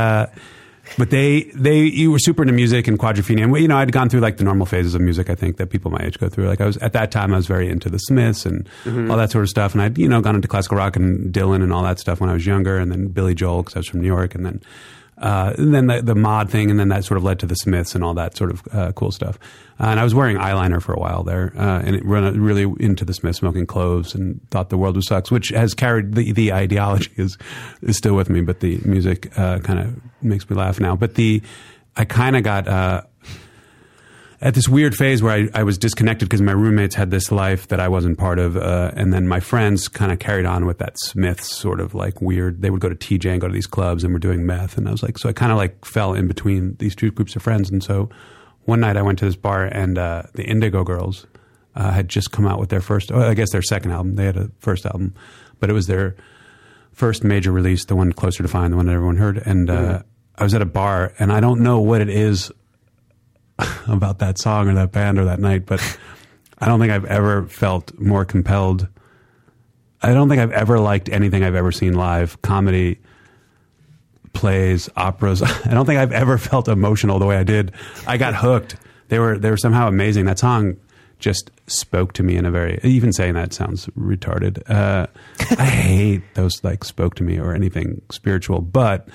But 0.99 1.11
they 1.11 1.45
they 1.55 1.83
you 1.83 2.11
were 2.11 2.19
super 2.19 2.43
into 2.43 2.55
music 2.55 2.89
and 2.89 2.99
quadrophenia, 2.99 3.45
and 3.45 3.57
you 3.57 3.69
know 3.69 3.77
I'd 3.77 3.93
gone 3.93 4.09
through 4.09 4.21
like 4.21 4.37
the 4.37 4.45
normal 4.45 4.67
phases 4.67 4.95
of 4.95 5.01
music. 5.01 5.29
I 5.29 5.35
think 5.35 5.57
that 5.57 5.69
people 5.69 5.91
my 5.91 6.03
age 6.03 6.19
go 6.19 6.29
through. 6.29 6.47
Like 6.47 6.61
I 6.61 6.67
was 6.67 6.77
at 6.79 6.93
that 6.93 7.11
time, 7.11 7.33
I 7.35 7.37
was 7.37 7.47
very 7.47 7.69
into 7.69 7.91
the 7.91 7.99
Smiths 7.99 8.47
and 8.47 8.69
mm-hmm. 8.85 9.11
all 9.11 9.17
that 9.17 9.31
sort 9.31 9.43
of 9.43 9.49
stuff, 9.49 9.73
and 9.73 9.83
I'd 9.83 9.99
you 9.99 10.09
know 10.09 10.21
gone 10.21 10.37
into 10.37 10.49
classical 10.49 10.79
rock 10.79 10.97
and 10.97 11.33
Dylan 11.33 11.63
and 11.63 11.73
all 11.73 11.83
that 11.83 11.99
stuff 11.99 12.21
when 12.21 12.31
I 12.31 12.33
was 12.33 12.47
younger, 12.47 12.79
and 12.79 12.91
then 12.91 13.09
Billy 13.09 13.35
Joel 13.35 13.63
because 13.63 13.77
I 13.77 13.79
was 13.81 13.89
from 13.89 14.01
New 14.01 14.07
York, 14.07 14.35
and 14.35 14.47
then 14.47 14.63
uh, 15.19 15.55
and 15.57 15.75
then 15.75 15.87
the, 15.87 16.03
the 16.03 16.15
mod 16.15 16.51
thing, 16.51 16.71
and 16.71 16.79
then 16.79 16.89
that 16.89 17.05
sort 17.05 17.17
of 17.17 17.25
led 17.25 17.39
to 17.39 17.47
the 17.47 17.55
Smiths 17.55 17.95
and 17.95 18.05
all 18.05 18.15
that 18.15 18.37
sort 18.37 18.51
of 18.51 18.63
uh, 18.73 18.93
cool 18.93 19.11
stuff. 19.11 19.39
Uh, 19.81 19.85
and 19.87 20.01
I 20.01 20.05
was 20.05 20.15
wearing 20.15 20.37
eyeliner 20.37 20.83
for 20.83 20.93
a 20.93 20.99
while 20.99 21.23
there, 21.23 21.53
uh, 21.57 21.83
and 21.85 21.97
it 21.97 22.05
run 22.05 22.39
really 22.41 22.71
into 22.81 23.05
the 23.05 23.15
Smiths, 23.15 23.39
smoking 23.39 23.67
cloves, 23.67 24.15
and 24.15 24.41
thought 24.51 24.69
the 24.69 24.79
world 24.79 24.97
was 24.97 25.07
sucks, 25.07 25.31
which 25.31 25.49
has 25.49 25.75
carried 25.75 26.15
the 26.15 26.33
the 26.33 26.53
ideology 26.53 27.11
is 27.17 27.39
is 27.83 27.97
still 27.97 28.15
with 28.15 28.29
me, 28.29 28.43
but 28.43 28.61
the 28.61 28.79
music 28.85 29.37
uh, 29.39 29.59
kind 29.61 29.79
of 29.79 30.01
makes 30.23 30.49
me 30.51 30.57
laugh 30.57 30.81
now. 30.81 30.97
But 30.97 31.15
the 31.15 31.43
I 31.97 32.05
kind 32.05 32.37
of 32.37 32.43
got. 32.43 33.07
At 34.39 34.53
this 34.53 34.69
weird 34.69 34.95
phase 34.95 35.23
where 35.23 35.33
I, 35.33 35.61
I 35.61 35.63
was 35.63 35.79
disconnected 35.79 36.29
because 36.29 36.43
my 36.43 36.53
roommates 36.53 36.95
had 36.95 37.11
this 37.11 37.33
life 37.33 37.69
that 37.69 37.81
I 37.81 37.89
wasn't 37.89 38.19
part 38.19 38.39
of, 38.39 38.57
uh, 38.57 38.91
and 38.95 39.11
then 39.11 39.27
my 39.27 39.41
friends 39.41 39.89
kind 39.89 40.13
of 40.13 40.19
carried 40.19 40.45
on 40.45 40.67
with 40.67 40.77
that 40.79 40.99
Smiths 40.99 41.51
sort 41.57 41.81
of 41.81 41.95
like 41.95 42.21
weird. 42.21 42.61
They 42.61 42.69
would 42.69 42.83
go 42.83 42.91
to 42.91 42.95
TJ 42.95 43.33
and 43.33 43.41
go 43.41 43.49
to 43.49 43.55
these 43.55 43.67
clubs, 43.67 44.05
and 44.05 44.13
we're 44.13 44.19
doing 44.19 44.45
meth, 44.45 44.77
and 44.77 44.89
I 44.89 44.91
was 44.91 45.03
like, 45.03 45.17
so 45.17 45.31
I 45.31 45.33
kind 45.33 45.53
of 45.53 45.59
like 45.59 45.87
fell 45.87 46.13
in 46.13 46.29
between 46.29 46.77
these 46.77 46.95
two 46.95 47.11
groups 47.11 47.35
of 47.35 47.43
friends, 47.43 47.71
and 47.71 47.83
so 47.83 48.11
one 48.65 48.81
night 48.81 48.99
I 48.99 49.03
went 49.03 49.19
to 49.21 49.25
this 49.25 49.37
bar, 49.37 49.65
and 49.65 49.97
uh, 49.97 50.25
the 50.35 50.45
Indigo 50.45 50.85
Girls 50.85 51.27
uh, 51.75 51.91
had 51.93 52.09
just 52.09 52.31
come 52.31 52.47
out 52.47 52.61
with 52.61 52.69
their 52.69 52.83
first, 52.83 53.11
oh, 53.13 53.23
I 53.23 53.33
guess 53.33 53.53
their 53.53 53.63
second 53.63 53.93
album. 53.93 54.17
They 54.17 54.27
had 54.27 54.37
a 54.37 54.51
first 54.59 54.85
album, 54.85 55.15
but 55.61 55.71
it 55.71 55.73
was 55.73 55.87
their 55.87 56.15
first 56.93 57.25
major 57.25 57.53
release, 57.53 57.87
the 57.87 57.97
one 57.97 58.13
closer 58.13 58.43
to 58.43 58.49
fine, 58.49 58.71
the 58.71 58.77
one 58.77 58.87
that 58.87 58.93
everyone 58.93 59.17
heard, 59.17 59.39
and 59.39 59.71
uh, 59.71 60.03
I 60.37 60.45
was 60.45 60.53
at 60.53 60.61
a 60.61 60.67
bar, 60.67 61.15
and 61.19 61.33
I 61.33 61.41
don't 61.41 61.61
know 61.61 61.81
what 61.81 62.03
it 62.03 62.11
is 62.11 62.53
about 63.89 64.19
that 64.19 64.39
song 64.39 64.69
or 64.69 64.75
that 64.75 64.93
band 64.93 65.19
or 65.19 65.25
that 65.25 65.41
night, 65.41 65.67
but 65.67 65.81
I 66.59 66.67
don't 66.67 66.81
think 66.81 66.93
I've 66.93 67.05
ever 67.05 67.47
felt 67.47 67.99
more 67.99 68.25
compelled. 68.25 68.89
I 70.03 70.13
don't 70.13 70.29
think 70.29 70.41
I've 70.41 70.53
ever 70.53 70.79
liked 70.79 71.09
anything 71.09 71.43
I've 71.43 71.55
ever 71.55 71.73
seen 71.73 71.95
live, 71.95 72.41
comedy 72.43 72.99
plays, 74.33 74.89
operas. 74.97 75.43
I 75.65 75.71
don't 75.71 75.87
think 75.87 75.99
I've 75.99 76.13
ever 76.13 76.39
felt 76.51 76.69
emotional 76.69 77.19
the 77.19 77.27
way 77.27 77.37
I 77.37 77.45
did. 77.45 77.73
I 78.07 78.17
got 78.17 78.35
hooked. 78.35 78.77
They 79.09 79.19
were 79.19 79.39
they 79.39 79.51
were 79.51 79.57
somehow 79.57 79.89
amazing. 79.89 80.27
That 80.27 80.39
song 80.39 80.77
just 81.19 81.51
spoke 81.67 82.13
to 82.13 82.23
me 82.23 82.37
in 82.37 82.45
a 82.45 82.51
very 82.51 82.79
even 82.83 83.13
saying 83.13 83.35
that 83.35 83.53
sounds 83.53 83.87
retarded. 83.99 84.69
Uh, 84.69 85.07
I 85.59 85.65
hate 85.65 86.23
those 86.35 86.63
like 86.63 86.85
spoke 86.85 87.15
to 87.17 87.23
me 87.23 87.39
or 87.39 87.55
anything 87.55 88.03
spiritual, 88.11 88.61
but 88.61 89.09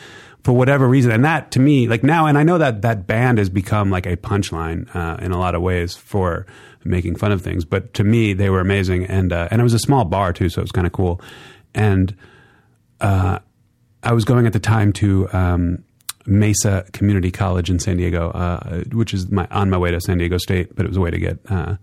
for 0.44 0.54
whatever 0.54 0.88
reason, 0.88 1.12
and 1.12 1.24
that 1.24 1.52
to 1.52 1.60
me, 1.60 1.88
like 1.88 2.04
now, 2.04 2.26
and 2.26 2.38
I 2.38 2.44
know 2.44 2.58
that 2.58 2.82
that 2.82 3.06
band 3.06 3.38
has 3.38 3.50
become 3.50 3.92
like 3.92 4.06
a 4.06 4.18
punchline 4.18 4.94
uh, 4.96 5.18
in 5.24 5.32
a 5.32 5.38
lot 5.38 5.56
of 5.56 5.62
ways 5.62 5.96
for 5.96 6.46
making 6.84 7.16
fun 7.16 7.32
of 7.32 7.42
things, 7.42 7.64
but 7.64 7.94
to 7.94 8.04
me, 8.04 8.34
they 8.34 8.50
were 8.50 8.60
amazing, 8.60 9.06
and 9.06 9.32
uh, 9.32 9.48
and 9.52 9.62
it 9.62 9.64
was 9.64 9.74
a 9.74 9.80
small 9.80 10.06
bar 10.06 10.34
too, 10.34 10.50
so 10.50 10.60
it 10.60 10.64
was 10.64 10.72
kind 10.72 10.88
of 10.88 10.94
cool, 10.94 11.22
and 11.76 12.16
uh, 13.02 13.40
I 14.04 14.14
was 14.14 14.26
going 14.26 14.46
at 14.48 14.54
the 14.54 14.60
time 14.60 14.94
to. 14.94 15.30
Um, 15.34 15.84
Mesa 16.28 16.86
Community 16.94 17.32
College 17.32 17.72
in 17.72 17.80
San 17.80 17.98
Diego, 17.98 18.30
uh, 18.30 18.84
which 18.92 19.12
is 19.12 19.32
my 19.32 19.48
on 19.50 19.72
my 19.72 19.78
way 19.78 19.90
to 19.90 20.00
San 20.00 20.20
Diego 20.20 20.38
State, 20.38 20.76
but 20.76 20.86
it 20.86 20.88
was 20.88 20.98
a 20.98 21.02
way 21.02 21.10
to 21.10 21.18
get 21.18 21.40
uh, 21.50 21.78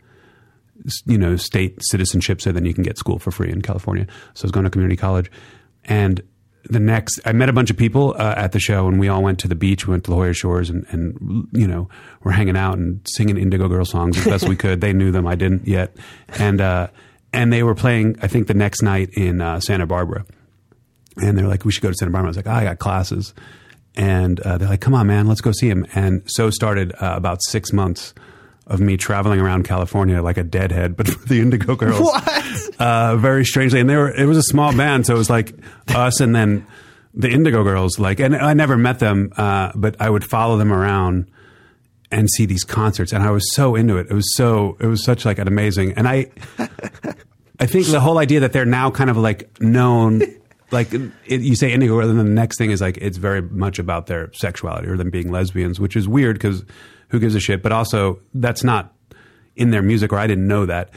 you 1.06 1.18
know 1.18 1.36
state 1.36 1.78
citizenship, 1.82 2.40
so 2.40 2.52
then 2.52 2.64
you 2.64 2.74
can 2.74 2.84
get 2.84 2.98
school 2.98 3.18
for 3.18 3.30
free 3.30 3.50
in 3.50 3.62
California. 3.62 4.06
So 4.34 4.44
I 4.44 4.46
was 4.46 4.52
going 4.52 4.64
to 4.64 4.70
community 4.70 4.96
college, 4.96 5.30
and 5.84 6.22
the 6.68 6.80
next 6.80 7.20
I 7.24 7.32
met 7.32 7.48
a 7.48 7.52
bunch 7.52 7.70
of 7.70 7.76
people 7.76 8.14
uh, 8.18 8.34
at 8.36 8.52
the 8.52 8.60
show, 8.60 8.88
and 8.88 8.98
we 8.98 9.08
all 9.08 9.22
went 9.22 9.38
to 9.40 9.48
the 9.48 9.54
beach. 9.54 9.86
We 9.86 9.92
went 9.92 10.04
to 10.04 10.10
La 10.10 10.18
Jolla 10.18 10.32
Shores, 10.32 10.70
and, 10.70 10.86
and 10.90 11.48
you 11.52 11.66
know 11.66 11.88
we're 12.22 12.32
hanging 12.32 12.56
out 12.56 12.78
and 12.78 13.00
singing 13.04 13.36
Indigo 13.36 13.68
Girl 13.68 13.84
songs 13.84 14.18
as 14.18 14.24
best 14.24 14.48
we 14.48 14.56
could. 14.64 14.80
They 14.80 14.92
knew 14.92 15.10
them, 15.10 15.26
I 15.26 15.34
didn't 15.34 15.66
yet, 15.66 15.96
and 16.28 16.60
uh, 16.60 16.88
and 17.32 17.52
they 17.52 17.62
were 17.62 17.74
playing. 17.74 18.16
I 18.22 18.26
think 18.26 18.46
the 18.46 18.54
next 18.54 18.82
night 18.82 19.10
in 19.14 19.40
uh, 19.40 19.60
Santa 19.60 19.86
Barbara, 19.86 20.24
and 21.16 21.36
they're 21.36 21.48
like, 21.48 21.64
"We 21.64 21.72
should 21.72 21.82
go 21.82 21.90
to 21.90 21.94
Santa 21.94 22.12
Barbara." 22.12 22.28
I 22.28 22.30
was 22.30 22.36
like, 22.36 22.46
oh, 22.46 22.52
"I 22.52 22.64
got 22.64 22.78
classes." 22.78 23.34
and 23.94 24.38
uh, 24.40 24.58
they're 24.58 24.68
like, 24.68 24.80
"Come 24.80 24.94
on, 24.94 25.08
man, 25.08 25.26
let's 25.26 25.40
go 25.40 25.50
see 25.50 25.68
him." 25.68 25.84
And 25.94 26.22
so 26.26 26.50
started 26.50 26.92
uh, 27.00 27.14
about 27.16 27.42
six 27.42 27.72
months 27.72 28.14
of 28.68 28.80
me 28.80 28.96
traveling 28.96 29.40
around 29.40 29.64
California 29.64 30.22
like 30.22 30.36
a 30.36 30.44
deadhead, 30.44 30.96
but 30.96 31.08
for 31.08 31.26
the 31.26 31.40
Indigo 31.40 31.74
Girls. 31.74 32.00
What? 32.00 32.80
Uh, 32.80 33.16
very 33.16 33.44
strangely, 33.44 33.80
and 33.80 33.88
they 33.88 33.96
were. 33.96 34.14
It 34.14 34.26
was 34.26 34.36
a 34.36 34.42
small 34.42 34.76
band, 34.76 35.06
so 35.06 35.14
it 35.14 35.18
was 35.18 35.30
like 35.30 35.54
us 35.88 36.20
and 36.20 36.34
then 36.34 36.66
the 37.14 37.28
Indigo 37.28 37.64
Girls. 37.64 37.98
Like, 37.98 38.20
and 38.20 38.36
I 38.36 38.54
never 38.54 38.76
met 38.76 38.98
them, 38.98 39.32
uh, 39.36 39.72
but 39.74 39.96
I 40.00 40.08
would 40.08 40.24
follow 40.24 40.56
them 40.58 40.72
around 40.72 41.30
and 42.10 42.30
see 42.30 42.46
these 42.46 42.64
concerts, 42.64 43.12
and 43.12 43.22
I 43.22 43.30
was 43.30 43.54
so 43.54 43.74
into 43.74 43.96
it. 43.96 44.06
It 44.10 44.14
was 44.14 44.34
so. 44.36 44.76
It 44.80 44.86
was 44.86 45.04
such 45.04 45.24
like 45.24 45.38
an 45.38 45.48
amazing, 45.48 45.92
and 45.92 46.06
I. 46.08 46.30
I 47.60 47.66
think 47.66 47.88
the 47.88 47.98
whole 47.98 48.18
idea 48.18 48.38
that 48.38 48.52
they're 48.52 48.64
now 48.64 48.88
kind 48.88 49.10
of 49.10 49.16
like 49.16 49.60
known 49.60 50.22
like 50.70 50.92
it, 50.92 51.40
you 51.40 51.56
say 51.56 51.72
indigo, 51.72 51.96
girls, 51.96 52.10
and 52.10 52.18
then 52.18 52.26
the 52.26 52.32
next 52.32 52.58
thing 52.58 52.70
is 52.70 52.80
like 52.80 52.98
it's 52.98 53.16
very 53.16 53.42
much 53.42 53.78
about 53.78 54.06
their 54.06 54.32
sexuality 54.32 54.88
or 54.88 54.96
them 54.96 55.10
being 55.10 55.30
lesbians, 55.30 55.80
which 55.80 55.96
is 55.96 56.06
weird 56.06 56.36
because 56.36 56.64
who 57.08 57.18
gives 57.20 57.34
a 57.34 57.40
shit? 57.40 57.62
But 57.62 57.72
also 57.72 58.20
that's 58.34 58.64
not 58.64 58.94
in 59.56 59.70
their 59.70 59.82
music, 59.82 60.12
or 60.12 60.18
I 60.18 60.26
didn't 60.26 60.46
know 60.46 60.66
that. 60.66 60.90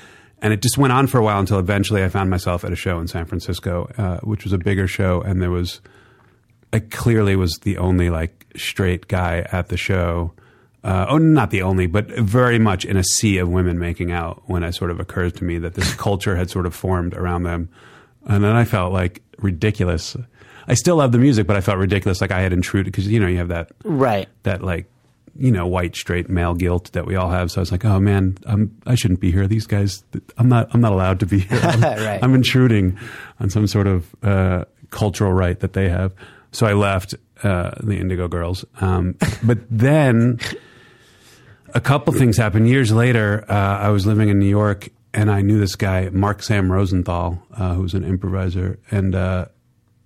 And 0.43 0.53
it 0.53 0.62
just 0.62 0.78
went 0.78 0.91
on 0.91 1.05
for 1.07 1.20
a 1.20 1.24
while 1.24 1.39
until 1.39 1.59
eventually 1.59 2.03
I 2.03 2.09
found 2.09 2.30
myself 2.30 2.64
at 2.64 2.72
a 2.72 2.76
show 2.76 2.99
in 2.99 3.07
San 3.07 3.26
Francisco, 3.26 3.89
uh, 3.97 4.18
which 4.20 4.43
was 4.43 4.53
a 4.53 4.57
bigger 4.57 4.88
show, 4.88 5.22
and 5.22 5.41
there 5.41 5.51
was 5.51 5.82
I 6.74 6.80
clearly 6.80 7.36
was 7.36 7.59
the 7.64 7.78
only 7.78 8.09
like 8.09 8.45
straight 8.55 9.07
guy 9.07 9.45
at 9.51 9.68
the 9.68 9.78
show. 9.78 10.34
Uh, 10.84 11.05
oh, 11.09 11.18
not 11.20 11.51
the 11.51 11.62
only, 11.62 11.86
but 11.86 12.07
very 12.07 12.57
much 12.57 12.86
in 12.86 12.97
a 12.97 13.03
sea 13.03 13.38
of 13.38 13.47
women 13.49 13.78
making 13.78 14.12
out 14.12 14.41
when 14.47 14.64
it 14.64 14.74
sort 14.74 14.89
of 14.89 14.99
occurred 14.99 15.36
to 15.36 15.43
me 15.43 15.59
that 15.59 15.76
this 15.76 15.93
culture 15.93 16.36
had 16.36 16.49
sort 16.49 16.66
of 16.66 16.74
formed 16.74 17.14
around 17.14 17.43
them. 17.43 17.70
And 18.26 18.43
then 18.43 18.55
I 18.55 18.66
felt 18.66 18.91
like 18.93 19.22
ridiculous. 19.38 20.16
I 20.68 20.74
still 20.74 20.95
love 20.95 21.12
the 21.12 21.20
music, 21.20 21.45
but 21.45 21.55
I 21.55 21.62
felt 21.62 21.78
ridiculous. 21.78 22.20
Like 22.20 22.32
I 22.32 22.41
had 22.41 22.51
intruded 22.51 22.91
because, 22.91 23.07
you 23.07 23.20
know, 23.20 23.28
you 23.28 23.38
have 23.38 23.49
that, 23.49 23.72
Right. 23.84 24.28
that 24.43 24.64
like, 24.64 24.89
you 25.38 25.51
know, 25.51 25.65
white 25.67 25.95
straight 25.95 26.29
male 26.29 26.53
guilt 26.53 26.91
that 26.93 27.05
we 27.05 27.15
all 27.15 27.29
have. 27.29 27.51
So 27.51 27.59
I 27.59 27.61
was 27.61 27.71
like, 27.71 27.86
oh 27.86 27.99
man, 27.99 28.38
I'm, 28.45 28.75
I 28.86 28.95
shouldn't 28.95 29.19
be 29.19 29.32
here. 29.32 29.47
These 29.47 29.67
guys, 29.67 30.03
I'm 30.38 30.49
not, 30.49 30.69
I'm 30.73 30.82
not 30.82 30.91
allowed 30.91 31.19
to 31.21 31.25
be 31.25 31.39
here. 31.39 31.59
I'm, 31.63 31.82
Right. 31.82 32.19
I'm 32.23 32.34
intruding 32.36 32.97
on 33.39 33.49
some 33.49 33.67
sort 33.67 33.88
of 33.88 34.13
uh, 34.23 34.65
cultural 34.89 35.32
right 35.34 35.59
that 35.59 35.73
they 35.73 35.89
have. 35.89 36.13
So 36.51 36.65
I 36.67 36.73
left 36.73 37.15
uh, 37.43 37.71
the 37.82 37.97
Indigo 37.97 38.27
Girls. 38.27 38.65
Um, 38.82 39.15
but 39.43 39.59
then 39.69 40.39
a 41.73 41.79
couple 41.82 42.13
things 42.13 42.38
happened. 42.38 42.67
Years 42.67 42.91
later, 42.91 43.45
uh, 43.49 43.53
I 43.79 43.89
was 43.89 44.05
living 44.05 44.29
in 44.29 44.38
New 44.39 44.49
York 44.49 44.89
and 45.13 45.32
I 45.32 45.41
knew 45.41 45.59
this 45.59 45.75
guy, 45.75 46.09
Mark 46.09 46.43
Sam 46.43 46.71
Rosenthal, 46.71 47.41
uh, 47.53 47.73
who's 47.73 47.93
an 47.93 48.03
improviser. 48.03 48.79
And 48.91 49.15
uh, 49.15 49.45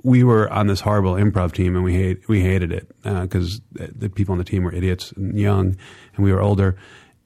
we 0.06 0.24
were 0.24 0.47
on 0.53 0.68
this 0.68 0.82
horrible 0.82 1.14
improv 1.14 1.51
team 1.51 1.76
and 1.76 1.84
we, 1.84 1.95
hate, 1.95 2.30
we 2.30 2.39
hated 2.39 2.72
it 2.72 2.88
because 3.01 3.60
the 3.72 4.08
people 4.08 4.34
on 4.34 4.38
the 4.38 4.43
team 4.43 4.64
were 4.64 4.72
idiots 4.72 5.12
and 5.14 5.38
young 5.38 5.76
and 6.16 6.24
we 6.24 6.32
were 6.32 6.41
older. 6.41 6.78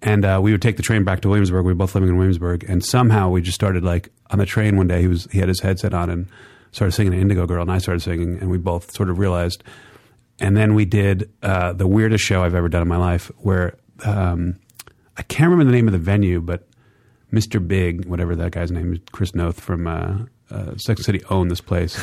And 0.01 0.23
uh, 0.23 0.39
we 0.41 0.53
would 0.53 0.61
take 0.61 0.77
the 0.77 0.83
train 0.83 1.03
back 1.03 1.19
to 1.21 1.27
Williamsburg. 1.27 1.65
We 1.65 1.73
were 1.73 1.75
both 1.75 1.93
living 1.93 2.07
in 2.07 2.15
Williamsburg, 2.15 2.63
and 2.69 2.85
somehow 2.85 3.27
we 3.27 3.41
just 3.41 3.55
started 3.55 3.83
like 3.83 4.13
on 4.29 4.39
the 4.39 4.45
train 4.45 4.77
one 4.77 4.87
day. 4.87 5.01
He 5.01 5.07
was 5.07 5.27
he 5.29 5.39
had 5.39 5.49
his 5.49 5.59
headset 5.59 5.93
on 5.93 6.09
and 6.09 6.29
started 6.71 6.93
singing 6.93 7.13
an 7.13 7.19
Indigo 7.19 7.45
Girl, 7.45 7.61
and 7.61 7.69
I 7.69 7.79
started 7.79 7.99
singing, 7.99 8.37
and 8.39 8.49
we 8.49 8.57
both 8.57 8.91
sort 8.91 9.09
of 9.09 9.19
realized. 9.19 9.61
And 10.39 10.55
then 10.55 10.73
we 10.73 10.85
did 10.85 11.29
uh, 11.43 11.73
the 11.73 11.85
weirdest 11.85 12.23
show 12.23 12.43
I've 12.43 12.55
ever 12.55 12.69
done 12.69 12.81
in 12.81 12.87
my 12.87 12.95
life, 12.95 13.29
where 13.39 13.77
um, 14.05 14.57
I 15.17 15.23
can't 15.23 15.51
remember 15.51 15.69
the 15.69 15.75
name 15.75 15.89
of 15.89 15.91
the 15.91 15.99
venue, 15.99 16.39
but 16.39 16.65
Mr. 17.33 17.65
Big, 17.65 18.05
whatever 18.05 18.37
that 18.37 18.53
guy's 18.53 18.71
name 18.71 18.93
is, 18.93 18.99
Chris 19.11 19.35
Noth 19.35 19.59
from 19.59 19.85
uh, 20.51 20.77
Sex 20.77 21.03
City 21.05 21.21
owned 21.29 21.51
this 21.51 21.61
place. 21.61 21.97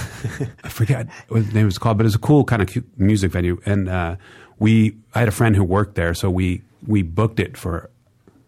I 0.65 0.69
forget 0.69 1.09
what 1.29 1.47
the 1.47 1.53
name 1.53 1.67
was 1.67 1.79
called, 1.79 1.99
but 1.99 2.05
it 2.05 2.09
was 2.09 2.15
a 2.15 2.21
cool 2.21 2.45
kind 2.45 2.63
of 2.63 2.99
music 2.99 3.33
venue. 3.33 3.61
And 3.67 3.89
uh, 3.89 4.17
we, 4.59 4.97
I 5.15 5.21
had 5.21 5.29
a 5.29 5.33
friend 5.33 5.57
who 5.57 5.65
worked 5.65 5.95
there, 5.95 6.15
so 6.15 6.31
we 6.31 6.63
we 6.87 7.03
booked 7.03 7.41
it 7.41 7.57
for 7.57 7.91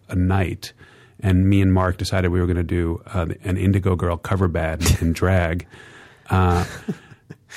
a 0.08 0.14
night. 0.14 0.72
And 1.20 1.48
me 1.48 1.60
and 1.60 1.72
Mark 1.72 1.96
decided 1.96 2.28
we 2.28 2.40
were 2.40 2.46
going 2.46 2.56
to 2.56 2.62
do 2.62 3.02
uh, 3.06 3.26
an 3.42 3.56
Indigo 3.56 3.96
Girl 3.96 4.16
cover 4.16 4.46
band 4.46 4.98
in 5.00 5.12
drag. 5.12 5.66
Uh, 6.30 6.64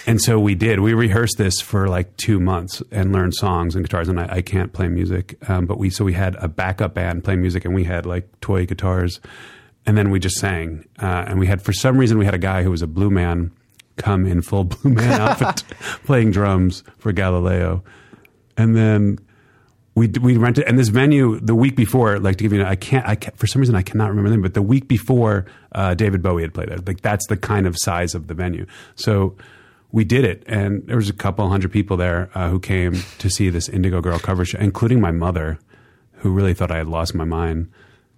and 0.08 0.22
so 0.22 0.40
we 0.40 0.56
did. 0.56 0.80
We 0.80 0.94
rehearsed 0.94 1.38
this 1.38 1.62
for 1.62 1.88
like 1.88 2.16
two 2.18 2.40
months 2.40 2.82
and 2.92 3.12
learned 3.12 3.36
songs 3.36 3.76
and 3.76 3.84
guitars. 3.84 4.08
And 4.08 4.20
I, 4.20 4.38
I 4.38 4.42
can't 4.42 4.74
play 4.74 4.88
music, 4.88 5.38
um, 5.50 5.66
but 5.66 5.78
we 5.78 5.90
so 5.90 6.04
we 6.04 6.14
had 6.14 6.36
a 6.36 6.48
backup 6.48 6.94
band 6.94 7.24
playing 7.24 7.42
music, 7.42 7.66
and 7.66 7.76
we 7.76 7.84
had 7.84 8.06
like 8.06 8.28
toy 8.42 8.66
guitars, 8.66 9.20
and 9.86 9.98
then 9.98 10.12
we 10.12 10.20
just 10.20 10.38
sang. 10.38 10.86
Uh, 11.02 11.26
and 11.28 11.40
we 11.40 11.48
had 11.48 11.62
for 11.62 11.74
some 11.74 11.98
reason 11.98 12.18
we 12.18 12.26
had 12.26 12.34
a 12.34 12.40
guy 12.40 12.64
who 12.64 12.72
was 12.72 12.82
a 12.82 12.88
blue 12.88 13.10
man 13.10 13.52
come 13.98 14.26
in 14.26 14.42
full 14.42 14.64
blue 14.64 14.94
man 14.94 15.20
outfit 15.22 15.64
playing 16.06 16.32
drums 16.32 16.84
for 16.98 17.12
Galileo, 17.12 17.84
and 18.58 18.76
then 18.76 19.20
we 19.96 20.08
we 20.08 20.38
rented 20.38 20.66
and 20.66 20.80
this 20.80 20.88
venue 20.88 21.40
the 21.40 21.56
week 21.56 21.76
before 21.76 22.20
like 22.20 22.38
to 22.38 22.44
give 22.44 22.54
you 22.54 22.62
an, 22.62 22.68
I 22.68 22.76
can't 22.76 23.06
I 23.08 23.16
can't, 23.16 23.38
for 23.38 23.48
some 23.48 23.60
reason 23.60 23.76
I 23.76 23.82
cannot 23.82 24.10
remember 24.10 24.30
the 24.30 24.36
name 24.36 24.42
but 24.42 24.54
the 24.54 24.62
week 24.62 24.88
before 24.88 25.46
uh, 25.74 25.94
David 25.94 26.22
Bowie 26.22 26.44
had 26.44 26.54
played 26.54 26.70
there. 26.70 26.78
Like 26.78 27.02
that's 27.02 27.28
the 27.28 27.38
kind 27.38 27.68
of 27.68 27.76
size 27.78 28.16
of 28.16 28.28
the 28.28 28.34
venue. 28.34 28.66
So 28.96 29.36
we 29.92 30.06
did 30.06 30.24
it 30.24 30.44
and 30.48 30.88
there 30.88 30.96
was 30.96 31.10
a 31.10 31.14
couple 31.14 31.48
hundred 31.50 31.72
people 31.72 31.98
there 31.98 32.30
uh, 32.34 32.50
who 32.50 32.60
came 32.60 32.96
to 33.20 33.30
see 33.30 33.50
this 33.50 33.68
Indigo 33.68 34.00
Girl 34.02 34.18
cover 34.18 34.46
show 34.46 34.60
including 34.60 35.02
my 35.02 35.12
mother 35.12 35.60
who 36.16 36.32
really 36.32 36.54
thought 36.54 36.72
I 36.72 36.78
had 36.78 36.88
lost 36.88 37.14
my 37.14 37.26
mind 37.26 37.70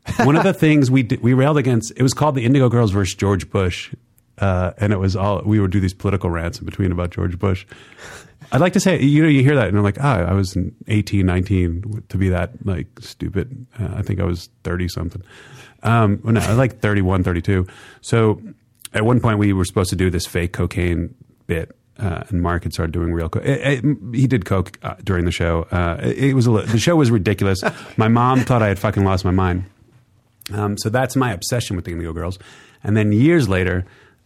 one 0.23 0.35
of 0.35 0.43
the 0.43 0.53
things 0.53 0.91
we 0.91 1.03
we 1.21 1.33
railed 1.33 1.57
against 1.57 1.91
it 1.95 2.03
was 2.03 2.13
called 2.13 2.35
the 2.35 2.45
Indigo 2.45 2.69
Girls 2.69 2.91
versus 2.91 3.15
George 3.15 3.49
Bush 3.49 3.93
uh, 4.39 4.71
and 4.77 4.91
it 4.91 4.97
was 4.97 5.15
all 5.15 5.41
we 5.45 5.59
would 5.59 5.71
do 5.71 5.79
these 5.79 5.93
political 5.93 6.29
rants 6.29 6.59
in 6.59 6.65
between 6.65 6.91
about 6.91 7.11
George 7.11 7.37
Bush 7.39 7.65
I'd 8.51 8.61
like 8.61 8.73
to 8.73 8.79
say, 8.79 9.01
you 9.01 9.23
know, 9.23 9.29
you 9.29 9.41
hear 9.41 9.55
that 9.55 9.67
and 9.67 9.77
I'm 9.77 9.83
like, 9.83 9.97
ah, 9.99 10.17
I 10.17 10.33
was 10.33 10.57
18, 10.87 11.25
19 11.25 12.03
to 12.09 12.17
be 12.17 12.29
that 12.29 12.65
like 12.65 12.87
stupid. 12.99 13.65
Uh, 13.79 13.89
I 13.95 14.01
think 14.01 14.19
I 14.19 14.25
was 14.25 14.49
30 14.63 14.87
something. 14.89 15.23
Um, 15.81 16.21
no, 16.23 16.39
I 16.39 16.53
like 16.53 16.79
31, 16.79 17.23
32. 17.23 17.67
So 18.01 18.41
at 18.93 19.05
one 19.05 19.19
point 19.19 19.39
we 19.39 19.53
were 19.53 19.65
supposed 19.65 19.89
to 19.89 19.95
do 19.95 20.09
this 20.09 20.25
fake 20.25 20.53
cocaine 20.53 21.15
bit. 21.47 21.75
Uh, 21.97 22.23
and 22.29 22.41
Mark 22.41 22.63
had 22.63 22.73
started 22.73 22.91
doing 22.91 23.13
real 23.13 23.29
coke. 23.29 23.43
he 24.13 24.27
did 24.27 24.45
coke 24.45 24.79
uh, 24.81 24.95
during 25.03 25.25
the 25.25 25.31
show. 25.31 25.67
Uh, 25.71 25.99
it, 26.01 26.17
it 26.17 26.33
was 26.33 26.47
a, 26.47 26.51
li- 26.51 26.65
the 26.65 26.79
show 26.79 26.95
was 26.95 27.11
ridiculous. 27.11 27.61
my 27.97 28.07
mom 28.07 28.41
thought 28.41 28.63
I 28.63 28.67
had 28.67 28.79
fucking 28.79 29.03
lost 29.03 29.23
my 29.23 29.31
mind. 29.31 29.65
Um, 30.53 30.77
so 30.77 30.89
that's 30.89 31.15
my 31.15 31.31
obsession 31.31 31.75
with 31.75 31.85
the 31.85 31.91
Indigo 31.91 32.13
Girls. 32.13 32.39
And 32.83 32.95
then 32.95 33.11
years 33.11 33.49
later, 33.49 33.85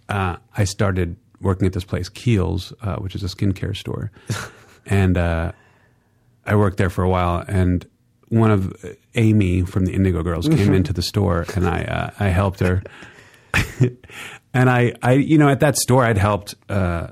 uh, 0.10 0.38
I 0.56 0.64
started 0.64 1.16
working 1.42 1.68
at 1.68 1.74
this 1.74 1.84
place, 1.84 2.10
Kiehl's, 2.10 2.74
uh, 2.82 2.96
which 2.98 3.16
is 3.16 3.24
a 3.24 3.28
skincare 3.28 3.76
store, 3.76 4.12
and 4.86 5.18
uh, 5.18 5.52
I 6.46 6.56
worked 6.56 6.78
there 6.78 6.90
for 6.90 7.04
a 7.04 7.10
while. 7.10 7.44
And 7.48 7.88
one 8.30 8.52
of 8.52 8.76
Amy 9.16 9.62
from 9.64 9.86
the 9.86 9.94
Indigo 9.94 10.24
Girls 10.24 10.48
came 10.50 10.74
into 10.74 10.94
the 10.94 11.02
store, 11.02 11.46
and 11.56 11.68
I 11.68 11.84
uh, 11.84 12.10
I 12.20 12.30
helped 12.30 12.60
her. 12.60 12.84
and 14.54 14.70
I, 14.70 14.94
I, 15.02 15.14
you 15.14 15.38
know, 15.38 15.50
at 15.50 15.62
that 15.62 15.78
store, 15.78 16.04
I'd 16.04 16.18
helped 16.18 16.56
uh, 16.70 17.08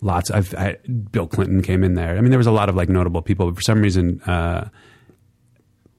lots. 0.00 0.30
I've 0.30 0.54
I, 0.54 0.76
Bill 1.10 1.26
Clinton 1.26 1.62
came 1.62 1.82
in 1.84 1.94
there. 1.94 2.16
I 2.16 2.20
mean, 2.20 2.30
there 2.30 2.38
was 2.38 2.46
a 2.46 2.52
lot 2.52 2.68
of 2.68 2.74
like 2.74 2.88
notable 2.88 3.22
people, 3.22 3.46
but 3.46 3.56
for 3.56 3.62
some 3.62 3.80
reason, 3.80 4.20
uh, 4.22 4.68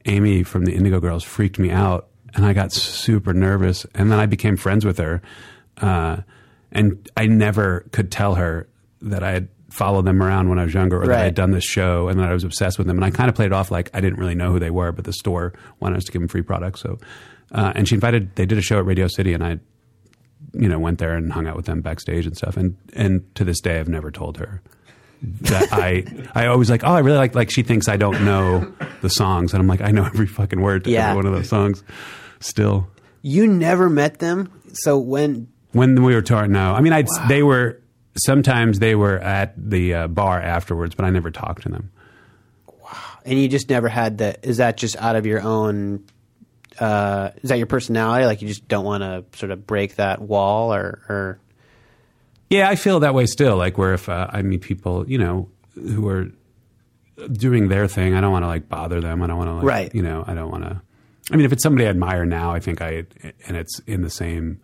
Amy 0.05 0.43
from 0.43 0.65
the 0.65 0.73
Indigo 0.73 0.99
Girls 0.99 1.23
freaked 1.23 1.59
me 1.59 1.69
out, 1.69 2.09
and 2.35 2.45
I 2.45 2.53
got 2.53 2.71
super 2.71 3.33
nervous. 3.33 3.85
And 3.95 4.11
then 4.11 4.19
I 4.19 4.25
became 4.25 4.57
friends 4.57 4.85
with 4.85 4.97
her, 4.97 5.21
uh, 5.81 6.17
and 6.71 7.09
I 7.15 7.27
never 7.27 7.85
could 7.91 8.11
tell 8.11 8.35
her 8.35 8.67
that 9.01 9.23
I 9.23 9.31
had 9.31 9.49
followed 9.69 10.05
them 10.05 10.23
around 10.23 10.49
when 10.49 10.59
I 10.59 10.63
was 10.63 10.73
younger, 10.73 11.01
or 11.01 11.07
that 11.07 11.19
I 11.19 11.23
had 11.25 11.35
done 11.35 11.51
this 11.51 11.63
show 11.63 12.07
and 12.07 12.19
that 12.19 12.29
I 12.29 12.33
was 12.33 12.43
obsessed 12.43 12.77
with 12.77 12.87
them. 12.87 12.97
And 12.97 13.05
I 13.05 13.11
kind 13.11 13.29
of 13.29 13.35
played 13.35 13.47
it 13.47 13.53
off 13.53 13.69
like 13.69 13.89
I 13.93 14.01
didn't 14.01 14.19
really 14.19 14.35
know 14.35 14.51
who 14.51 14.59
they 14.59 14.71
were, 14.71 14.91
but 14.91 15.05
the 15.05 15.13
store 15.13 15.53
wanted 15.79 15.97
us 15.97 16.05
to 16.05 16.11
give 16.11 16.21
them 16.21 16.27
free 16.27 16.41
products. 16.41 16.81
So, 16.81 16.97
uh, 17.51 17.73
and 17.75 17.87
she 17.87 17.95
invited. 17.95 18.35
They 18.35 18.45
did 18.45 18.57
a 18.57 18.61
show 18.61 18.79
at 18.79 18.85
Radio 18.85 19.07
City, 19.07 19.33
and 19.33 19.43
I, 19.43 19.59
you 20.53 20.67
know, 20.67 20.79
went 20.79 20.99
there 20.99 21.15
and 21.15 21.31
hung 21.31 21.47
out 21.47 21.55
with 21.55 21.65
them 21.65 21.81
backstage 21.81 22.25
and 22.25 22.35
stuff. 22.35 22.57
And 22.57 22.77
and 22.93 23.23
to 23.35 23.43
this 23.43 23.61
day, 23.61 23.79
I've 23.79 23.89
never 23.89 24.11
told 24.11 24.37
her 24.37 24.61
that 25.21 25.69
I 25.71 26.03
I 26.35 26.47
always 26.47 26.69
like. 26.69 26.83
Oh, 26.83 26.93
I 26.93 26.99
really 26.99 27.17
like. 27.17 27.35
Like 27.35 27.49
she 27.51 27.63
thinks 27.63 27.87
I 27.87 27.97
don't 27.97 28.23
know 28.25 28.71
the 29.01 29.09
songs, 29.09 29.53
and 29.53 29.61
I'm 29.61 29.67
like, 29.67 29.81
I 29.81 29.91
know 29.91 30.05
every 30.05 30.27
fucking 30.27 30.61
word 30.61 30.83
to 30.85 30.91
Yeah. 30.91 31.09
every 31.09 31.15
one 31.17 31.25
of 31.25 31.33
those 31.33 31.49
songs. 31.49 31.83
Still, 32.39 32.87
You 33.23 33.47
never 33.47 33.89
met 33.89 34.19
them, 34.19 34.51
so 34.73 34.97
when 34.99 35.47
when 35.71 36.03
we 36.03 36.13
were 36.13 36.21
touring, 36.21 36.51
no. 36.51 36.73
I 36.73 36.81
mean, 36.81 36.93
I 36.93 37.01
would 37.01 37.29
they 37.29 37.41
were 37.43 37.81
sometimes 38.15 38.79
they 38.79 38.95
were 38.95 39.17
at 39.19 39.53
the 39.57 39.93
uh, 39.93 40.07
bar 40.07 40.39
afterwards, 40.41 40.93
but 40.95 41.05
I 41.05 41.09
never 41.09 41.31
talked 41.31 41.63
to 41.63 41.69
them. 41.69 41.91
Wow, 42.67 42.91
and 43.25 43.39
you 43.39 43.47
just 43.47 43.69
never 43.69 43.87
had 43.89 44.19
the. 44.19 44.37
Is 44.47 44.57
that 44.57 44.77
just 44.77 44.95
out 44.97 45.15
of 45.15 45.25
your 45.25 45.41
own? 45.41 46.03
Uh, 46.79 47.31
is 47.41 47.49
that 47.49 47.57
your 47.57 47.65
personality? 47.67 48.25
Like 48.25 48.43
you 48.43 48.47
just 48.47 48.67
don't 48.67 48.85
want 48.85 49.01
to 49.01 49.25
sort 49.39 49.51
of 49.51 49.65
break 49.65 49.95
that 49.95 50.21
wall, 50.21 50.73
or, 50.73 51.01
or 51.09 51.39
Yeah, 52.49 52.69
I 52.69 52.75
feel 52.75 52.99
that 53.01 53.13
way 53.13 53.25
still. 53.25 53.57
Like 53.57 53.77
where 53.77 53.93
if 53.93 54.07
uh, 54.09 54.27
I 54.31 54.41
meet 54.41 54.61
people, 54.61 55.07
you 55.09 55.17
know, 55.17 55.49
who 55.75 56.07
are 56.07 56.27
doing 57.31 57.67
their 57.67 57.87
thing, 57.87 58.13
I 58.13 58.21
don't 58.21 58.31
want 58.31 58.43
to 58.43 58.47
like 58.47 58.69
bother 58.69 59.01
them. 59.01 59.21
I 59.21 59.27
don't 59.27 59.37
want 59.37 59.49
to 59.49 59.53
like, 59.55 59.63
Right. 59.65 59.95
You 59.95 60.01
know, 60.01 60.23
I 60.27 60.33
don't 60.33 60.51
want 60.51 60.63
to. 60.63 60.81
I 61.31 61.35
mean, 61.35 61.45
if 61.45 61.51
it's 61.51 61.61
somebody 61.63 61.85
I 61.85 61.89
admire 61.89 62.25
now, 62.25 62.53
I 62.53 62.59
think 62.59 62.81
I 62.81 63.05
and 63.47 63.57
it's 63.57 63.79
in 63.87 64.01
the 64.01 64.09
same 64.09 64.61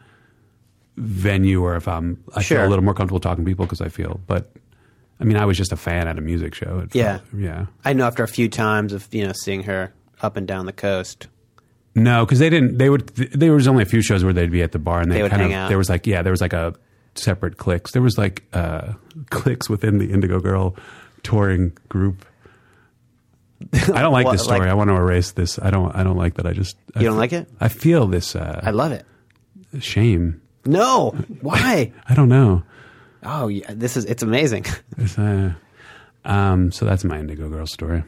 venue, 0.98 1.62
or 1.64 1.76
if 1.76 1.88
I'm, 1.88 2.24
I 2.36 2.42
Sure. 2.42 2.60
feel 2.60 2.68
a 2.68 2.70
little 2.70 2.86
more 2.86 2.94
comfortable 2.94 3.20
talking 3.20 3.44
to 3.44 3.50
people 3.50 3.66
because 3.66 3.82
I 3.82 3.90
feel. 3.90 4.22
But 4.28 4.52
I 5.20 5.26
mean, 5.26 5.38
I 5.38 5.46
was 5.46 5.58
just 5.58 5.72
a 5.72 5.76
fan 5.76 6.08
at 6.08 6.18
a 6.18 6.22
music 6.22 6.54
show. 6.56 6.80
It 6.80 6.96
Yeah. 6.96 7.18
felt- 7.20 7.42
yeah. 7.42 7.66
I 7.84 7.94
know 7.94 8.06
after 8.06 8.24
a 8.24 8.28
few 8.28 8.48
times 8.50 8.94
of 8.94 9.08
you 9.12 9.26
know 9.26 9.34
seeing 9.34 9.64
her 9.64 9.94
up 10.22 10.38
and 10.38 10.48
down 10.48 10.66
the 10.66 10.74
coast. 10.74 11.28
No, 11.96 12.26
because 12.26 12.40
they 12.40 12.50
didn't. 12.50 12.78
They 12.78 12.90
would. 12.90 13.08
There 13.10 13.54
was 13.54 13.68
only 13.68 13.84
a 13.84 13.86
few 13.86 14.02
shows 14.02 14.24
where 14.24 14.34
they'd 14.34 14.50
be 14.52 14.64
at 14.64 14.72
the 14.72 14.80
bar, 14.80 15.02
and 15.02 15.12
they, 15.12 15.18
They 15.18 15.22
would 15.24 15.32
kind 15.32 15.44
hang 15.44 15.54
of. 15.54 15.58
out. 15.58 15.68
There 15.70 15.78
was 15.78 15.90
like, 15.90 16.08
yeah, 16.08 16.22
there 16.24 16.32
was 16.32 16.42
like 16.42 16.54
a 16.54 16.74
separate 17.16 17.58
cliques. 17.58 17.92
There 17.92 18.02
was 18.02 18.18
like 18.18 18.44
uh, 18.54 18.94
cliques 19.30 19.70
within 19.70 19.98
the 20.00 20.12
Indigo 20.12 20.40
Girl 20.40 20.76
touring 21.24 21.78
group. 21.90 22.26
I 23.94 24.02
don't 24.02 24.12
like 24.12 24.26
What, 24.26 24.34
this 24.34 24.44
story. 24.44 24.60
like- 24.60 24.70
I 24.70 24.74
want 24.74 24.90
to 24.90 24.96
erase 24.96 25.32
this. 25.32 25.58
I 25.60 25.70
don't. 25.72 25.96
I 25.96 26.04
don't 26.04 26.18
like 26.18 26.36
that. 26.36 26.46
I 26.46 26.54
just. 26.54 26.76
I 26.96 27.00
You 27.00 27.06
don't 27.08 27.16
f- 27.16 27.20
like 27.20 27.34
it? 27.34 27.50
I 27.62 27.70
feel 27.70 28.08
this 28.08 28.36
uh, 28.36 28.60
I 28.64 28.72
love 28.72 28.92
it. 28.92 29.06
shame. 29.80 30.42
No, 30.66 31.12
why? 31.42 31.92
I 32.10 32.14
don't 32.16 32.30
know. 32.30 32.64
oh, 33.24 33.48
yeah, 33.48 33.72
this 33.74 33.96
is 33.98 34.06
it's 34.06 34.24
amazing. 34.24 34.66
It's, 34.98 35.18
uh, 35.18 35.54
um, 36.26 36.72
so 36.72 36.86
that's 36.86 37.04
my 37.04 37.20
Indigo 37.20 37.50
Girl 37.50 37.66
story. 37.68 38.04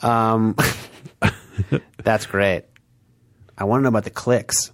Um, 0.00 0.54
that's 2.02 2.26
great. 2.26 2.64
I 3.58 3.64
want 3.64 3.80
to 3.80 3.82
know 3.82 3.88
about 3.88 4.04
the 4.04 4.10
clicks. 4.10 4.72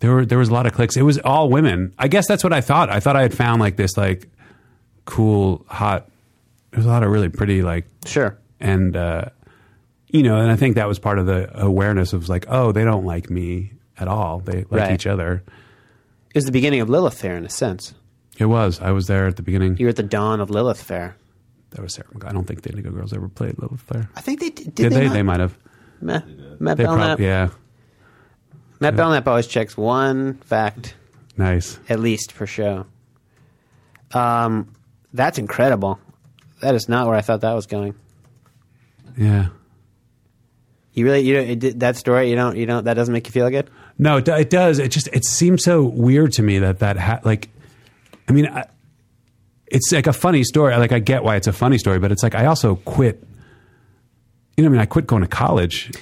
There 0.00 0.12
were 0.12 0.24
there 0.26 0.38
was 0.38 0.48
a 0.48 0.52
lot 0.52 0.66
of 0.66 0.72
clicks. 0.72 0.96
It 0.96 1.02
was 1.02 1.18
all 1.18 1.48
women. 1.50 1.92
I 1.98 2.08
guess 2.08 2.26
that's 2.28 2.44
what 2.44 2.52
I 2.52 2.60
thought. 2.60 2.88
I 2.90 3.00
thought 3.00 3.16
I 3.16 3.22
had 3.22 3.34
found 3.34 3.60
like 3.60 3.76
this 3.76 3.96
like 3.96 4.28
cool 5.04 5.64
hot. 5.68 6.08
There's 6.70 6.84
a 6.84 6.88
lot 6.88 7.02
of 7.02 7.10
really 7.10 7.28
pretty 7.28 7.62
like 7.62 7.86
Sure. 8.06 8.38
and 8.60 8.96
uh, 8.96 9.26
you 10.08 10.22
know, 10.22 10.36
and 10.38 10.50
I 10.50 10.56
think 10.56 10.76
that 10.76 10.86
was 10.88 10.98
part 10.98 11.18
of 11.18 11.26
the 11.26 11.50
awareness 11.60 12.12
of 12.12 12.28
like, 12.28 12.46
oh, 12.48 12.72
they 12.72 12.84
don't 12.84 13.04
like 13.04 13.28
me 13.30 13.72
at 13.98 14.08
all. 14.08 14.38
They 14.40 14.64
like 14.70 14.82
Right. 14.82 14.92
each 14.92 15.06
other. 15.06 15.42
It 16.28 16.34
was 16.36 16.44
the 16.44 16.52
beginning 16.52 16.80
of 16.80 16.88
Lilith 16.88 17.14
Fair 17.18 17.36
in 17.36 17.44
a 17.44 17.48
sense. 17.50 17.94
It 18.38 18.44
was. 18.46 18.80
I 18.80 18.92
was 18.92 19.06
there 19.08 19.26
at 19.26 19.36
the 19.36 19.42
beginning. 19.42 19.76
You 19.78 19.86
were 19.86 19.90
at 19.90 19.96
the 19.96 20.02
dawn 20.04 20.40
of 20.40 20.50
Lilith 20.50 20.80
Fair. 20.80 21.16
That 21.70 21.82
was 21.82 21.94
Sarah. 21.94 22.06
I 22.24 22.32
don't 22.32 22.46
think 22.46 22.62
the 22.62 22.70
Indigo 22.70 22.90
Girls 22.92 23.12
ever 23.12 23.28
played 23.28 23.58
Lilith 23.58 23.80
Fair. 23.82 24.08
I 24.14 24.20
think 24.20 24.40
they 24.40 24.50
did. 24.50 24.66
did 24.66 24.74
Did 24.74 24.92
they? 24.92 25.08
they? 25.08 25.14
They 25.14 25.22
might 25.22 25.40
have. 25.40 25.58
They 26.00 26.20
Belknap. 26.60 26.76
probably. 26.76 27.24
Yeah. 27.26 27.48
Matt 28.80 28.96
Belknap 28.96 29.26
always 29.26 29.46
checks 29.46 29.76
one 29.76 30.34
fact 30.38 30.94
Nice. 31.36 31.78
at 31.88 31.98
least 32.00 32.34
per 32.34 32.46
show. 32.46 32.86
Um, 34.12 34.72
that's 35.12 35.38
incredible. 35.38 35.98
That 36.60 36.74
is 36.74 36.88
not 36.88 37.06
where 37.06 37.16
I 37.16 37.20
thought 37.20 37.40
that 37.42 37.52
was 37.54 37.66
going. 37.66 37.94
Yeah. 39.16 39.48
You 40.92 41.04
really, 41.04 41.20
you 41.20 41.34
don't, 41.34 41.64
it, 41.64 41.78
that 41.80 41.96
story, 41.96 42.30
you 42.30 42.36
don't, 42.36 42.56
you 42.56 42.66
don't, 42.66 42.84
that 42.84 42.94
doesn't 42.94 43.12
make 43.12 43.26
you 43.26 43.32
feel 43.32 43.48
good. 43.50 43.70
No, 43.98 44.16
it, 44.18 44.28
it 44.28 44.50
does. 44.50 44.78
It 44.78 44.90
just 44.90 45.08
it 45.12 45.24
seems 45.24 45.64
so 45.64 45.82
weird 45.84 46.32
to 46.34 46.42
me 46.42 46.58
that 46.60 46.78
that 46.80 46.96
ha- 46.96 47.20
like, 47.24 47.48
I 48.28 48.32
mean, 48.32 48.46
I, 48.46 48.66
it's 49.66 49.92
like 49.92 50.06
a 50.06 50.12
funny 50.12 50.44
story. 50.44 50.76
Like 50.76 50.92
I 50.92 50.98
get 50.98 51.22
why 51.24 51.36
it's 51.36 51.46
a 51.46 51.52
funny 51.52 51.78
story, 51.78 51.98
but 51.98 52.10
it's 52.12 52.22
like 52.22 52.34
I 52.34 52.46
also 52.46 52.76
quit. 52.76 53.22
You 54.56 54.64
know, 54.64 54.68
I 54.70 54.72
mean, 54.72 54.80
I 54.80 54.86
quit 54.86 55.06
going 55.06 55.22
to 55.22 55.28
college. 55.28 55.92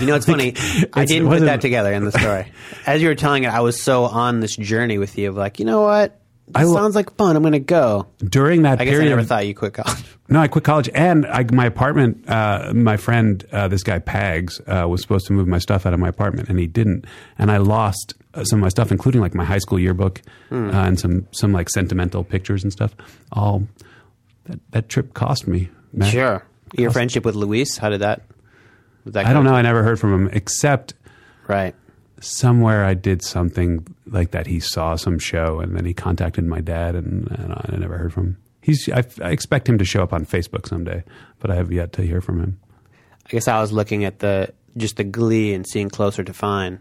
You 0.00 0.06
know, 0.06 0.14
it's 0.14 0.26
funny. 0.34 0.54
I 0.92 1.04
didn't 1.04 1.28
put 1.28 1.40
that 1.40 1.60
together 1.60 1.92
in 1.92 2.04
the 2.04 2.12
story. 2.12 2.50
As 2.86 3.02
you 3.02 3.08
were 3.08 3.14
telling 3.14 3.44
it, 3.44 3.48
I 3.50 3.60
was 3.60 3.80
so 3.82 4.04
on 4.04 4.40
this 4.40 4.56
journey 4.56 4.98
with 4.98 5.16
you 5.18 5.28
of 5.28 5.36
like, 5.36 5.58
you 5.58 5.64
know 5.64 5.82
what? 5.82 6.18
I 6.54 6.62
This 6.62 6.70
lo- 6.70 6.76
sounds 6.76 6.94
like 6.94 7.14
fun. 7.16 7.36
I'm 7.36 7.42
going 7.42 7.52
to 7.52 7.60
go. 7.60 8.06
During 8.18 8.62
that 8.62 8.80
I 8.80 8.84
guess 8.84 8.92
period, 8.92 9.06
I 9.06 9.10
never 9.10 9.22
thought 9.22 9.46
you 9.46 9.54
quit 9.54 9.74
college. 9.74 10.04
No, 10.28 10.40
I 10.40 10.48
quit 10.48 10.64
college, 10.64 10.90
and 10.94 11.24
I, 11.26 11.44
my 11.52 11.66
apartment. 11.66 12.28
Uh, 12.28 12.72
my 12.74 12.96
friend, 12.96 13.42
uh, 13.52 13.68
this 13.68 13.82
guy 13.82 13.98
Pags, 14.00 14.60
uh, 14.66 14.86
was 14.88 15.00
supposed 15.02 15.26
to 15.28 15.32
move 15.32 15.46
my 15.46 15.58
stuff 15.58 15.86
out 15.86 15.94
of 15.94 16.00
my 16.00 16.08
apartment, 16.08 16.48
and 16.48 16.58
he 16.58 16.66
didn't. 16.66 17.06
And 17.38 17.50
I 17.50 17.58
lost 17.58 18.14
uh, 18.34 18.44
some 18.44 18.58
of 18.58 18.62
my 18.62 18.68
stuff, 18.70 18.90
including 18.90 19.20
like 19.20 19.34
my 19.34 19.44
high 19.44 19.58
school 19.58 19.78
yearbook 19.78 20.20
uh, 20.50 20.54
and 20.56 20.98
some 20.98 21.26
some 21.32 21.52
like 21.52 21.70
sentimental 21.70 22.24
pictures 22.24 22.62
and 22.64 22.72
stuff. 22.72 22.94
All 23.32 23.66
that, 24.44 24.58
that 24.72 24.88
trip 24.88 25.14
cost 25.14 25.46
me. 25.46 25.70
Matt. 25.92 26.12
Sure. 26.12 26.44
Your 26.76 26.90
friendship 26.90 27.24
with 27.24 27.34
Luis, 27.34 27.76
how 27.76 27.88
did 27.90 28.00
that? 28.00 28.22
I 29.14 29.32
don't 29.32 29.44
know. 29.44 29.54
I 29.54 29.62
never 29.62 29.82
heard 29.82 29.98
from 29.98 30.12
him 30.14 30.30
except 30.32 30.94
Right. 31.48 31.74
somewhere 32.20 32.84
I 32.84 32.94
did 32.94 33.22
something 33.22 33.86
like 34.06 34.30
that. 34.30 34.46
He 34.46 34.60
saw 34.60 34.96
some 34.96 35.18
show, 35.18 35.60
and 35.60 35.76
then 35.76 35.84
he 35.84 35.92
contacted 35.94 36.44
my 36.44 36.60
dad, 36.60 36.94
and, 36.94 37.28
and 37.32 37.52
I 37.52 37.76
never 37.78 37.98
heard 37.98 38.12
from 38.12 38.24
him. 38.26 38.36
He's. 38.60 38.88
I, 38.88 39.02
I 39.22 39.30
expect 39.30 39.68
him 39.68 39.76
to 39.78 39.84
show 39.84 40.02
up 40.02 40.12
on 40.12 40.24
Facebook 40.24 40.68
someday, 40.68 41.02
but 41.40 41.50
I 41.50 41.56
have 41.56 41.72
yet 41.72 41.92
to 41.94 42.02
hear 42.02 42.20
from 42.20 42.40
him. 42.40 42.60
I 43.26 43.28
guess 43.30 43.48
I 43.48 43.60
was 43.60 43.72
looking 43.72 44.04
at 44.04 44.20
the 44.20 44.52
just 44.76 44.96
the 44.98 45.04
glee 45.04 45.52
and 45.52 45.66
seeing 45.66 45.90
closer 45.90 46.22
to 46.22 46.32
fine, 46.32 46.78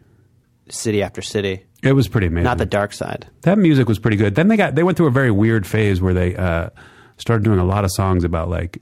city 0.70 1.02
after 1.02 1.22
city, 1.24 1.66
It 1.82 1.94
was 1.94 2.08
pretty 2.08 2.28
amazing. 2.28 2.44
not 2.46 2.58
the 2.60 2.66
dark 2.68 2.94
side. 2.94 3.28
that 3.42 3.58
music 3.58 3.88
was 3.88 3.98
pretty 4.00 4.16
good. 4.18 4.36
Then 4.36 4.48
they 4.48 4.58
got 4.58 4.76
they 4.76 4.84
went 4.84 4.96
through 4.96 5.08
a 5.08 5.12
very 5.12 5.32
weird 5.32 5.66
phase 5.66 6.02
where 6.02 6.14
they 6.14 6.36
uh, 6.36 6.70
started 7.18 7.44
doing 7.44 7.58
a 7.60 7.66
lot 7.66 7.84
of 7.84 7.92
songs 7.92 8.24
about 8.24 8.48
like 8.50 8.78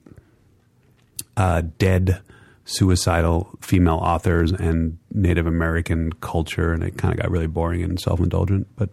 uh, 1.38 1.62
dead 1.78 2.22
suicidal 2.70 3.50
female 3.62 3.96
authors 3.96 4.52
and 4.52 4.98
Native 5.12 5.48
American 5.48 6.12
culture, 6.22 6.72
and 6.72 6.84
it 6.84 6.98
kind 6.98 7.14
of 7.14 7.20
got 7.20 7.32
really 7.32 7.48
boring 7.48 7.84
and 7.84 8.00
self 8.00 8.20
indulgent. 8.20 8.68
But 8.76 8.90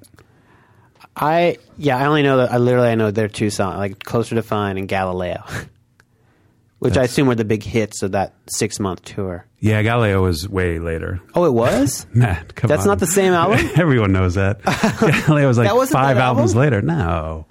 I 1.14 1.58
yeah, 1.78 1.96
I 1.98 2.06
only 2.06 2.22
know 2.22 2.38
that 2.38 2.52
I 2.52 2.58
literally 2.58 2.88
I 2.88 2.94
know 2.94 3.10
their 3.10 3.28
two 3.28 3.50
songs, 3.50 3.76
like 3.78 4.02
Closer 4.04 4.34
to 4.34 4.42
Fine 4.42 4.78
and 4.78 4.88
Galileo, 4.88 5.44
which 6.78 6.96
I 6.96 7.04
assume 7.04 7.26
were 7.28 7.34
the 7.34 7.44
big 7.44 7.62
hits 7.62 8.02
of 8.02 8.12
that 8.12 8.34
six 8.48 8.78
month 8.80 9.02
tour. 9.04 9.46
yeah, 9.60 9.82
Galileo 9.82 10.22
was 10.22 10.48
way 10.48 10.78
later. 10.78 11.20
Oh, 11.34 11.44
it 11.44 11.52
was. 11.52 12.06
Matt, 12.14 12.54
come 12.54 12.68
That's 12.68 12.82
on. 12.82 12.88
not 12.88 12.98
the 12.98 13.06
same 13.06 13.32
album? 13.32 13.58
Everyone 13.76 14.12
knows 14.12 14.34
that. 14.34 14.62
Galileo 15.26 15.48
was 15.48 15.58
like 15.58 15.68
That 15.68 15.76
wasn't 15.76 15.98
five 16.00 16.16
that 16.16 16.24
albums 16.24 16.52
album? 16.52 16.60
later. 16.60 16.82
No. 16.82 17.46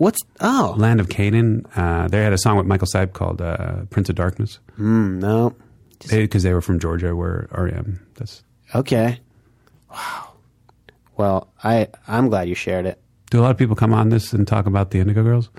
What's 0.00 0.20
oh 0.40 0.74
Land 0.78 0.98
of 0.98 1.10
Canaan. 1.10 1.66
Uh, 1.76 2.08
they 2.08 2.22
had 2.22 2.32
a 2.32 2.38
song 2.38 2.56
with 2.56 2.64
Michael 2.66 2.86
Stipe 2.86 3.12
called 3.12 3.42
uh, 3.42 3.84
Prince 3.90 4.08
of 4.08 4.14
Darkness 4.14 4.58
mm, 4.78 5.18
no 5.18 5.54
because 6.08 6.42
they 6.42 6.54
were 6.54 6.62
from 6.62 6.78
Georgia, 6.78 7.14
where 7.14 7.48
REM. 7.52 8.00
That's 8.14 8.42
okay 8.74 9.20
wow. 9.90 10.32
Well, 11.16 11.52
I 11.62 11.88
I'm 12.08 12.28
glad 12.28 12.48
you 12.48 12.54
shared 12.54 12.86
it. 12.86 12.98
do 13.30 13.40
a 13.40 13.42
lot 13.42 13.50
of 13.50 13.58
people 13.58 13.76
come 13.76 13.92
on 13.92 14.08
this 14.08 14.32
and 14.32 14.46
talk 14.46 14.66
about 14.66 14.90
the 14.90 15.00
Indigo 15.00 15.22
Girls? 15.22 15.50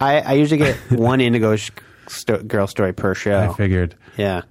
I, 0.00 0.20
I 0.20 0.32
usually 0.32 0.58
get 0.58 0.76
one 0.90 1.20
Indigo 1.20 1.56
sh- 1.56 1.70
sto- 2.08 2.42
girl 2.42 2.66
story 2.66 2.92
per 2.92 3.14
show. 3.14 3.38
I 3.38 3.54
figured. 3.54 3.94
yeah. 4.16 4.42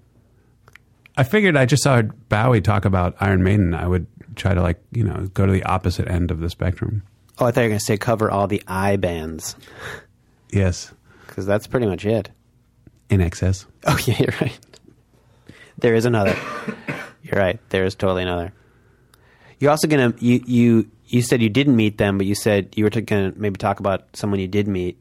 I 1.17 1.23
figured 1.23 1.57
I 1.57 1.65
just 1.65 1.83
saw 1.83 2.01
Bowie 2.01 2.61
talk 2.61 2.85
about 2.85 3.15
Iron 3.19 3.43
Maiden. 3.43 3.73
I 3.73 3.85
would 3.85 4.07
try 4.37 4.53
to 4.53 4.61
like 4.61 4.79
you 4.91 5.03
know 5.03 5.27
go 5.33 5.45
to 5.45 5.51
the 5.51 5.63
opposite 5.63 6.07
end 6.07 6.31
of 6.31 6.39
the 6.39 6.49
spectrum. 6.49 7.03
Oh, 7.39 7.45
I 7.45 7.51
thought 7.51 7.61
you 7.61 7.65
were 7.65 7.69
going 7.69 7.79
to 7.79 7.85
say 7.85 7.97
cover 7.97 8.29
all 8.29 8.47
the 8.47 8.61
I 8.67 8.97
bands 8.97 9.55
Yes, 10.51 10.91
because 11.27 11.45
that's 11.45 11.67
pretty 11.67 11.85
much 11.85 12.05
it. 12.05 12.29
INXS. 13.09 13.65
Oh 13.85 13.97
yeah, 14.05 14.15
you're 14.19 14.35
right. 14.41 14.59
There 15.77 15.95
is 15.95 16.05
another. 16.05 16.35
You're 17.23 17.39
right. 17.39 17.59
There 17.69 17.85
is 17.85 17.95
totally 17.95 18.23
another. 18.23 18.51
You're 19.59 19.71
also 19.71 19.87
gonna 19.87 20.13
you 20.19 20.41
you 20.45 20.89
you 21.05 21.21
said 21.21 21.41
you 21.41 21.49
didn't 21.49 21.75
meet 21.75 21.97
them, 21.97 22.17
but 22.17 22.25
you 22.27 22.35
said 22.35 22.73
you 22.75 22.83
were 22.83 22.89
t- 22.89 23.01
gonna 23.01 23.33
maybe 23.35 23.57
talk 23.57 23.79
about 23.79 24.05
someone 24.13 24.39
you 24.39 24.47
did 24.47 24.67
meet. 24.67 24.97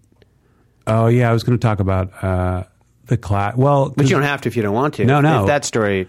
Oh 0.86 1.06
yeah, 1.06 1.30
I 1.30 1.32
was 1.32 1.44
going 1.44 1.58
to 1.58 1.62
talk 1.62 1.80
about 1.80 2.24
uh, 2.24 2.64
the 3.06 3.16
class. 3.18 3.54
Well, 3.56 3.90
But 3.90 4.06
you 4.06 4.12
don't 4.16 4.22
have 4.22 4.40
to 4.42 4.48
if 4.48 4.56
you 4.56 4.62
don't 4.62 4.74
want 4.74 4.94
to. 4.94 5.04
No, 5.04 5.20
no. 5.20 5.42
If 5.42 5.46
that 5.48 5.64
story 5.66 6.08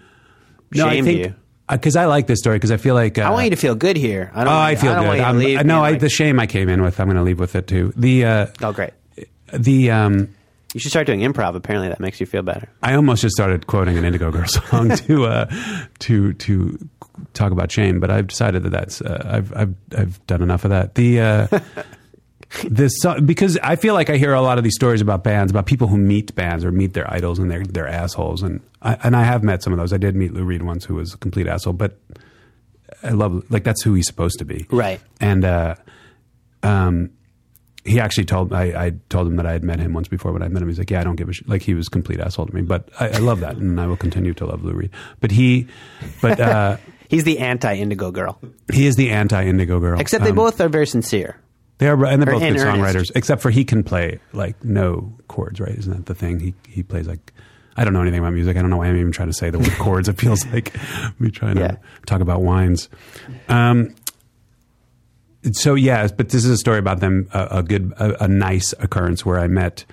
no, 0.73 0.87
I 0.87 1.01
think 1.01 1.19
you, 1.19 1.35
because 1.71 1.95
I 1.95 2.05
like 2.05 2.27
this 2.27 2.39
story 2.39 2.55
because 2.57 2.71
I 2.71 2.77
feel 2.77 2.95
like 2.95 3.17
uh, 3.17 3.23
I 3.23 3.29
want 3.29 3.45
you 3.45 3.49
to 3.51 3.55
feel 3.55 3.75
good 3.75 3.97
here. 3.97 4.31
I 4.33 4.43
don't. 4.43 4.53
Oh, 4.53 4.55
want 4.55 4.63
I 4.63 4.75
feel 4.75 4.91
I 4.91 4.95
don't 4.95 5.03
good. 5.03 5.07
Want 5.07 5.19
you 5.19 5.25
to 5.25 5.47
leave 5.57 5.65
no, 5.65 5.83
I, 5.83 5.91
like, 5.91 5.99
the 5.99 6.09
shame 6.09 6.39
I 6.39 6.47
came 6.47 6.69
in 6.69 6.81
with, 6.81 6.99
I'm 6.99 7.07
going 7.07 7.17
to 7.17 7.23
leave 7.23 7.39
with 7.39 7.55
it 7.55 7.67
too. 7.67 7.93
The 7.95 8.25
uh, 8.25 8.47
oh, 8.61 8.71
great. 8.71 8.91
the 9.53 9.91
um, 9.91 10.33
You 10.73 10.79
should 10.79 10.91
start 10.91 11.07
doing 11.07 11.21
improv. 11.21 11.55
Apparently, 11.55 11.89
that 11.89 11.99
makes 11.99 12.19
you 12.19 12.25
feel 12.25 12.41
better. 12.41 12.69
I 12.81 12.95
almost 12.95 13.21
just 13.21 13.35
started 13.35 13.67
quoting 13.67 13.97
an 13.97 14.05
Indigo 14.05 14.31
Girl 14.31 14.47
song 14.47 14.89
to 14.89 15.25
uh, 15.25 15.51
to 15.99 16.33
to 16.33 16.89
talk 17.33 17.51
about 17.51 17.71
shame, 17.71 17.99
but 17.99 18.09
I've 18.09 18.27
decided 18.27 18.63
that 18.63 18.69
that's 18.69 19.01
uh, 19.01 19.23
I've 19.25 19.55
I've 19.55 19.75
I've 19.97 20.27
done 20.27 20.41
enough 20.41 20.63
of 20.63 20.71
that. 20.71 20.95
The 20.95 21.21
uh, 21.21 21.47
this 22.67 22.93
because 23.25 23.57
I 23.61 23.75
feel 23.75 23.93
like 23.93 24.09
I 24.09 24.17
hear 24.17 24.33
a 24.33 24.41
lot 24.41 24.57
of 24.57 24.63
these 24.63 24.75
stories 24.75 25.01
about 25.01 25.23
bands 25.23 25.51
about 25.51 25.65
people 25.67 25.87
who 25.87 25.97
meet 25.97 26.33
bands 26.35 26.65
or 26.65 26.71
meet 26.71 26.93
their 26.93 27.11
idols 27.13 27.37
and 27.39 27.49
they're 27.51 27.63
they're 27.63 27.87
assholes 27.87 28.41
and 28.41 28.59
I, 28.81 28.97
and 29.03 29.15
I 29.15 29.23
have 29.23 29.43
met 29.43 29.61
some 29.61 29.71
of 29.73 29.77
those. 29.79 29.93
I 29.93 29.97
did 29.97 30.15
meet 30.15 30.33
Lou 30.33 30.43
Reed 30.43 30.63
once, 30.63 30.83
who 30.85 30.95
was 30.95 31.13
a 31.13 31.17
complete 31.17 31.47
asshole, 31.47 31.73
but 31.73 31.99
I 33.03 33.11
love 33.11 33.43
like 33.51 33.63
that's 33.63 33.83
who 33.83 33.93
he's 33.93 34.07
supposed 34.07 34.39
to 34.39 34.45
be, 34.45 34.65
Right. 34.71 34.99
And 35.21 35.45
uh, 35.45 35.75
um, 36.63 37.11
he 37.85 37.99
actually 37.99 38.25
told 38.25 38.51
I, 38.51 38.85
I 38.87 38.91
told 39.09 39.27
him 39.27 39.35
that 39.37 39.45
I 39.45 39.53
had 39.53 39.63
met 39.63 39.79
him 39.79 39.93
once 39.93 40.07
before. 40.07 40.31
When 40.31 40.41
I 40.43 40.47
met 40.47 40.61
him, 40.61 40.67
he's 40.67 40.77
like, 40.79 40.89
"Yeah, 40.91 41.01
I 41.01 41.03
don't 41.03 41.15
give 41.15 41.29
a 41.29 41.33
shit." 41.33 41.47
Like 41.47 41.61
he 41.61 41.73
was 41.73 41.87
a 41.87 41.89
complete 41.91 42.19
asshole 42.19 42.47
to 42.47 42.53
me, 42.55 42.61
but 42.61 42.89
I, 42.99 43.09
I 43.09 43.17
love 43.19 43.39
that, 43.39 43.55
and 43.57 43.79
I 43.79 43.87
will 43.87 43.95
continue 43.97 44.33
to 44.33 44.45
love 44.45 44.63
Lou 44.63 44.73
Reed. 44.73 44.89
But 45.21 45.31
he, 45.31 45.67
but 46.21 46.39
uh, 46.39 46.77
He's 47.09 47.23
the 47.23 47.39
anti-Indigo 47.39 48.11
Girl, 48.11 48.39
he 48.71 48.85
is 48.85 48.95
the 48.95 49.09
anti 49.11 49.45
Indigo 49.45 49.79
Girl. 49.79 49.99
except 49.99 50.23
they 50.23 50.29
Um, 50.31 50.35
both 50.35 50.59
are 50.61 50.69
very 50.69 50.85
sincere. 50.87 51.37
They 51.79 51.87
are, 51.87 52.05
and 52.05 52.21
they're 52.21 52.31
both 52.33 52.41
good 52.41 52.57
earnest. 52.59 52.65
songwriters. 52.65 53.11
Except 53.15 53.41
for 53.41 53.49
he 53.49 53.65
can 53.65 53.83
play 53.83 54.19
like 54.33 54.63
no 54.63 55.11
chords, 55.27 55.59
right? 55.59 55.75
Isn't 55.75 55.93
that 55.95 56.05
the 56.05 56.15
thing? 56.15 56.39
He 56.39 56.53
he 56.67 56.83
plays 56.83 57.07
like. 57.07 57.33
I 57.77 57.85
don't 57.85 57.93
know 57.93 58.01
anything 58.01 58.19
about 58.19 58.33
music. 58.33 58.57
I 58.57 58.61
don't 58.61 58.69
know 58.69 58.77
why 58.77 58.87
I'm 58.87 58.97
even 58.97 59.13
trying 59.13 59.29
to 59.29 59.33
say 59.33 59.49
the 59.49 59.59
word 59.59 59.71
chords. 59.79 60.09
It 60.09 60.19
feels 60.19 60.45
like 60.47 60.75
me 61.17 61.31
trying 61.31 61.55
Yeah. 61.57 61.67
to 61.71 61.79
talk 62.05 62.19
about 62.19 62.41
wines. 62.41 62.89
Um, 63.47 63.95
so 65.53 65.75
yeah, 65.75 66.07
but 66.07 66.27
this 66.29 66.43
is 66.43 66.51
a 66.51 66.57
story 66.57 66.77
about 66.79 66.99
them. 66.99 67.29
A, 67.33 67.47
a 67.59 67.63
good, 67.63 67.93
a, 67.97 68.25
a 68.25 68.27
nice 68.27 68.73
occurrence 68.79 69.25
where 69.25 69.39
I 69.39 69.47
met. 69.47 69.85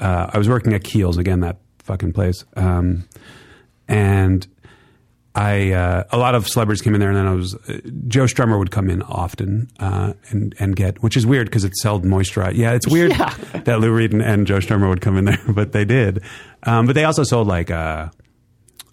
Uh, 0.00 0.30
I 0.32 0.38
was 0.38 0.48
working 0.48 0.72
at 0.72 0.82
Kiehl's 0.82 1.18
again, 1.18 1.40
that 1.40 1.58
fucking 1.80 2.12
place, 2.14 2.44
um, 2.56 3.04
and 3.88 4.46
I 5.36 5.72
uh, 5.72 6.04
a 6.10 6.16
lot 6.16 6.34
of 6.34 6.48
celebrities 6.48 6.80
came 6.80 6.94
in 6.94 7.00
there, 7.00 7.10
and 7.10 7.18
then 7.18 7.26
I 7.26 7.34
was 7.34 7.54
uh, 7.54 7.78
Joe 8.08 8.24
Strummer 8.24 8.58
would 8.58 8.70
come 8.70 8.88
in 8.88 9.02
often 9.02 9.68
uh, 9.78 10.14
and 10.30 10.54
and 10.58 10.74
get, 10.74 11.02
which 11.02 11.14
is 11.14 11.26
weird 11.26 11.46
because 11.46 11.62
it 11.62 11.76
sold 11.76 12.04
moisturizer. 12.04 12.54
Yeah, 12.56 12.72
it's 12.72 12.88
weird 12.88 13.10
Yeah. 13.10 13.34
that 13.64 13.80
Lou 13.80 13.92
Reed 13.92 14.12
and, 14.12 14.22
and 14.22 14.46
Joe 14.46 14.58
Strummer 14.58 14.88
would 14.88 15.02
come 15.02 15.18
in 15.18 15.26
there, 15.26 15.38
but 15.48 15.72
they 15.72 15.84
did. 15.84 16.22
Um, 16.62 16.86
but 16.86 16.94
they 16.94 17.04
also 17.04 17.22
sold 17.22 17.46
like 17.48 17.70
uh, 17.70 18.08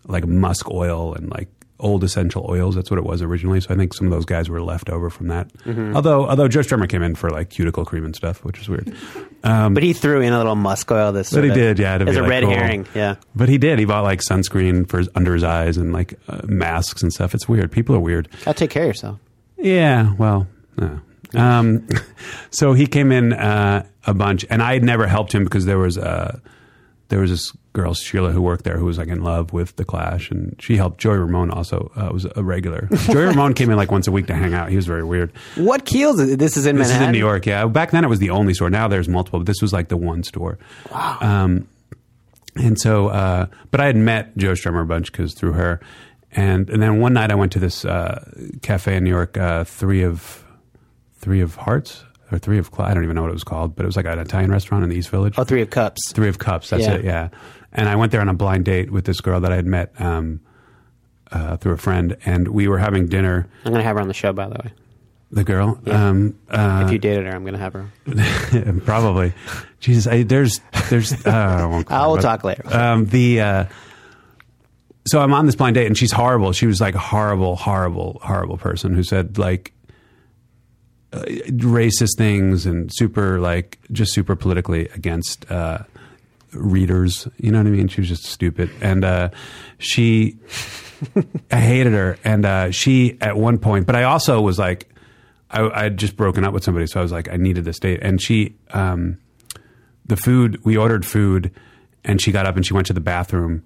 like 0.05 0.27
musk 0.27 0.69
oil 0.69 1.13
and 1.15 1.29
like 1.31 1.47
old 1.83 2.03
essential 2.03 2.45
oils. 2.49 2.75
That's 2.75 2.89
what 2.89 2.97
it 2.97 3.03
was 3.03 3.21
originally. 3.21 3.61
So 3.61 3.73
I 3.73 3.77
think 3.77 3.93
some 3.93 4.07
of 4.07 4.13
those 4.13 4.25
guys 4.25 4.49
were 4.49 4.61
left 4.61 4.89
over 4.89 5.09
from 5.09 5.27
that. 5.27 5.53
Mm-hmm. 5.65 5.95
Although 5.95 6.27
although 6.27 6.47
Joe 6.47 6.61
Strummer 6.61 6.89
came 6.89 7.03
in 7.03 7.13
for 7.15 7.29
like 7.29 7.49
cuticle 7.49 7.85
cream 7.85 8.05
and 8.05 8.15
stuff, 8.15 8.43
which 8.43 8.59
is 8.59 8.69
weird. 8.69 8.95
Um, 9.43 9.73
But 9.73 9.83
he 9.83 9.93
threw 9.93 10.21
in 10.21 10.33
a 10.33 10.37
little 10.37 10.55
musk 10.55 10.89
oil. 10.91 11.11
This, 11.11 11.31
but 11.31 11.43
he 11.43 11.51
did, 11.51 11.77
yeah, 11.77 11.97
to 11.97 12.05
as 12.07 12.15
a 12.15 12.21
like, 12.21 12.29
red 12.29 12.43
cool. 12.43 12.53
herring. 12.53 12.87
Yeah, 12.95 13.15
But 13.35 13.49
he 13.49 13.57
did. 13.57 13.77
He 13.77 13.85
bought 13.85 14.03
like 14.03 14.21
sunscreen 14.21 14.87
for 14.87 14.99
his, 14.99 15.09
under 15.15 15.33
his 15.33 15.43
eyes 15.43 15.77
and 15.77 15.93
like 15.93 16.13
uh, 16.27 16.41
masks 16.45 17.03
and 17.03 17.11
stuff. 17.13 17.35
It's 17.35 17.47
weird. 17.47 17.71
People 17.71 17.95
are 17.95 17.99
weird. 17.99 18.29
I'll 18.47 18.53
take 18.53 18.69
care 18.71 18.83
of 18.83 18.87
yourself. 18.87 19.19
Yeah, 19.57 20.13
well, 20.17 20.47
no. 20.77 20.99
Um, 21.35 21.87
so 22.51 22.73
he 22.73 22.87
came 22.87 23.11
in 23.11 23.33
uh, 23.33 23.85
a 24.05 24.13
bunch, 24.13 24.45
and 24.49 24.61
I 24.61 24.73
had 24.73 24.83
never 24.83 25.07
helped 25.07 25.33
him 25.33 25.43
because 25.43 25.65
there 25.65 25.79
was 25.79 25.97
uh, 25.97 26.39
there 27.09 27.19
was 27.19 27.31
this 27.31 27.53
girl 27.73 27.93
Sheila 27.95 28.31
who 28.31 28.41
worked 28.41 28.63
there 28.63 28.77
who 28.77 28.85
was 28.85 28.97
like 28.97 29.07
in 29.07 29.23
love 29.23 29.51
with 29.51 29.75
the 29.75 29.83
Clash, 29.85 30.29
and 30.31 30.55
she 30.59 30.77
helped. 30.77 30.99
Joey 30.99 31.17
Ramone 31.17 31.49
also 31.51 31.91
uh, 31.95 32.09
was 32.13 32.25
a 32.35 32.43
regular. 32.43 32.87
Joey 33.07 33.25
Ramone 33.25 33.53
came 33.53 33.69
in 33.71 33.77
like 33.77 33.91
once 33.91 34.07
a 34.07 34.11
week 34.11 34.27
to 34.27 34.35
hang 34.35 34.53
out. 34.53 34.69
He 34.69 34.75
was 34.75 34.85
very 34.85 35.03
weird. 35.03 35.31
What 35.55 35.85
Kiehl's? 35.85 36.19
is- 36.19 36.37
This 36.37 36.55
is 36.55 36.65
in 36.65 36.77
Manhattan? 36.77 36.77
This 36.77 36.87
Manhattan. 36.89 37.03
is 37.03 37.07
in 37.07 37.11
New 37.13 37.19
York, 37.27 37.45
yeah. 37.45 37.65
Back 37.65 37.91
then 37.91 38.03
it 38.03 38.07
was 38.09 38.19
the 38.19 38.29
only 38.29 38.53
store. 38.53 38.69
Now 38.69 38.87
there's 38.87 39.09
multiple, 39.09 39.39
but 39.39 39.47
this 39.47 39.61
was 39.61 39.73
like 39.73 39.87
the 39.89 39.97
one 39.97 40.23
store. 40.23 40.57
Wow. 40.91 41.17
Um, 41.21 41.67
and 42.55 42.79
so, 42.79 43.07
uh, 43.07 43.47
but 43.71 43.81
I 43.81 43.87
had 43.87 43.95
met 43.95 44.37
Joe 44.37 44.51
Strummer 44.51 44.83
a 44.83 44.85
bunch 44.85 45.11
because 45.11 45.33
through 45.33 45.53
her, 45.53 45.79
and 46.31 46.69
and 46.69 46.81
then 46.81 46.99
one 46.99 47.13
night 47.13 47.31
I 47.31 47.35
went 47.35 47.51
to 47.53 47.59
this 47.59 47.83
uh, 47.85 48.23
cafe 48.61 48.95
in 48.97 49.03
New 49.03 49.09
York, 49.09 49.37
uh, 49.37 49.63
three 49.63 50.03
of 50.03 50.43
three 51.17 51.41
of 51.41 51.55
Hearts 51.55 52.03
or 52.31 52.37
three 52.37 52.57
of 52.59 52.69
I 52.79 52.93
don't 52.93 53.03
even 53.03 53.15
know 53.15 53.23
what 53.23 53.29
it 53.31 53.33
was 53.33 53.43
called, 53.43 53.75
but 53.75 53.83
it 53.83 53.87
was 53.87 53.95
like 53.95 54.05
an 54.05 54.19
Italian 54.19 54.51
restaurant 54.51 54.83
in 54.83 54.89
the 54.91 54.95
East 54.95 55.09
Village. 55.09 55.33
Oh, 55.37 55.43
three 55.43 55.61
of 55.63 55.69
cups. 55.71 56.11
Three 56.13 56.29
of 56.29 56.37
Cups. 56.37 56.69
That's 56.69 56.83
Yeah. 56.83 56.93
it. 56.93 57.05
Yeah. 57.05 57.29
And 57.73 57.89
I 57.89 57.95
went 57.95 58.11
there 58.11 58.21
on 58.21 58.29
a 58.29 58.33
blind 58.33 58.65
date 58.65 58.91
with 58.91 59.05
this 59.05 59.19
girl 59.19 59.39
that 59.41 59.51
I 59.51 59.55
had 59.55 59.65
met 59.65 59.99
um, 59.99 60.39
uh, 61.31 61.57
through 61.57 61.73
a 61.73 61.77
friend, 61.77 62.15
and 62.25 62.47
we 62.49 62.67
were 62.67 62.77
having 62.77 63.07
dinner. 63.07 63.47
I'm 63.65 63.71
gonna 63.71 63.83
have 63.83 63.95
her 63.95 64.01
on 64.01 64.07
the 64.07 64.13
show, 64.13 64.31
by 64.31 64.47
the 64.47 64.55
way. 64.63 64.71
The 65.31 65.43
girl. 65.43 65.79
Um, 65.87 66.37
uh, 66.49 66.83
If 66.85 66.91
you 66.91 66.99
dated 66.99 67.25
her, 67.25 67.31
I'm 67.33 67.43
gonna 67.43 67.57
have 67.57 67.73
her. 67.73 67.87
Probably. 68.85 69.33
Jesus, 69.79 70.05
I, 70.05 70.21
there's, 70.21 70.61
there's. 70.91 71.11
Uh, 71.25 71.31
I 71.31 71.65
won't 71.65 71.91
I 71.91 72.05
will 72.05 72.17
but- 72.17 72.21
talk 72.21 72.43
later. 72.43 72.63
Um, 72.71 73.05
the. 73.07 73.41
Uh, 73.41 73.65
so 75.07 75.19
I'm 75.19 75.33
on 75.33 75.47
this 75.47 75.55
blind 75.55 75.73
date, 75.73 75.87
and 75.87 75.97
she's 75.97 76.11
horrible. 76.11 76.51
She 76.53 76.67
was 76.67 76.79
like 76.79 76.93
a 76.95 76.99
horrible, 76.99 77.55
horrible, 77.55 78.19
horrible 78.23 78.57
person 78.57 78.93
who 78.93 79.01
said 79.03 79.37
like 79.39 79.73
uh, 81.11 81.23
racist 81.23 82.15
things 82.17 82.65
and 82.67 82.89
super 82.93 83.39
like 83.39 83.79
just 83.91 84.13
super 84.13 84.35
politically 84.35 84.87
against 84.89 85.49
uh, 85.51 85.79
readers. 86.55 87.27
You 87.37 87.51
know 87.51 87.59
what 87.59 87.67
I 87.67 87.71
mean? 87.71 87.87
She 87.87 88.01
was 88.01 88.07
just 88.07 88.25
stupid, 88.25 88.69
and 88.81 89.03
uh, 89.03 89.29
she. 89.77 90.37
I 91.51 91.59
hated 91.59 91.91
her, 91.91 92.17
and 92.23 92.45
uh, 92.45 92.71
she 92.71 93.17
at 93.19 93.35
one 93.35 93.57
point. 93.57 93.85
But 93.85 93.97
I 93.97 94.03
also 94.03 94.39
was 94.39 94.57
like, 94.57 94.87
I, 95.53 95.69
I 95.69 95.83
had 95.83 95.97
just 95.97 96.17
broken 96.17 96.43
up 96.43 96.53
with 96.53 96.63
somebody, 96.63 96.87
so 96.87 96.99
I 96.99 97.03
was 97.03 97.11
like, 97.11 97.29
I 97.29 97.37
needed 97.37 97.63
this 97.63 97.79
date, 97.79 97.99
and 98.01 98.21
she, 98.21 98.55
um, 98.71 99.19
the 100.05 100.17
food 100.17 100.63
we 100.65 100.75
ordered 100.75 101.05
food, 101.05 101.51
and 102.03 102.21
she 102.21 102.31
got 102.31 102.45
up 102.45 102.55
and 102.55 102.65
she 102.65 102.73
went 102.73 102.87
to 102.87 102.93
the 102.93 102.99
bathroom, 103.01 103.63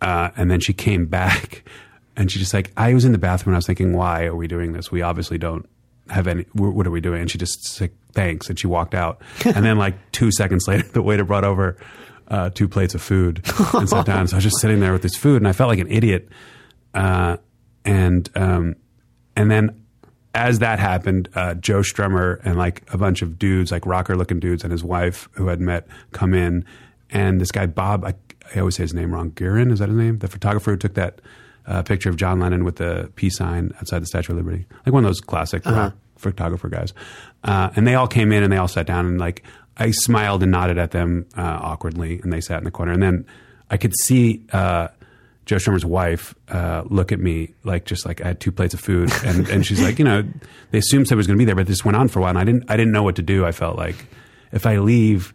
uh, 0.00 0.30
and 0.36 0.50
then 0.50 0.60
she 0.60 0.72
came 0.72 1.06
back, 1.06 1.68
and 2.16 2.32
she 2.32 2.38
just 2.38 2.54
like, 2.54 2.72
I 2.76 2.94
was 2.94 3.04
in 3.04 3.12
the 3.12 3.18
bathroom, 3.18 3.52
and 3.52 3.56
I 3.56 3.58
was 3.58 3.66
thinking, 3.66 3.92
why 3.92 4.24
are 4.24 4.34
we 4.34 4.48
doing 4.48 4.72
this? 4.72 4.90
We 4.90 5.02
obviously 5.02 5.38
don't 5.38 5.68
have 6.08 6.26
any. 6.26 6.44
What 6.54 6.86
are 6.86 6.90
we 6.90 7.00
doing? 7.00 7.20
And 7.20 7.30
she 7.30 7.38
just 7.38 7.62
said, 7.64 7.90
thanks, 8.12 8.48
and 8.48 8.58
she 8.58 8.66
walked 8.66 8.94
out, 8.94 9.20
and 9.44 9.64
then 9.64 9.76
like 9.76 9.94
two 10.12 10.32
seconds 10.32 10.66
later, 10.66 10.88
the 10.92 11.02
waiter 11.02 11.24
brought 11.24 11.44
over. 11.44 11.76
Uh, 12.28 12.50
two 12.50 12.66
plates 12.66 12.94
of 12.94 13.00
food 13.00 13.40
and 13.74 13.88
sat 13.88 14.04
down. 14.04 14.26
So 14.26 14.34
I 14.34 14.38
was 14.38 14.44
just 14.44 14.60
sitting 14.60 14.80
there 14.80 14.92
with 14.92 15.02
this 15.02 15.14
food, 15.16 15.36
and 15.36 15.46
I 15.46 15.52
felt 15.52 15.68
like 15.68 15.78
an 15.78 15.90
idiot. 15.90 16.28
Uh, 16.92 17.36
and 17.84 18.28
um, 18.34 18.74
and 19.36 19.48
then 19.48 19.84
as 20.34 20.58
that 20.58 20.78
happened, 20.78 21.28
uh, 21.34 21.54
Joe 21.54 21.80
Strummer 21.80 22.40
and 22.44 22.58
like 22.58 22.82
a 22.92 22.98
bunch 22.98 23.22
of 23.22 23.38
dudes, 23.38 23.70
like 23.70 23.86
rocker 23.86 24.16
looking 24.16 24.40
dudes, 24.40 24.64
and 24.64 24.72
his 24.72 24.84
wife 24.84 25.28
who 25.32 25.46
had 25.48 25.60
met 25.60 25.86
come 26.12 26.34
in, 26.34 26.64
and 27.10 27.40
this 27.40 27.50
guy 27.50 27.66
Bob, 27.66 28.04
I, 28.04 28.14
I 28.54 28.58
always 28.58 28.74
say 28.74 28.82
his 28.82 28.92
name 28.92 29.14
wrong. 29.14 29.30
Guerin 29.30 29.70
is 29.70 29.78
that 29.78 29.88
his 29.88 29.96
name? 29.96 30.18
The 30.18 30.28
photographer 30.28 30.72
who 30.72 30.76
took 30.76 30.94
that 30.94 31.20
uh, 31.66 31.82
picture 31.82 32.10
of 32.10 32.16
John 32.16 32.38
Lennon 32.40 32.64
with 32.64 32.76
the 32.76 33.10
peace 33.16 33.36
sign 33.36 33.72
outside 33.76 34.02
the 34.02 34.06
Statue 34.06 34.32
of 34.32 34.38
Liberty, 34.38 34.66
like 34.84 34.92
one 34.92 35.04
of 35.04 35.08
those 35.08 35.20
classic 35.20 35.64
rock 35.64 35.94
photographer 36.18 36.68
guys. 36.68 36.92
Uh, 37.44 37.70
and 37.76 37.86
they 37.86 37.94
all 37.94 38.08
came 38.08 38.32
in 38.32 38.42
and 38.42 38.52
they 38.52 38.56
all 38.56 38.68
sat 38.68 38.86
down 38.86 39.06
and 39.06 39.18
like 39.18 39.42
I 39.76 39.90
smiled 39.90 40.42
and 40.42 40.52
nodded 40.52 40.78
at 40.78 40.90
them 40.90 41.26
uh, 41.36 41.58
awkwardly, 41.62 42.20
and 42.22 42.32
they 42.32 42.40
sat 42.40 42.58
in 42.58 42.64
the 42.64 42.70
corner. 42.70 42.92
And 42.92 43.02
then 43.02 43.26
I 43.70 43.76
could 43.76 43.94
see. 43.94 44.42
Uh, 44.52 44.88
Joe 45.46 45.56
Strummer's 45.56 45.84
wife 45.84 46.34
uh, 46.48 46.82
look 46.86 47.12
at 47.12 47.20
me 47.20 47.54
like 47.62 47.84
just 47.84 48.04
like 48.04 48.20
I 48.20 48.26
had 48.26 48.40
two 48.40 48.50
plates 48.50 48.74
of 48.74 48.80
food, 48.80 49.12
and, 49.24 49.48
and 49.48 49.64
she's 49.64 49.80
like, 49.80 49.98
you 49.98 50.04
know, 50.04 50.24
they 50.72 50.78
assumed 50.78 51.06
somebody 51.06 51.18
was 51.18 51.28
going 51.28 51.36
to 51.36 51.40
be 51.40 51.44
there, 51.44 51.54
but 51.54 51.68
this 51.68 51.84
went 51.84 51.96
on 51.96 52.08
for 52.08 52.18
a 52.18 52.22
while, 52.22 52.30
and 52.30 52.38
I 52.38 52.44
didn't 52.44 52.64
I 52.68 52.76
didn't 52.76 52.92
know 52.92 53.04
what 53.04 53.16
to 53.16 53.22
do. 53.22 53.46
I 53.46 53.52
felt 53.52 53.76
like 53.76 53.94
if 54.52 54.66
I 54.66 54.78
leave, 54.78 55.32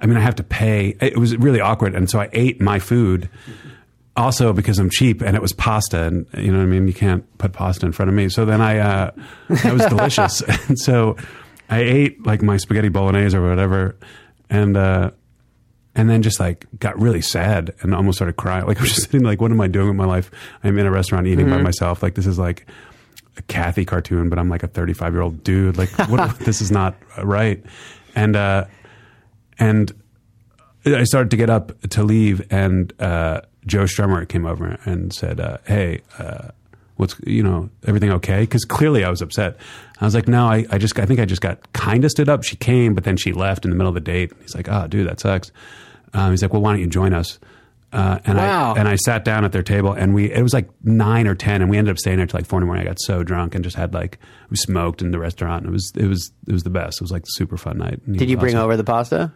I 0.00 0.06
mean, 0.06 0.16
I 0.16 0.20
have 0.20 0.36
to 0.36 0.44
pay. 0.44 0.96
It 1.00 1.18
was 1.18 1.36
really 1.36 1.60
awkward, 1.60 1.94
and 1.94 2.08
so 2.08 2.20
I 2.20 2.28
ate 2.32 2.60
my 2.60 2.78
food. 2.78 3.28
Also, 4.16 4.52
because 4.52 4.78
I'm 4.78 4.90
cheap, 4.90 5.20
and 5.20 5.34
it 5.34 5.42
was 5.42 5.52
pasta, 5.52 6.04
and 6.04 6.26
you 6.38 6.52
know 6.52 6.58
what 6.58 6.64
I 6.64 6.66
mean. 6.66 6.86
You 6.86 6.94
can't 6.94 7.26
put 7.38 7.52
pasta 7.52 7.84
in 7.84 7.90
front 7.90 8.08
of 8.10 8.14
me. 8.14 8.28
So 8.28 8.44
then 8.44 8.60
I, 8.60 8.78
uh, 8.78 9.10
that 9.48 9.72
was 9.72 9.84
delicious, 9.86 10.40
and 10.68 10.78
so 10.78 11.16
I 11.68 11.80
ate 11.80 12.26
like 12.26 12.42
my 12.42 12.56
spaghetti 12.56 12.88
bolognese 12.88 13.36
or 13.36 13.48
whatever, 13.48 13.96
and 14.50 14.76
uh, 14.76 15.10
and 15.94 16.10
then 16.10 16.22
just 16.22 16.40
like 16.40 16.66
got 16.78 16.98
really 16.98 17.22
sad 17.22 17.74
and 17.80 17.94
almost 17.94 18.18
started 18.18 18.36
crying. 18.36 18.66
Like 18.66 18.78
I 18.78 18.82
was 18.82 18.94
just 18.94 19.10
sitting 19.10 19.24
like, 19.24 19.40
what 19.40 19.50
am 19.50 19.60
I 19.60 19.68
doing 19.68 19.88
with 19.88 19.96
my 19.96 20.04
life? 20.04 20.30
I'm 20.62 20.78
in 20.78 20.86
a 20.86 20.90
restaurant 20.90 21.26
eating 21.26 21.48
by 21.48 21.60
myself. 21.60 22.02
Like 22.02 22.14
this 22.14 22.26
is 22.26 22.38
like 22.38 22.66
a 23.36 23.42
Cathy 23.42 23.84
cartoon, 23.84 24.28
but 24.28 24.38
I'm 24.38 24.48
like 24.48 24.62
a 24.62 24.68
35 24.68 25.12
year 25.12 25.22
old 25.22 25.44
dude. 25.44 25.76
Like 25.76 25.90
what, 26.08 26.38
this 26.40 26.60
is 26.60 26.70
not 26.70 26.94
right. 27.22 27.64
And 28.14 28.36
uh, 28.36 28.66
and 29.58 29.92
I 30.86 31.04
started 31.04 31.30
to 31.30 31.36
get 31.36 31.50
up 31.50 31.78
to 31.90 32.02
leave, 32.02 32.46
and 32.50 32.92
uh, 33.00 33.40
Joe 33.66 33.84
Strummer 33.84 34.28
came 34.28 34.44
over 34.44 34.78
and 34.84 35.12
said, 35.12 35.40
uh, 35.40 35.58
"Hey." 35.66 36.02
What's 36.96 37.16
you 37.26 37.42
know 37.42 37.70
everything 37.86 38.10
okay? 38.12 38.40
Because 38.40 38.64
clearly 38.64 39.04
I 39.04 39.10
was 39.10 39.20
upset. 39.20 39.56
I 40.00 40.04
was 40.04 40.14
like, 40.14 40.28
no, 40.28 40.46
I, 40.46 40.64
I 40.70 40.78
just 40.78 40.98
I 40.98 41.06
think 41.06 41.18
I 41.20 41.24
just 41.24 41.40
got 41.40 41.72
kind 41.72 42.04
of 42.04 42.10
stood 42.10 42.28
up. 42.28 42.44
She 42.44 42.56
came, 42.56 42.94
but 42.94 43.04
then 43.04 43.16
she 43.16 43.32
left 43.32 43.64
in 43.64 43.70
the 43.70 43.76
middle 43.76 43.88
of 43.88 43.94
the 43.94 44.00
date. 44.00 44.32
He's 44.40 44.54
like, 44.54 44.68
oh, 44.68 44.86
dude, 44.86 45.08
that 45.08 45.18
sucks. 45.20 45.50
Um, 46.12 46.30
he's 46.30 46.42
like, 46.42 46.52
well, 46.52 46.62
why 46.62 46.70
don't 46.72 46.80
you 46.80 46.86
join 46.86 47.12
us? 47.12 47.38
Uh, 47.92 48.18
and 48.24 48.38
Wow. 48.38 48.74
I 48.74 48.78
and 48.80 48.88
I 48.88 48.96
sat 48.96 49.24
down 49.24 49.44
at 49.44 49.52
their 49.52 49.62
table, 49.62 49.92
and 49.92 50.14
we 50.14 50.30
it 50.32 50.42
was 50.42 50.52
like 50.52 50.68
nine 50.82 51.26
or 51.28 51.34
ten, 51.36 51.62
and 51.62 51.70
we 51.70 51.78
ended 51.78 51.92
up 51.92 51.98
staying 51.98 52.16
there 52.16 52.26
till 52.26 52.38
like 52.38 52.46
four 52.46 52.58
in 52.58 52.62
the 52.62 52.66
morning. 52.66 52.84
I 52.84 52.88
got 52.88 53.00
so 53.00 53.22
drunk 53.22 53.54
and 53.54 53.62
just 53.62 53.76
had 53.76 53.94
like 53.94 54.18
we 54.50 54.56
smoked 54.56 55.00
in 55.00 55.10
the 55.12 55.18
restaurant. 55.18 55.64
And 55.64 55.70
it 55.70 55.72
was 55.72 55.92
it 55.96 56.06
was 56.06 56.32
it 56.48 56.52
was 56.52 56.62
the 56.64 56.70
best. 56.70 57.00
It 57.00 57.04
was 57.04 57.12
like 57.12 57.22
a 57.22 57.30
super 57.30 57.56
fun 57.56 57.78
night. 57.78 58.00
Did 58.10 58.28
you 58.30 58.36
was 58.36 58.42
bring 58.42 58.56
over 58.56 58.76
the 58.76 58.82
pasta? 58.84 59.32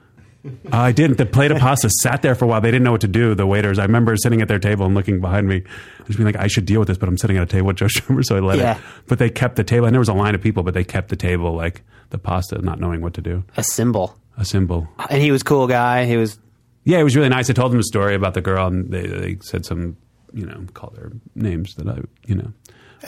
Uh, 0.47 0.51
I 0.73 0.93
didn't. 0.93 1.19
The 1.19 1.27
plate 1.27 1.51
of 1.51 1.59
pasta 1.59 1.91
sat 1.91 2.23
there 2.23 2.35
for 2.35 2.45
a 2.45 2.49
while. 2.49 2.61
They 2.61 2.71
didn't 2.71 2.85
know 2.85 2.93
what 2.93 3.01
to 3.03 3.09
do. 3.09 3.35
The 3.35 3.47
waiters. 3.47 3.79
I 3.79 3.83
remember 3.83 4.17
sitting 4.17 4.41
at 4.41 4.49
their 4.49 4.59
table 4.61 4.87
and 4.87 4.95
looking 4.95 5.21
behind 5.21 5.49
me, 5.49 5.63
just 6.07 6.17
being 6.17 6.27
like, 6.27 6.37
"I 6.37 6.47
should 6.47 6.65
deal 6.65 6.79
with 6.79 6.89
this," 6.89 6.97
but 6.97 7.09
I'm 7.09 7.19
sitting 7.19 7.37
at 7.37 7.43
a 7.43 7.47
table 7.47 7.67
with 7.67 7.77
Joe 7.77 7.87
Strummer, 7.87 8.25
so 8.25 8.37
I 8.37 8.41
let 8.41 8.59
Yeah. 8.59 8.77
it. 8.77 8.83
But 9.09 9.19
they 9.19 9.31
kept 9.31 9.57
the 9.57 9.65
table, 9.65 9.87
and 9.87 9.95
there 9.95 10.01
was 10.01 10.09
a 10.09 10.15
line 10.15 10.35
of 10.35 10.41
people, 10.41 10.63
but 10.63 10.75
they 10.75 10.85
kept 10.85 11.09
the 11.09 11.17
table 11.17 11.55
like 11.55 11.83
the 12.11 12.19
pasta, 12.19 12.59
not 12.63 12.79
knowing 12.81 13.01
what 13.01 13.15
to 13.15 13.21
do. 13.21 13.45
A 13.57 13.63
symbol. 13.65 14.17
A 14.37 14.45
symbol. 14.45 14.87
And 15.11 15.21
he 15.21 15.31
was 15.33 15.43
a 15.43 15.45
cool 15.45 15.67
guy. 15.67 16.05
He 16.07 16.17
was 16.17 16.39
Yeah, 16.85 16.99
it 17.01 17.05
was 17.05 17.17
really 17.17 17.29
nice. 17.29 17.51
I 17.51 17.53
told 17.53 17.73
them 17.73 17.81
a 17.81 17.83
story 17.83 18.15
about 18.15 18.35
the 18.35 18.41
girl, 18.41 18.67
and 18.69 18.91
they, 18.91 19.07
they 19.07 19.39
said 19.43 19.67
some, 19.67 19.97
you 20.33 20.47
know, 20.47 20.65
called 20.73 20.95
their 20.97 21.11
names 21.35 21.75
that 21.75 21.89
I, 21.89 21.99
you 22.27 22.37
know, 22.37 22.53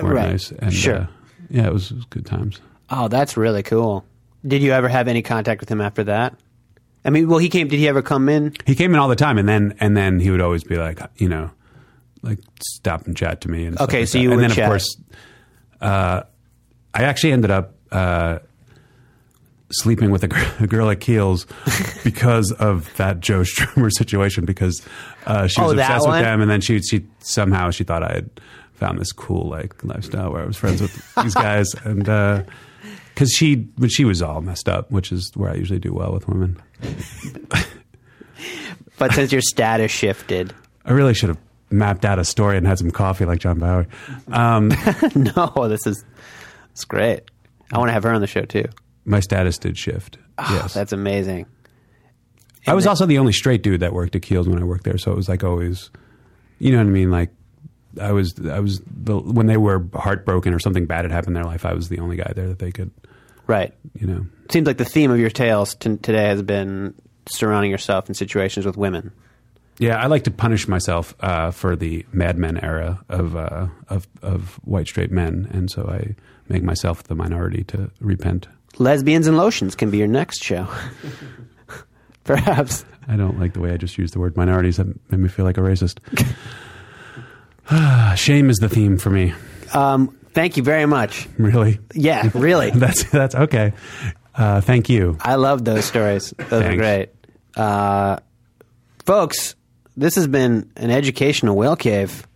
weren't 0.03 0.15
Right. 0.17 0.31
nice. 0.33 0.51
And, 0.51 0.73
Sure. 0.75 0.97
Uh, 0.97 1.07
yeah, 1.49 1.67
it 1.69 1.73
was, 1.73 1.91
it 1.93 1.95
was 1.95 2.05
good 2.07 2.27
times. 2.27 2.61
Oh, 2.91 3.09
that's 3.09 3.37
really 3.39 3.63
cool. 3.63 4.05
Did 4.47 4.61
you 4.63 4.73
ever 4.73 4.89
have 4.89 5.07
any 5.09 5.23
contact 5.23 5.61
with 5.61 5.71
him 5.71 5.81
after 5.81 6.05
that? 6.05 6.35
I 7.05 7.11
mean, 7.11 7.29
well, 7.29 7.39
he 7.39 7.49
came. 7.49 7.69
Did 7.69 7.79
he 7.79 7.89
ever 7.89 8.03
come 8.03 8.29
in? 8.29 8.55
He 8.67 8.75
came 8.75 8.93
in 8.93 9.01
all 9.01 9.09
the 9.09 9.17
time, 9.17 9.39
and 9.39 9.49
then 9.49 9.75
and 9.81 9.97
then 9.97 10.21
he 10.21 10.31
would 10.31 10.41
always 10.41 10.65
be 10.65 10.77
like, 10.77 11.01
you 11.17 11.29
know, 11.29 11.51
like 12.23 12.39
stop 12.63 13.07
and 13.07 13.17
chat 13.17 13.41
to 13.43 13.51
me. 13.51 13.65
And 13.67 13.77
stuff 13.77 13.89
Okay, 13.89 14.05
so 14.07 14.19
you 14.19 14.31
and 14.33 14.41
would 14.41 14.51
then 14.51 14.57
chat. 14.57 14.65
of 14.67 14.71
course, 14.71 14.97
uh, 15.81 16.23
I 16.95 17.03
actually 17.05 17.33
ended 17.33 17.51
up. 17.51 17.75
Uh, 17.91 18.39
Sleeping 19.73 20.11
with 20.11 20.25
a, 20.25 20.27
gr- 20.29 20.41
a 20.65 20.67
girl 20.67 20.91
at 20.91 20.99
Kiehl's 20.99 21.47
because 22.05 22.51
of 22.51 22.93
that 22.97 23.21
Joe 23.21 23.43
Strummer 23.43 23.89
situation 23.93 24.45
because 24.45 24.85
uh, 25.27 25.47
she 25.47 25.61
was 25.61 25.71
Oh, 25.75 25.79
obsessed 25.79 26.07
one? 26.09 26.17
with 26.19 26.25
them 26.27 26.41
and 26.41 26.51
then 26.51 26.61
she 26.61 26.81
she 26.83 27.07
somehow 27.21 27.71
she 27.71 27.85
thought 27.85 28.03
I 28.03 28.15
had 28.15 28.31
found 28.73 28.99
this 28.99 29.13
cool 29.13 29.49
like 29.49 29.85
lifestyle 29.85 30.33
where 30.33 30.43
I 30.43 30.45
was 30.45 30.57
friends 30.57 30.81
with 30.83 31.15
these 31.23 31.35
guys 31.37 31.73
and 31.85 32.09
because 33.15 33.31
she 33.33 33.57
but 33.57 33.91
she 33.91 34.05
was 34.05 34.23
all 34.23 34.41
messed 34.41 34.69
up 34.69 34.91
which 34.91 35.13
is 35.13 35.31
where 35.35 35.51
I 35.51 35.55
usually 35.55 35.79
do 35.79 35.93
well 35.93 36.13
with 36.13 36.27
women. 36.29 36.61
But 38.99 39.13
since 39.15 39.33
your 39.33 39.41
status 39.41 39.91
shifted, 39.91 40.53
I 40.85 40.93
really 40.93 41.15
should 41.15 41.31
have 41.31 41.39
mapped 41.71 42.05
out 42.05 42.19
a 42.19 42.25
story 42.25 42.59
and 42.59 42.67
had 42.67 42.79
some 42.79 42.91
coffee 42.91 43.25
like 43.25 43.39
John 43.39 43.59
Bauer. 43.59 43.87
Um, 44.29 44.69
no, 45.15 45.69
this 45.69 45.87
is 45.87 46.05
it's 46.73 46.85
great. 46.85 47.23
I 47.73 47.79
want 47.79 47.89
to 47.89 47.93
have 47.95 48.03
her 48.03 48.11
on 48.13 48.21
the 48.21 48.27
show 48.27 48.43
too. 48.43 48.67
my 49.07 49.21
status 49.21 49.57
did 49.57 49.79
shift. 49.79 50.19
yes, 50.39 50.77
Oh, 50.77 50.79
That's 50.79 50.93
amazing. 50.93 51.47
I 52.67 52.75
was 52.75 52.87
also 52.87 53.07
the 53.07 53.17
only 53.19 53.33
straight 53.33 53.63
dude 53.63 53.81
that 53.81 53.95
worked 53.95 54.15
at 54.17 54.21
Kiehl's 54.23 54.47
when 54.47 54.61
I 54.61 54.65
worked 54.65 54.85
there, 54.85 54.99
so 54.99 55.11
it 55.13 55.17
was 55.17 55.31
like 55.31 55.45
always, 55.45 55.91
you 56.59 56.71
know 56.71 56.77
what 56.79 56.87
I 56.87 56.91
mean? 56.91 57.11
Like 57.11 57.31
I 58.01 58.13
was, 58.13 58.35
I 58.47 58.61
was 58.61 58.81
the 58.87 59.19
when 59.19 59.47
they 59.47 59.57
were 59.57 59.87
heartbroken 59.95 60.53
or 60.53 60.59
something 60.59 60.87
bad 60.87 61.05
had 61.05 61.13
happened 61.13 61.37
in 61.37 61.43
their 61.43 61.51
life, 61.51 61.65
I 61.65 61.73
was 61.75 61.89
the 61.89 61.99
only 62.01 62.17
guy 62.17 62.33
there 62.37 62.49
that 62.49 62.59
they 62.59 62.71
could, 62.73 62.91
Right. 63.47 63.73
you 63.99 64.07
know. 64.07 64.27
Seems 64.51 64.67
like 64.67 64.77
the 64.79 64.85
theme 64.85 65.11
of 65.11 65.19
your 65.19 65.31
tales 65.31 65.75
t- 65.75 65.97
today 65.97 66.25
has 66.29 66.43
been 66.43 66.95
surrounding 67.31 67.71
yourself 67.71 68.09
in 68.09 68.15
situations 68.15 68.67
with 68.67 68.77
women. 68.77 69.13
Yeah, 69.79 69.97
I 69.97 70.07
like 70.09 70.25
to 70.25 70.31
punish 70.31 70.69
myself 70.69 71.15
uh, 71.21 71.51
for 71.53 71.75
the 71.75 72.05
Mad 72.13 72.37
Men 72.37 72.59
era 72.59 73.03
of, 73.09 73.35
uh, 73.35 73.69
of 73.89 74.07
of 74.21 74.55
white 74.65 74.87
straight 74.87 75.11
men, 75.11 75.49
and 75.53 75.71
so 75.71 75.89
I 75.89 76.15
make 76.49 76.63
myself 76.63 77.05
the 77.05 77.15
minority 77.15 77.65
to 77.65 77.91
repent. 78.01 78.47
Lesbians 78.79 79.27
and 79.27 79.37
lotions 79.39 79.75
can 79.75 79.91
be 79.91 79.97
your 79.99 80.07
next 80.07 80.45
show. 80.45 80.69
Perhaps. 82.25 82.85
I 83.09 83.17
don't 83.17 83.41
like 83.41 83.55
the 83.55 83.61
way 83.61 83.73
I 83.73 83.77
just 83.77 83.99
used 83.99 84.15
the 84.15 84.21
word 84.21 84.37
minorities. 84.37 84.77
That 84.77 84.87
made 85.11 85.21
me 85.21 85.29
feel 85.29 85.45
like 85.45 85.57
a 85.59 85.63
racist. 85.63 85.99
Shame 88.17 88.51
is 88.51 88.59
the 88.59 88.69
theme 88.69 88.99
for 88.99 89.11
me. 89.11 89.33
Um, 89.73 90.17
thank 90.33 90.57
you 90.57 90.63
very 90.63 90.87
much. 90.87 91.29
Really, 91.39 91.79
Yeah, 91.95 92.29
really. 92.35 92.71
that's 92.71 93.05
that's 93.05 93.35
okay. 93.35 93.73
Uh, 94.35 94.61
thank 94.61 94.89
you. 94.89 95.19
I 95.21 95.35
love 95.37 95.65
those 95.65 95.85
stories. 95.85 96.33
Those 96.37 96.65
are 96.65 96.77
great. 96.77 97.11
Uh, 97.57 98.19
folks, 99.05 99.55
this 99.97 100.15
has 100.15 100.27
been 100.27 100.71
an 100.77 100.91
educational 100.91 101.57
whale 101.57 101.77
cave 101.77 102.27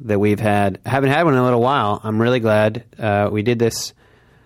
that 0.00 0.18
we've 0.18 0.40
had. 0.40 0.80
haven't 0.84 1.10
had 1.10 1.24
one 1.24 1.34
in 1.34 1.40
a 1.40 1.44
little 1.44 1.60
while. 1.60 2.00
I'm 2.02 2.20
really 2.20 2.40
glad 2.40 2.84
uh, 2.98 3.28
we 3.32 3.42
did 3.42 3.58
this. 3.58 3.94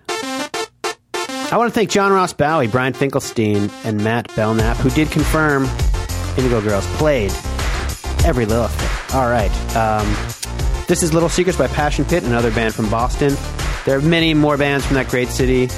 I 0.08 1.56
want 1.56 1.70
to 1.72 1.74
thank 1.74 1.88
John 1.90 2.12
Ross 2.12 2.34
Bowie, 2.34 2.66
Brian 2.68 2.92
Finkelstein, 2.92 3.70
and 3.82 4.04
Matt 4.04 4.34
Belknap, 4.36 4.76
who 4.76 4.90
did 4.90 5.10
confirm 5.10 5.64
Indigo 6.36 6.60
Girls 6.60 6.86
played 6.98 7.32
every 8.24 8.44
little 8.44 8.68
thing. 8.68 8.97
All 9.14 9.28
right. 9.28 9.50
Um, 9.74 10.06
this 10.86 11.02
is 11.02 11.14
Little 11.14 11.28
Secrets 11.28 11.56
by 11.56 11.66
Passion 11.66 12.04
Pit, 12.04 12.24
another 12.24 12.50
band 12.50 12.74
from 12.74 12.90
Boston. 12.90 13.36
There 13.86 13.96
are 13.96 14.02
many 14.02 14.34
more 14.34 14.56
bands 14.58 14.84
from 14.84 14.96
that 14.96 15.08
great 15.08 15.28
city, 15.28 15.68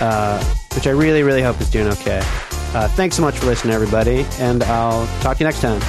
uh, 0.00 0.42
which 0.74 0.86
I 0.86 0.90
really, 0.90 1.22
really 1.22 1.42
hope 1.42 1.60
is 1.60 1.70
doing 1.70 1.88
okay. 1.88 2.20
Uh, 2.72 2.88
thanks 2.88 3.16
so 3.16 3.22
much 3.22 3.38
for 3.38 3.46
listening, 3.46 3.74
everybody, 3.74 4.26
and 4.38 4.62
I'll 4.64 5.06
talk 5.22 5.36
to 5.36 5.44
you 5.44 5.46
next 5.46 5.60
time. 5.60 5.80